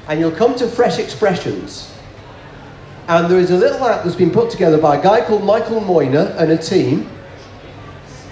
and 0.08 0.18
you'll 0.20 0.30
come 0.30 0.54
to 0.56 0.66
Fresh 0.66 0.98
Expressions. 0.98 1.94
And 3.08 3.30
there 3.30 3.40
is 3.40 3.50
a 3.50 3.56
little 3.56 3.84
app 3.86 4.04
that's 4.04 4.16
been 4.16 4.30
put 4.30 4.50
together 4.50 4.78
by 4.78 4.96
a 4.96 5.02
guy 5.02 5.24
called 5.24 5.44
Michael 5.44 5.80
Moynagh 5.80 6.36
and 6.36 6.52
a 6.52 6.58
team. 6.58 7.10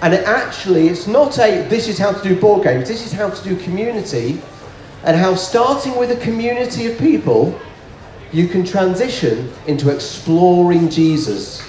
And 0.01 0.13
it 0.13 0.25
actually, 0.25 0.87
it's 0.87 1.07
not 1.07 1.37
a 1.39 1.67
this 1.67 1.87
is 1.87 1.97
how 1.97 2.13
to 2.13 2.23
do 2.23 2.39
board 2.39 2.63
games, 2.63 2.87
this 2.87 3.05
is 3.05 3.11
how 3.11 3.29
to 3.29 3.43
do 3.43 3.57
community, 3.57 4.41
and 5.03 5.15
how 5.15 5.35
starting 5.35 5.97
with 5.97 6.11
a 6.11 6.17
community 6.17 6.87
of 6.91 6.97
people, 6.97 7.59
you 8.31 8.47
can 8.47 8.63
transition 8.63 9.51
into 9.65 9.89
exploring 9.89 10.89
Jesus. 10.89 11.65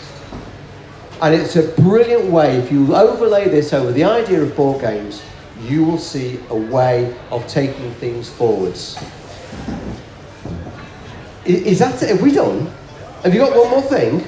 And 1.22 1.34
it's 1.34 1.56
a 1.56 1.68
brilliant 1.80 2.24
way, 2.30 2.56
if 2.56 2.72
you 2.72 2.94
overlay 2.94 3.48
this 3.48 3.72
over 3.72 3.92
the 3.92 4.04
idea 4.04 4.42
of 4.42 4.56
board 4.56 4.80
games, 4.80 5.22
you 5.62 5.84
will 5.84 5.98
see 5.98 6.40
a 6.48 6.56
way 6.56 7.14
of 7.30 7.46
taking 7.46 7.92
things 7.94 8.28
forwards. 8.28 8.98
Is 11.44 11.78
that 11.78 12.02
it? 12.02 12.08
Have 12.10 12.22
we 12.22 12.32
done? 12.32 12.66
Have 13.22 13.34
you 13.34 13.40
got 13.40 13.56
one 13.56 13.70
more 13.70 13.82
thing? 13.82 14.26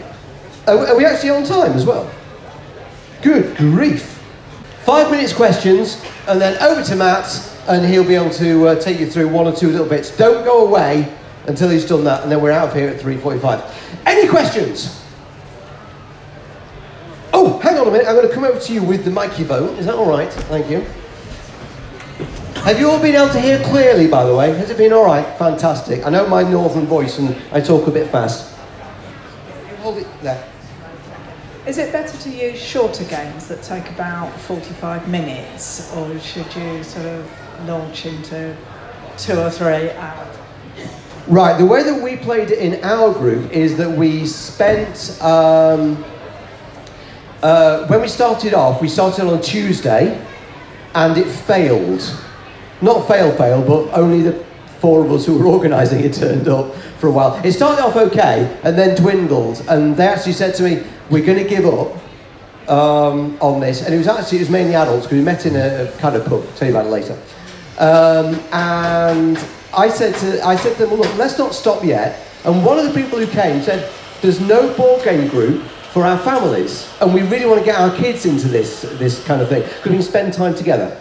Are, 0.66 0.96
we 0.96 1.04
actually 1.04 1.30
on 1.30 1.44
time 1.44 1.72
as 1.72 1.86
well? 1.86 2.10
Good 3.22 3.56
grief. 3.56 4.22
Five 4.84 5.10
minutes 5.10 5.32
questions, 5.32 6.02
and 6.26 6.40
then 6.40 6.60
over 6.62 6.82
to 6.82 6.96
Matt, 6.96 7.51
and 7.68 7.86
he'll 7.86 8.06
be 8.06 8.14
able 8.14 8.30
to 8.30 8.68
uh, 8.68 8.74
take 8.80 8.98
you 9.00 9.10
through 9.10 9.28
one 9.28 9.46
or 9.46 9.54
two 9.54 9.68
little 9.68 9.86
bits. 9.86 10.16
Don't 10.16 10.44
go 10.44 10.66
away 10.66 11.12
until 11.46 11.68
he's 11.68 11.86
done 11.86 12.04
that, 12.04 12.22
and 12.22 12.30
then 12.30 12.40
we're 12.40 12.52
out 12.52 12.68
of 12.68 12.74
here 12.74 12.88
at 12.88 13.00
3.45. 13.00 14.06
Any 14.06 14.28
questions? 14.28 15.02
Oh, 17.32 17.58
hang 17.58 17.78
on 17.78 17.88
a 17.88 17.90
minute. 17.90 18.06
I'm 18.06 18.14
going 18.14 18.28
to 18.28 18.34
come 18.34 18.44
over 18.44 18.60
to 18.60 18.72
you 18.72 18.82
with 18.82 19.04
the 19.04 19.10
microphone. 19.10 19.76
Is 19.78 19.86
that 19.86 19.94
all 19.94 20.08
right? 20.08 20.32
Thank 20.32 20.70
you. 20.70 20.80
Have 22.62 22.78
you 22.78 22.88
all 22.90 23.00
been 23.00 23.16
able 23.16 23.32
to 23.32 23.40
hear 23.40 23.62
clearly, 23.64 24.06
by 24.06 24.24
the 24.24 24.34
way? 24.34 24.54
Has 24.54 24.70
it 24.70 24.76
been 24.76 24.92
all 24.92 25.04
right? 25.04 25.26
Fantastic. 25.36 26.06
I 26.06 26.10
know 26.10 26.28
my 26.28 26.42
northern 26.42 26.86
voice 26.86 27.18
and 27.18 27.36
I 27.50 27.60
talk 27.60 27.88
a 27.88 27.90
bit 27.90 28.08
fast 28.10 28.52
hold 29.82 29.98
it 29.98 30.06
there. 30.22 30.48
Is 31.66 31.78
it 31.78 31.92
better 31.92 32.16
to 32.16 32.30
use 32.30 32.60
shorter 32.60 33.04
games 33.04 33.48
that 33.48 33.62
take 33.62 33.88
about 33.90 34.32
45 34.40 35.08
minutes, 35.08 35.92
or 35.94 36.18
should 36.20 36.54
you 36.54 36.84
sort 36.84 37.06
of 37.06 37.30
launch 37.66 38.06
into 38.06 38.56
two 39.16 39.38
or 39.38 39.50
three 39.50 39.90
hours? 39.90 40.38
Right, 41.28 41.56
the 41.56 41.64
way 41.64 41.84
that 41.84 42.02
we 42.02 42.16
played 42.16 42.50
it 42.50 42.58
in 42.58 42.82
our 42.84 43.12
group 43.12 43.52
is 43.52 43.76
that 43.76 43.90
we 43.90 44.26
spent, 44.26 45.16
um, 45.22 46.04
uh, 47.42 47.86
when 47.86 48.00
we 48.00 48.08
started 48.08 48.54
off, 48.54 48.82
we 48.82 48.88
started 48.88 49.26
on 49.28 49.40
Tuesday 49.40 50.20
and 50.94 51.16
it 51.16 51.28
failed. 51.28 52.02
Not 52.80 53.06
fail, 53.06 53.32
fail, 53.36 53.62
but 53.62 53.96
only 53.96 54.22
the 54.22 54.44
four 54.80 55.04
of 55.04 55.12
us 55.12 55.24
who 55.24 55.38
were 55.38 55.46
organising 55.46 56.00
it 56.00 56.12
turned 56.12 56.48
up 56.48 56.74
for 56.98 57.06
a 57.06 57.12
while. 57.12 57.40
It 57.44 57.52
started 57.52 57.84
off 57.84 57.94
okay 57.94 58.58
and 58.64 58.76
then 58.76 58.96
dwindled, 58.96 59.64
and 59.68 59.96
they 59.96 60.06
actually 60.08 60.32
said 60.32 60.56
to 60.56 60.64
me, 60.64 60.82
"We're 61.08 61.24
going 61.24 61.38
to 61.38 61.48
give 61.48 61.66
up." 61.66 61.98
Um, 62.68 63.36
on 63.40 63.58
this, 63.58 63.82
and 63.84 63.92
it 63.92 63.98
was 63.98 64.06
actually 64.06 64.38
it 64.38 64.42
was 64.42 64.50
mainly 64.50 64.76
adults 64.76 65.06
because 65.06 65.18
we 65.18 65.24
met 65.24 65.44
in 65.46 65.56
a, 65.56 65.82
a 65.82 65.98
kind 65.98 66.14
of 66.14 66.24
pub. 66.24 66.44
I'll 66.46 66.52
tell 66.52 66.68
you 66.68 66.74
about 66.74 66.86
it 66.86 66.90
later. 66.90 67.18
Um, 67.78 68.40
and 68.52 69.38
I 69.74 69.88
said 69.88 70.14
to 70.16 70.46
I 70.46 70.56
said 70.56 70.76
to 70.76 70.86
them, 70.86 70.90
well, 70.90 71.00
look, 71.00 71.16
let's 71.16 71.38
not 71.38 71.54
stop 71.54 71.84
yet. 71.84 72.26
And 72.44 72.64
one 72.64 72.78
of 72.78 72.84
the 72.84 72.92
people 72.92 73.18
who 73.18 73.26
came 73.26 73.62
said, 73.62 73.90
"There's 74.20 74.40
no 74.40 74.72
board 74.74 75.04
game 75.04 75.28
group 75.28 75.62
for 75.92 76.04
our 76.04 76.18
families, 76.18 76.88
and 77.00 77.14
we 77.14 77.22
really 77.22 77.46
want 77.46 77.60
to 77.60 77.64
get 77.64 77.78
our 77.80 77.94
kids 77.96 78.26
into 78.26 78.48
this 78.48 78.82
this 78.98 79.24
kind 79.24 79.40
of 79.40 79.48
thing 79.48 79.62
because 79.62 79.86
we 79.86 79.96
can 79.96 80.02
spend 80.02 80.32
time 80.32 80.54
together." 80.54 80.96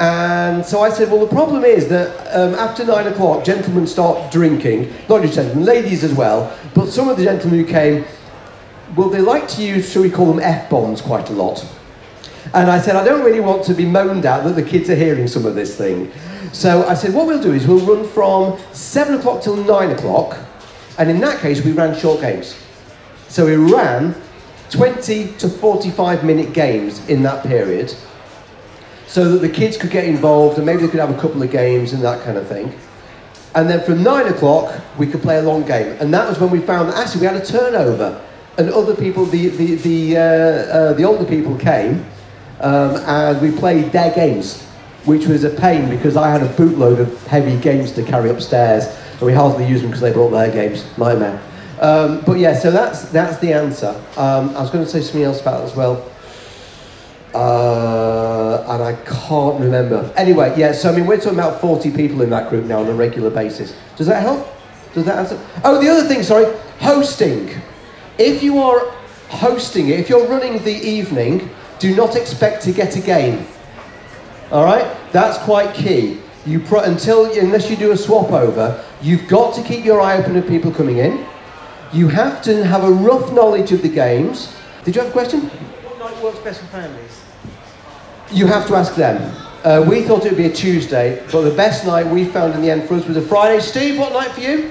And 0.00 0.64
so 0.64 0.80
I 0.80 0.88
said, 0.88 1.10
well, 1.10 1.20
the 1.20 1.26
problem 1.26 1.62
is 1.62 1.88
that 1.88 2.08
um, 2.34 2.54
after 2.54 2.86
nine 2.86 3.06
o'clock, 3.06 3.44
gentlemen 3.44 3.86
start 3.86 4.32
drinking, 4.32 4.90
not 5.10 5.20
just 5.20 5.34
gentlemen, 5.34 5.66
ladies 5.66 6.02
as 6.02 6.14
well. 6.14 6.56
But 6.74 6.86
some 6.86 7.10
of 7.10 7.18
the 7.18 7.24
gentlemen 7.24 7.60
who 7.60 7.66
came, 7.66 8.06
well, 8.96 9.10
they 9.10 9.20
like 9.20 9.46
to 9.48 9.62
use, 9.62 9.92
shall 9.92 10.00
we 10.00 10.08
call 10.08 10.24
them 10.24 10.40
F 10.40 10.70
bombs 10.70 11.02
quite 11.02 11.28
a 11.28 11.34
lot. 11.34 11.66
And 12.52 12.68
I 12.68 12.80
said, 12.80 12.96
I 12.96 13.04
don't 13.04 13.24
really 13.24 13.40
want 13.40 13.64
to 13.64 13.74
be 13.74 13.84
moaned 13.84 14.26
at 14.26 14.42
that 14.42 14.54
the 14.54 14.62
kids 14.62 14.90
are 14.90 14.96
hearing 14.96 15.28
some 15.28 15.46
of 15.46 15.54
this 15.54 15.76
thing. 15.76 16.10
So 16.52 16.84
I 16.84 16.94
said, 16.94 17.14
what 17.14 17.26
we'll 17.26 17.42
do 17.42 17.52
is 17.52 17.66
we'll 17.66 17.86
run 17.86 18.06
from 18.08 18.58
seven 18.72 19.14
o'clock 19.14 19.42
till 19.42 19.56
nine 19.56 19.90
o'clock. 19.90 20.36
And 20.98 21.08
in 21.08 21.20
that 21.20 21.40
case, 21.40 21.64
we 21.64 21.70
ran 21.70 21.96
short 21.96 22.20
games. 22.20 22.58
So 23.28 23.46
we 23.46 23.54
ran 23.54 24.16
20 24.70 25.34
to 25.34 25.48
45 25.48 26.24
minute 26.24 26.52
games 26.52 27.08
in 27.08 27.22
that 27.22 27.44
period 27.46 27.94
so 29.06 29.30
that 29.30 29.38
the 29.38 29.48
kids 29.48 29.76
could 29.76 29.90
get 29.90 30.04
involved 30.04 30.56
and 30.56 30.66
maybe 30.66 30.82
they 30.82 30.88
could 30.88 31.00
have 31.00 31.16
a 31.16 31.20
couple 31.20 31.42
of 31.42 31.50
games 31.50 31.92
and 31.92 32.02
that 32.02 32.24
kind 32.24 32.36
of 32.36 32.48
thing. 32.48 32.76
And 33.54 33.68
then 33.68 33.84
from 33.84 34.02
nine 34.02 34.26
o'clock, 34.26 34.80
we 34.98 35.06
could 35.06 35.22
play 35.22 35.38
a 35.38 35.42
long 35.42 35.64
game. 35.64 35.96
And 36.00 36.12
that 36.14 36.28
was 36.28 36.38
when 36.40 36.50
we 36.50 36.60
found 36.60 36.88
that 36.88 36.96
actually 36.96 37.22
we 37.22 37.26
had 37.26 37.36
a 37.36 37.44
turnover. 37.44 38.24
And 38.58 38.70
other 38.70 38.94
people, 38.94 39.24
the, 39.24 39.48
the, 39.48 39.74
the, 39.76 40.16
uh, 40.16 40.20
uh, 40.20 40.92
the 40.94 41.04
older 41.04 41.24
people 41.24 41.56
came 41.56 42.04
um, 42.60 42.96
and 42.96 43.40
we 43.40 43.50
played 43.50 43.92
their 43.92 44.14
games, 44.14 44.62
which 45.04 45.26
was 45.26 45.44
a 45.44 45.50
pain 45.50 45.88
because 45.88 46.16
I 46.16 46.30
had 46.30 46.42
a 46.42 46.48
bootload 46.54 46.98
of 46.98 47.26
heavy 47.26 47.58
games 47.60 47.92
to 47.92 48.02
carry 48.02 48.30
upstairs 48.30 48.86
and 49.12 49.22
we 49.22 49.32
hardly 49.32 49.66
used 49.66 49.82
them 49.82 49.90
because 49.90 50.02
they 50.02 50.12
brought 50.12 50.30
their 50.30 50.50
games. 50.50 50.86
Nightmare. 50.98 51.42
Um, 51.80 52.20
but 52.26 52.38
yeah, 52.38 52.58
so 52.58 52.70
that's, 52.70 53.04
that's 53.10 53.38
the 53.38 53.52
answer. 53.52 53.90
Um, 54.16 54.50
I 54.50 54.60
was 54.60 54.70
going 54.70 54.84
to 54.84 54.90
say 54.90 55.00
something 55.00 55.22
else 55.22 55.40
about 55.40 55.58
that 55.58 55.70
as 55.70 55.76
well. 55.76 56.06
Uh, 57.32 58.64
and 58.68 58.82
I 58.82 58.94
can't 59.04 59.60
remember. 59.60 60.12
Anyway, 60.16 60.52
yeah, 60.58 60.72
so 60.72 60.92
I 60.92 60.96
mean, 60.96 61.06
we're 61.06 61.16
talking 61.16 61.38
about 61.38 61.60
40 61.60 61.92
people 61.92 62.22
in 62.22 62.30
that 62.30 62.50
group 62.50 62.64
now 62.64 62.80
on 62.80 62.86
a 62.88 62.92
regular 62.92 63.30
basis. 63.30 63.74
Does 63.96 64.06
that 64.08 64.22
help? 64.22 64.46
Does 64.94 65.04
that 65.04 65.18
answer? 65.18 65.40
Oh, 65.64 65.80
the 65.80 65.88
other 65.88 66.06
thing, 66.08 66.22
sorry, 66.22 66.52
hosting. 66.80 67.50
If 68.18 68.42
you 68.42 68.58
are 68.58 68.90
hosting 69.28 69.88
it, 69.88 70.00
if 70.00 70.08
you're 70.08 70.26
running 70.26 70.62
the 70.64 70.74
evening, 70.74 71.48
do 71.80 71.96
not 71.96 72.14
expect 72.14 72.62
to 72.62 72.72
get 72.72 72.94
a 72.94 73.00
game. 73.00 73.46
All 74.52 74.64
right? 74.64 74.86
That's 75.12 75.38
quite 75.38 75.74
key. 75.74 76.20
You 76.46 76.60
pro- 76.60 76.82
until 76.82 77.24
unless 77.38 77.68
you 77.68 77.76
do 77.76 77.90
a 77.92 77.96
swap 77.96 78.30
over, 78.30 78.84
you've 79.02 79.26
got 79.28 79.54
to 79.54 79.62
keep 79.62 79.84
your 79.84 80.00
eye 80.00 80.16
open 80.18 80.34
to 80.34 80.42
people 80.42 80.70
coming 80.70 80.98
in. 80.98 81.26
You 81.92 82.08
have 82.08 82.42
to 82.42 82.64
have 82.64 82.84
a 82.84 82.90
rough 82.90 83.32
knowledge 83.32 83.72
of 83.72 83.82
the 83.82 83.88
games. 83.88 84.54
Did 84.84 84.94
you 84.94 85.02
have 85.02 85.10
a 85.10 85.12
question? 85.12 85.40
What 85.40 85.98
night 85.98 86.22
works 86.22 86.38
best 86.38 86.60
for 86.60 86.66
families? 86.66 87.24
You 88.30 88.46
have 88.46 88.66
to 88.68 88.76
ask 88.76 88.94
them. 88.94 89.34
Uh, 89.64 89.84
we 89.86 90.02
thought 90.02 90.24
it 90.24 90.30
would 90.32 90.38
be 90.38 90.46
a 90.46 90.52
Tuesday, 90.52 91.22
but 91.32 91.42
the 91.42 91.54
best 91.54 91.84
night 91.84 92.06
we 92.06 92.24
found 92.24 92.54
in 92.54 92.62
the 92.62 92.70
end 92.70 92.88
for 92.88 92.94
us 92.94 93.06
was 93.06 93.16
a 93.16 93.22
Friday. 93.22 93.60
Steve, 93.60 93.98
what 93.98 94.12
night 94.12 94.30
for 94.30 94.40
you? 94.40 94.70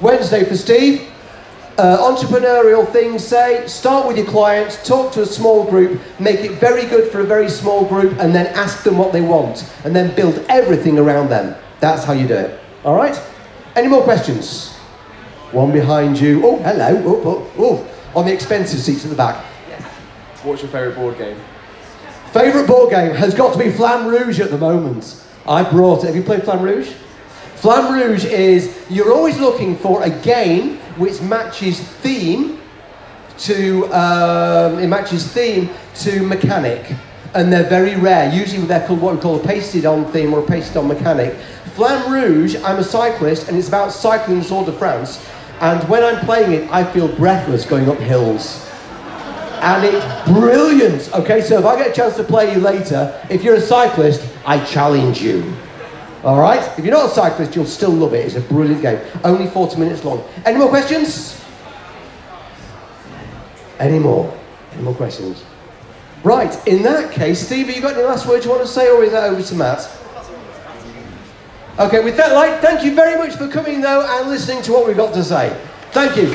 Wednesday 0.00 0.44
for 0.44 0.56
Steve. 0.56 1.10
Uh, 1.80 1.96
entrepreneurial 2.14 2.86
things 2.86 3.26
say 3.26 3.66
start 3.66 4.06
with 4.06 4.14
your 4.14 4.26
clients, 4.26 4.86
talk 4.86 5.10
to 5.10 5.22
a 5.22 5.26
small 5.26 5.64
group, 5.64 5.98
make 6.20 6.40
it 6.40 6.60
very 6.60 6.84
good 6.84 7.10
for 7.10 7.20
a 7.20 7.24
very 7.24 7.48
small 7.48 7.86
group, 7.86 8.12
and 8.18 8.34
then 8.34 8.46
ask 8.48 8.84
them 8.84 8.98
what 8.98 9.14
they 9.14 9.22
want, 9.22 9.64
and 9.84 9.96
then 9.96 10.14
build 10.14 10.44
everything 10.50 10.98
around 10.98 11.30
them. 11.30 11.56
That's 11.80 12.04
how 12.04 12.12
you 12.12 12.28
do 12.28 12.34
it. 12.34 12.60
All 12.84 12.94
right? 12.94 13.18
Any 13.76 13.88
more 13.88 14.02
questions? 14.02 14.74
One 15.52 15.72
behind 15.72 16.20
you. 16.20 16.44
Oh, 16.44 16.58
hello. 16.58 17.02
Oh, 17.02 17.22
oh, 17.24 17.52
oh. 17.56 18.18
On 18.18 18.26
the 18.26 18.32
expensive 18.34 18.80
seats 18.80 19.04
at 19.04 19.10
the 19.10 19.16
back. 19.16 19.42
What's 20.42 20.60
your 20.60 20.70
favourite 20.70 20.96
board 20.96 21.16
game? 21.16 21.40
Favourite 22.34 22.66
board 22.66 22.90
game 22.90 23.14
has 23.14 23.32
got 23.32 23.54
to 23.54 23.58
be 23.58 23.70
Flamme 23.70 24.06
Rouge 24.06 24.38
at 24.38 24.50
the 24.50 24.58
moment. 24.58 25.24
I 25.48 25.62
brought 25.62 26.04
it. 26.04 26.08
Have 26.08 26.16
you 26.16 26.22
played 26.24 26.42
Flamme 26.42 26.62
Rouge? 26.62 26.92
Flamme 27.56 27.94
Rouge 27.94 28.26
is 28.26 28.84
you're 28.90 29.14
always 29.14 29.38
looking 29.38 29.78
for 29.78 30.02
a 30.02 30.10
game 30.10 30.78
which 30.98 31.20
matches 31.20 31.80
theme 31.80 32.58
to 33.38 33.86
um, 33.92 34.78
it 34.78 34.86
matches 34.86 35.26
theme 35.32 35.70
to 35.96 36.22
mechanic, 36.22 36.94
and 37.34 37.52
they're 37.52 37.68
very 37.68 37.96
rare. 37.96 38.32
Usually 38.32 38.64
they're 38.66 38.86
called 38.86 39.00
what 39.00 39.14
we 39.14 39.20
call 39.20 39.40
a 39.40 39.44
pasted 39.44 39.86
on 39.86 40.10
theme 40.12 40.34
or 40.34 40.40
a 40.40 40.46
pasted 40.46 40.76
on 40.76 40.88
mechanic. 40.88 41.34
Flamme 41.74 42.10
Rouge, 42.10 42.56
I'm 42.56 42.78
a 42.78 42.84
cyclist, 42.84 43.48
and 43.48 43.56
it's 43.56 43.68
about 43.68 43.92
cycling 43.92 44.40
the 44.40 44.44
Tour 44.44 44.64
de 44.64 44.72
France. 44.72 45.24
And 45.60 45.86
when 45.88 46.02
I'm 46.02 46.24
playing 46.24 46.52
it, 46.52 46.70
I 46.70 46.84
feel 46.90 47.08
breathless 47.08 47.66
going 47.66 47.88
up 47.88 47.98
hills 47.98 48.66
and 49.60 49.84
it's 49.84 50.28
brilliant. 50.28 51.12
Okay, 51.12 51.42
so 51.42 51.58
if 51.58 51.64
I 51.64 51.76
get 51.76 51.90
a 51.90 51.92
chance 51.92 52.16
to 52.16 52.24
play 52.24 52.52
you 52.52 52.60
later, 52.60 53.20
if 53.28 53.44
you're 53.44 53.56
a 53.56 53.60
cyclist, 53.60 54.26
I 54.46 54.64
challenge 54.64 55.20
you. 55.20 55.54
All 56.22 56.38
right? 56.38 56.60
If 56.78 56.84
you're 56.84 56.94
not 56.94 57.10
a 57.10 57.14
cyclist, 57.14 57.56
you'll 57.56 57.64
still 57.64 57.90
love 57.90 58.12
it. 58.14 58.26
It's 58.26 58.36
a 58.36 58.40
brilliant 58.40 58.82
game. 58.82 59.00
Only 59.24 59.46
40 59.46 59.78
minutes 59.78 60.04
long. 60.04 60.22
Any 60.44 60.58
more 60.58 60.68
questions? 60.68 61.42
Any 63.78 63.98
more? 63.98 64.36
Any 64.72 64.82
more 64.82 64.94
questions? 64.94 65.42
Right, 66.22 66.54
in 66.68 66.82
that 66.82 67.12
case, 67.12 67.46
Steve, 67.46 67.66
have 67.68 67.76
you 67.76 67.80
got 67.80 67.94
any 67.94 68.02
last 68.02 68.26
words 68.26 68.44
you 68.44 68.50
want 68.50 68.62
to 68.62 68.68
say, 68.68 68.90
or 68.90 69.02
is 69.02 69.12
that 69.12 69.24
over 69.24 69.42
to 69.42 69.54
Matt? 69.54 69.90
Okay, 71.78 72.04
with 72.04 72.18
that 72.18 72.34
light, 72.34 72.60
thank 72.60 72.84
you 72.84 72.94
very 72.94 73.16
much 73.16 73.36
for 73.36 73.48
coming, 73.48 73.80
though, 73.80 74.06
and 74.06 74.28
listening 74.28 74.60
to 74.64 74.72
what 74.72 74.86
we've 74.86 74.98
got 74.98 75.14
to 75.14 75.24
say. 75.24 75.58
Thank 75.92 76.16
you. 76.16 76.32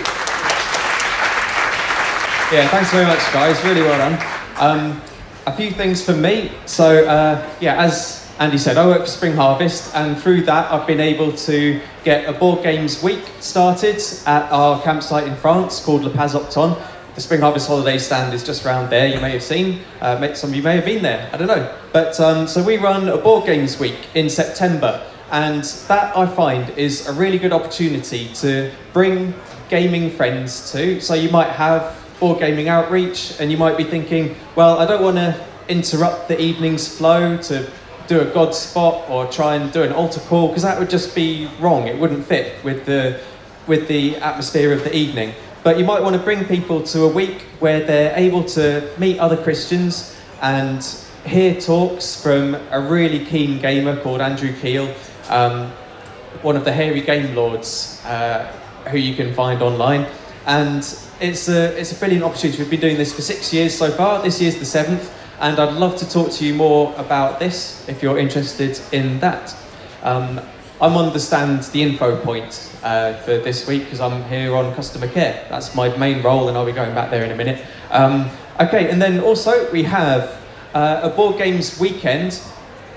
Yeah, 2.51 2.67
thanks 2.69 2.89
very 2.91 3.05
much, 3.05 3.19
guys. 3.31 3.63
Really 3.63 3.81
well 3.81 3.97
done. 3.97 4.27
Um, 4.57 5.01
a 5.45 5.55
few 5.55 5.69
things 5.69 6.03
for 6.03 6.15
me. 6.15 6.51
So, 6.65 7.05
uh, 7.05 7.47
yeah, 7.59 7.79
as 7.79 8.24
Andy 8.37 8.57
said, 8.57 8.75
I 8.75 8.85
work 8.85 8.99
for 8.99 9.07
Spring 9.07 9.33
Harvest, 9.33 9.95
and 9.95 10.21
through 10.21 10.41
that, 10.41 10.69
I've 10.69 10.85
been 10.85 10.99
able 10.99 11.31
to 11.31 11.79
get 12.03 12.27
a 12.27 12.33
board 12.33 12.63
games 12.63 13.01
week 13.01 13.23
started 13.39 13.95
at 14.25 14.51
our 14.51 14.81
campsite 14.81 15.25
in 15.25 15.37
France 15.37 15.79
called 15.79 16.03
Le 16.03 16.09
Pas 16.09 16.35
Opton. 16.35 16.77
The 17.15 17.21
Spring 17.21 17.39
Harvest 17.39 17.69
holiday 17.69 17.97
stand 17.97 18.33
is 18.33 18.43
just 18.43 18.65
around 18.65 18.89
there. 18.89 19.07
You 19.07 19.21
may 19.21 19.31
have 19.31 19.41
seen. 19.41 19.79
Uh, 20.01 20.33
some 20.33 20.49
of 20.49 20.55
you 20.57 20.63
may 20.63 20.75
have 20.75 20.83
been 20.83 21.01
there. 21.01 21.29
I 21.31 21.37
don't 21.37 21.47
know. 21.47 21.73
But 21.93 22.19
um, 22.19 22.45
so 22.45 22.61
we 22.61 22.75
run 22.75 23.07
a 23.07 23.17
board 23.17 23.45
games 23.45 23.79
week 23.79 24.07
in 24.15 24.29
September, 24.29 25.09
and 25.31 25.63
that 25.87 26.17
I 26.17 26.25
find 26.25 26.69
is 26.71 27.07
a 27.07 27.13
really 27.13 27.39
good 27.39 27.53
opportunity 27.53 28.27
to 28.33 28.69
bring 28.91 29.33
gaming 29.69 30.09
friends 30.11 30.73
to. 30.73 30.99
So 30.99 31.13
you 31.13 31.29
might 31.29 31.51
have 31.51 32.05
board 32.19 32.39
gaming 32.39 32.67
outreach, 32.67 33.39
and 33.39 33.49
you 33.49 33.55
might 33.55 33.77
be 33.77 33.85
thinking, 33.85 34.35
well, 34.57 34.77
I 34.79 34.85
don't 34.85 35.01
want 35.01 35.15
to 35.15 35.41
interrupt 35.69 36.27
the 36.27 36.39
evening's 36.39 36.85
flow 36.97 37.37
to 37.37 37.71
do 38.07 38.21
a 38.21 38.25
god 38.25 38.53
spot 38.53 39.09
or 39.09 39.25
try 39.27 39.55
and 39.55 39.71
do 39.71 39.83
an 39.83 39.91
altar 39.91 40.19
call 40.21 40.47
because 40.47 40.63
that 40.63 40.79
would 40.79 40.89
just 40.89 41.15
be 41.15 41.49
wrong. 41.59 41.87
It 41.87 41.97
wouldn't 41.99 42.25
fit 42.25 42.63
with 42.63 42.85
the 42.85 43.21
with 43.67 43.87
the 43.87 44.15
atmosphere 44.17 44.73
of 44.73 44.83
the 44.83 44.95
evening. 44.95 45.33
But 45.63 45.79
you 45.79 45.85
might 45.85 46.03
want 46.03 46.15
to 46.15 46.21
bring 46.21 46.45
people 46.45 46.83
to 46.83 47.05
a 47.05 47.09
week 47.09 47.41
where 47.59 47.83
they're 47.83 48.15
able 48.15 48.43
to 48.43 48.87
meet 48.99 49.17
other 49.17 49.35
Christians 49.35 50.15
and 50.41 50.83
hear 51.25 51.59
talks 51.59 52.21
from 52.21 52.55
a 52.69 52.79
really 52.79 53.25
keen 53.25 53.59
gamer 53.59 53.99
called 54.01 54.21
Andrew 54.21 54.53
Keel, 54.53 54.93
um, 55.29 55.71
one 56.43 56.55
of 56.55 56.65
the 56.65 56.71
hairy 56.71 57.01
game 57.01 57.35
lords 57.35 57.99
uh, 58.05 58.45
who 58.91 58.99
you 58.99 59.15
can 59.15 59.33
find 59.33 59.63
online. 59.63 60.05
And 60.45 60.83
it's 61.19 61.49
a, 61.49 61.75
it's 61.79 61.91
a 61.91 61.95
brilliant 61.95 62.23
opportunity. 62.23 62.61
We've 62.61 62.69
been 62.69 62.79
doing 62.79 62.97
this 62.97 63.13
for 63.13 63.23
six 63.23 63.51
years 63.51 63.75
so 63.75 63.89
far. 63.89 64.21
This 64.21 64.39
year's 64.39 64.59
the 64.59 64.65
seventh. 64.65 65.11
And 65.39 65.59
I'd 65.59 65.73
love 65.73 65.97
to 65.97 66.09
talk 66.09 66.31
to 66.31 66.45
you 66.45 66.53
more 66.53 66.93
about 66.97 67.39
this 67.39 67.87
if 67.89 68.01
you're 68.01 68.17
interested 68.17 68.79
in 68.93 69.19
that. 69.19 69.55
Um, 70.01 70.39
I'm 70.81 70.97
on 70.97 71.11
the 71.13 71.19
stand, 71.19 71.63
the 71.63 71.81
info 71.81 72.19
point 72.21 72.71
uh, 72.83 73.13
for 73.21 73.37
this 73.37 73.67
week 73.67 73.83
because 73.83 73.99
I'm 73.99 74.23
here 74.25 74.55
on 74.55 74.73
customer 74.75 75.07
care. 75.07 75.45
That's 75.49 75.75
my 75.75 75.95
main 75.97 76.21
role, 76.21 76.47
and 76.47 76.57
I'll 76.57 76.65
be 76.65 76.71
going 76.71 76.93
back 76.93 77.11
there 77.11 77.23
in 77.23 77.31
a 77.31 77.35
minute. 77.35 77.65
Um, 77.91 78.29
okay, 78.59 78.89
and 78.89 79.01
then 79.01 79.19
also 79.19 79.71
we 79.71 79.83
have 79.83 80.41
uh, 80.73 81.01
a 81.03 81.09
board 81.09 81.37
games 81.37 81.79
weekend 81.79 82.41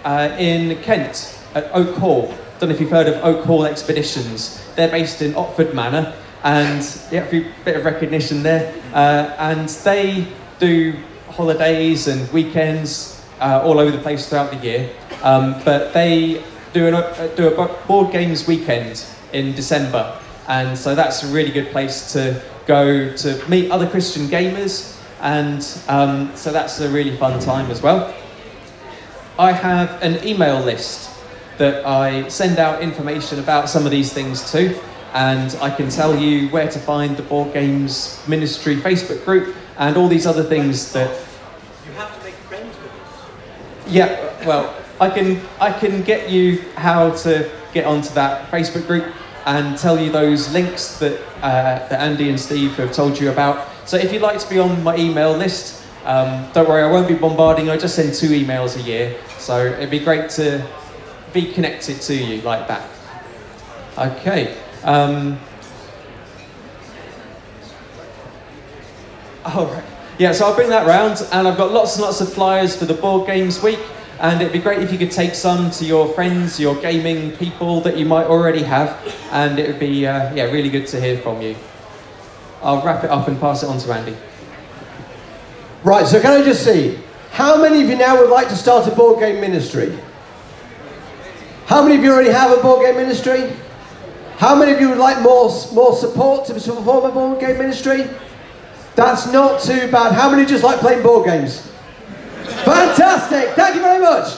uh, 0.05 0.35
in 0.39 0.81
Kent 0.83 1.41
at 1.55 1.71
Oak 1.73 1.97
Hall. 1.97 2.35
Don't 2.59 2.69
know 2.69 2.75
if 2.75 2.81
you've 2.81 2.91
heard 2.91 3.09
of 3.09 3.25
Oak 3.25 3.45
Hall 3.45 3.65
Expeditions. 3.65 4.65
They're 4.75 4.91
based 4.91 5.23
in 5.23 5.33
Otford 5.33 5.75
Manor, 5.75 6.15
and 6.45 7.01
yeah, 7.11 7.25
a 7.25 7.53
bit 7.65 7.77
of 7.77 7.85
recognition 7.85 8.43
there. 8.43 8.75
Uh, 8.93 9.35
and 9.39 9.69
they 9.69 10.27
do 10.59 10.95
holidays 11.39 12.09
and 12.09 12.29
weekends 12.33 13.25
uh, 13.41 13.63
all 13.65 13.79
over 13.79 13.93
the 13.93 14.03
place 14.03 14.29
throughout 14.29 14.51
the 14.51 14.57
year. 14.57 14.91
Um, 15.23 15.55
but 15.65 15.93
they 15.93 16.43
do, 16.73 16.89
an, 16.89 16.95
uh, 16.95 17.33
do 17.37 17.55
a 17.55 17.87
board 17.87 18.11
games 18.11 18.49
weekend 18.49 19.07
in 19.33 19.55
December, 19.55 20.19
and 20.49 20.77
so 20.77 20.97
that's 20.97 21.23
a 21.23 21.29
really 21.29 21.53
good 21.53 21.69
place 21.69 22.13
to 22.13 22.43
go 22.67 23.15
to 23.17 23.49
meet 23.49 23.71
other 23.71 23.89
Christian 23.89 24.27
gamers, 24.27 25.01
and 25.21 25.63
um, 25.89 26.35
so 26.35 26.51
that's 26.51 26.81
a 26.81 26.91
really 26.91 27.17
fun 27.17 27.39
time 27.39 27.71
as 27.71 27.83
well. 27.83 28.13
I 29.39 29.53
have 29.53 30.03
an 30.03 30.27
email 30.27 30.59
list 30.59 31.09
that 31.59 31.87
I 31.87 32.27
send 32.27 32.59
out 32.59 32.83
information 32.83 33.39
about 33.39 33.69
some 33.69 33.85
of 33.85 33.93
these 33.93 34.13
things 34.13 34.51
too, 34.51 34.77
and 35.15 35.57
I 35.61 35.71
can 35.71 35.89
tell 35.89 36.19
you 36.19 36.49
where 36.49 36.69
to 36.69 36.79
find 36.81 37.17
the 37.17 37.23
Board 37.23 37.53
Games 37.55 38.21
Ministry 38.27 38.75
Facebook 38.75 39.25
group 39.25 39.55
and 39.77 39.97
all 39.97 40.09
these 40.09 40.27
other 40.27 40.43
things 40.43 40.93
that. 40.95 41.28
You 41.89 41.95
have 41.95 42.17
to 42.19 42.25
make 42.25 42.35
friends 42.35 42.77
with 42.77 42.93
us. 42.93 43.27
Yeah, 43.87 44.47
well, 44.47 44.75
I 45.01 45.09
can 45.09 45.41
I 45.61 45.73
can 45.73 46.03
get 46.03 46.29
you 46.29 46.63
how 46.77 47.11
to 47.25 47.51
get 47.73 47.87
onto 47.87 48.13
that 48.15 48.51
Facebook 48.51 48.87
group 48.87 49.15
and 49.47 49.79
tell 49.79 49.99
you 49.99 50.13
those 50.13 50.53
links 50.53 50.99
that 50.99 51.19
uh, 51.43 51.89
that 51.89 52.01
Andy 52.01 52.29
and 52.29 52.39
Steve 52.39 52.77
have 52.77 52.93
told 52.93 53.19
you 53.19 53.31
about. 53.31 53.67
So 53.89 53.97
if 53.97 54.13
you'd 54.13 54.23
like 54.23 54.39
to 54.39 54.49
be 54.51 54.59
on 54.59 54.83
my 54.85 54.97
email 54.97 55.33
list, 55.33 55.83
um, 56.05 56.47
don't 56.53 56.69
worry, 56.69 56.83
I 56.83 56.91
won't 56.91 57.09
be 57.09 57.15
bombarding. 57.15 57.71
I 57.71 57.79
just 57.79 57.95
send 57.95 58.13
two 58.13 58.29
emails 58.29 58.77
a 58.77 58.83
year, 58.83 59.17
so 59.39 59.65
it'd 59.65 59.91
be 59.91 60.01
great 60.01 60.29
to 60.31 60.67
be 61.33 61.53
connected 61.53 62.01
to 62.03 62.15
you 62.15 62.43
like 62.43 62.69
that. 62.69 62.89
Okay. 63.97 64.57
Um, 64.85 65.39
all 69.45 69.67
right. 69.67 69.85
Yeah, 70.19 70.33
so 70.33 70.47
I'll 70.47 70.55
bring 70.57 70.71
that 70.71 70.85
round, 70.85 71.25
and 71.31 71.47
I've 71.47 71.57
got 71.57 71.71
lots 71.71 71.95
and 71.95 72.03
lots 72.03 72.21
of 72.21 72.33
flyers 72.33 72.75
for 72.75 72.87
the 72.87 72.95
board 72.95 73.29
games 73.29 73.63
week. 73.63 73.79
And 74.19 74.41
it'd 74.41 74.53
be 74.53 74.59
great 74.59 74.81
if 74.83 74.91
you 74.91 74.99
could 74.99 75.13
take 75.13 75.37
some 75.37 75.71
to 75.71 75.85
your 75.85 76.09
friends, 76.09 76.59
your 76.59 76.75
gaming 76.75 77.31
people 77.37 77.81
that 77.83 77.97
you 77.97 78.05
might 78.05 78.27
already 78.27 78.65
have, 78.65 78.99
and 79.31 79.61
it 79.61 79.69
would 79.69 79.79
be 79.79 80.09
uh, 80.09 80.35
yeah 80.35 80.51
really 80.51 80.71
good 80.71 80.89
to 80.89 81.01
hear 81.01 81.19
from 81.19 81.41
you. 81.41 81.55
I'll 82.63 82.85
wrap 82.85 83.05
it 83.05 83.11
up 83.11 83.29
and 83.29 83.39
pass 83.39 83.63
it 83.63 83.69
on 83.69 83.79
to 83.79 83.93
Andy. 83.93 84.17
Right, 85.85 86.05
so 86.05 86.21
can 86.21 86.33
I 86.33 86.45
just 86.45 86.65
see 86.65 86.99
how 87.31 87.63
many 87.63 87.81
of 87.81 87.89
you 87.89 87.97
now 87.97 88.21
would 88.21 88.29
like 88.29 88.49
to 88.49 88.57
start 88.57 88.89
a 88.89 88.91
board 88.91 89.21
game 89.21 89.41
ministry? 89.41 89.97
How 91.67 91.81
many 91.81 91.95
of 91.95 92.03
you 92.03 92.13
already 92.13 92.31
have 92.31 92.51
a 92.51 92.61
board 92.61 92.85
game 92.85 92.97
ministry? 92.97 93.53
How 94.39 94.57
many 94.57 94.73
of 94.73 94.81
you 94.81 94.89
would 94.89 94.99
like 94.99 95.23
more, 95.23 95.49
more 95.73 95.95
support 95.95 96.45
to 96.47 96.55
perform 96.55 97.05
a 97.05 97.13
board 97.13 97.39
game 97.39 97.59
ministry? 97.59 98.09
That's 98.99 99.31
not 99.33 99.61
too 99.61 99.89
bad. 99.93 100.13
How 100.13 100.29
many 100.29 100.45
just 100.45 100.65
like 100.65 100.81
playing 100.81 101.05
board 101.05 101.25
games? 101.25 101.61
Fantastic! 102.65 103.51
Thank 103.51 103.77
you 103.77 103.81
very 103.81 104.01
much. 104.01 104.33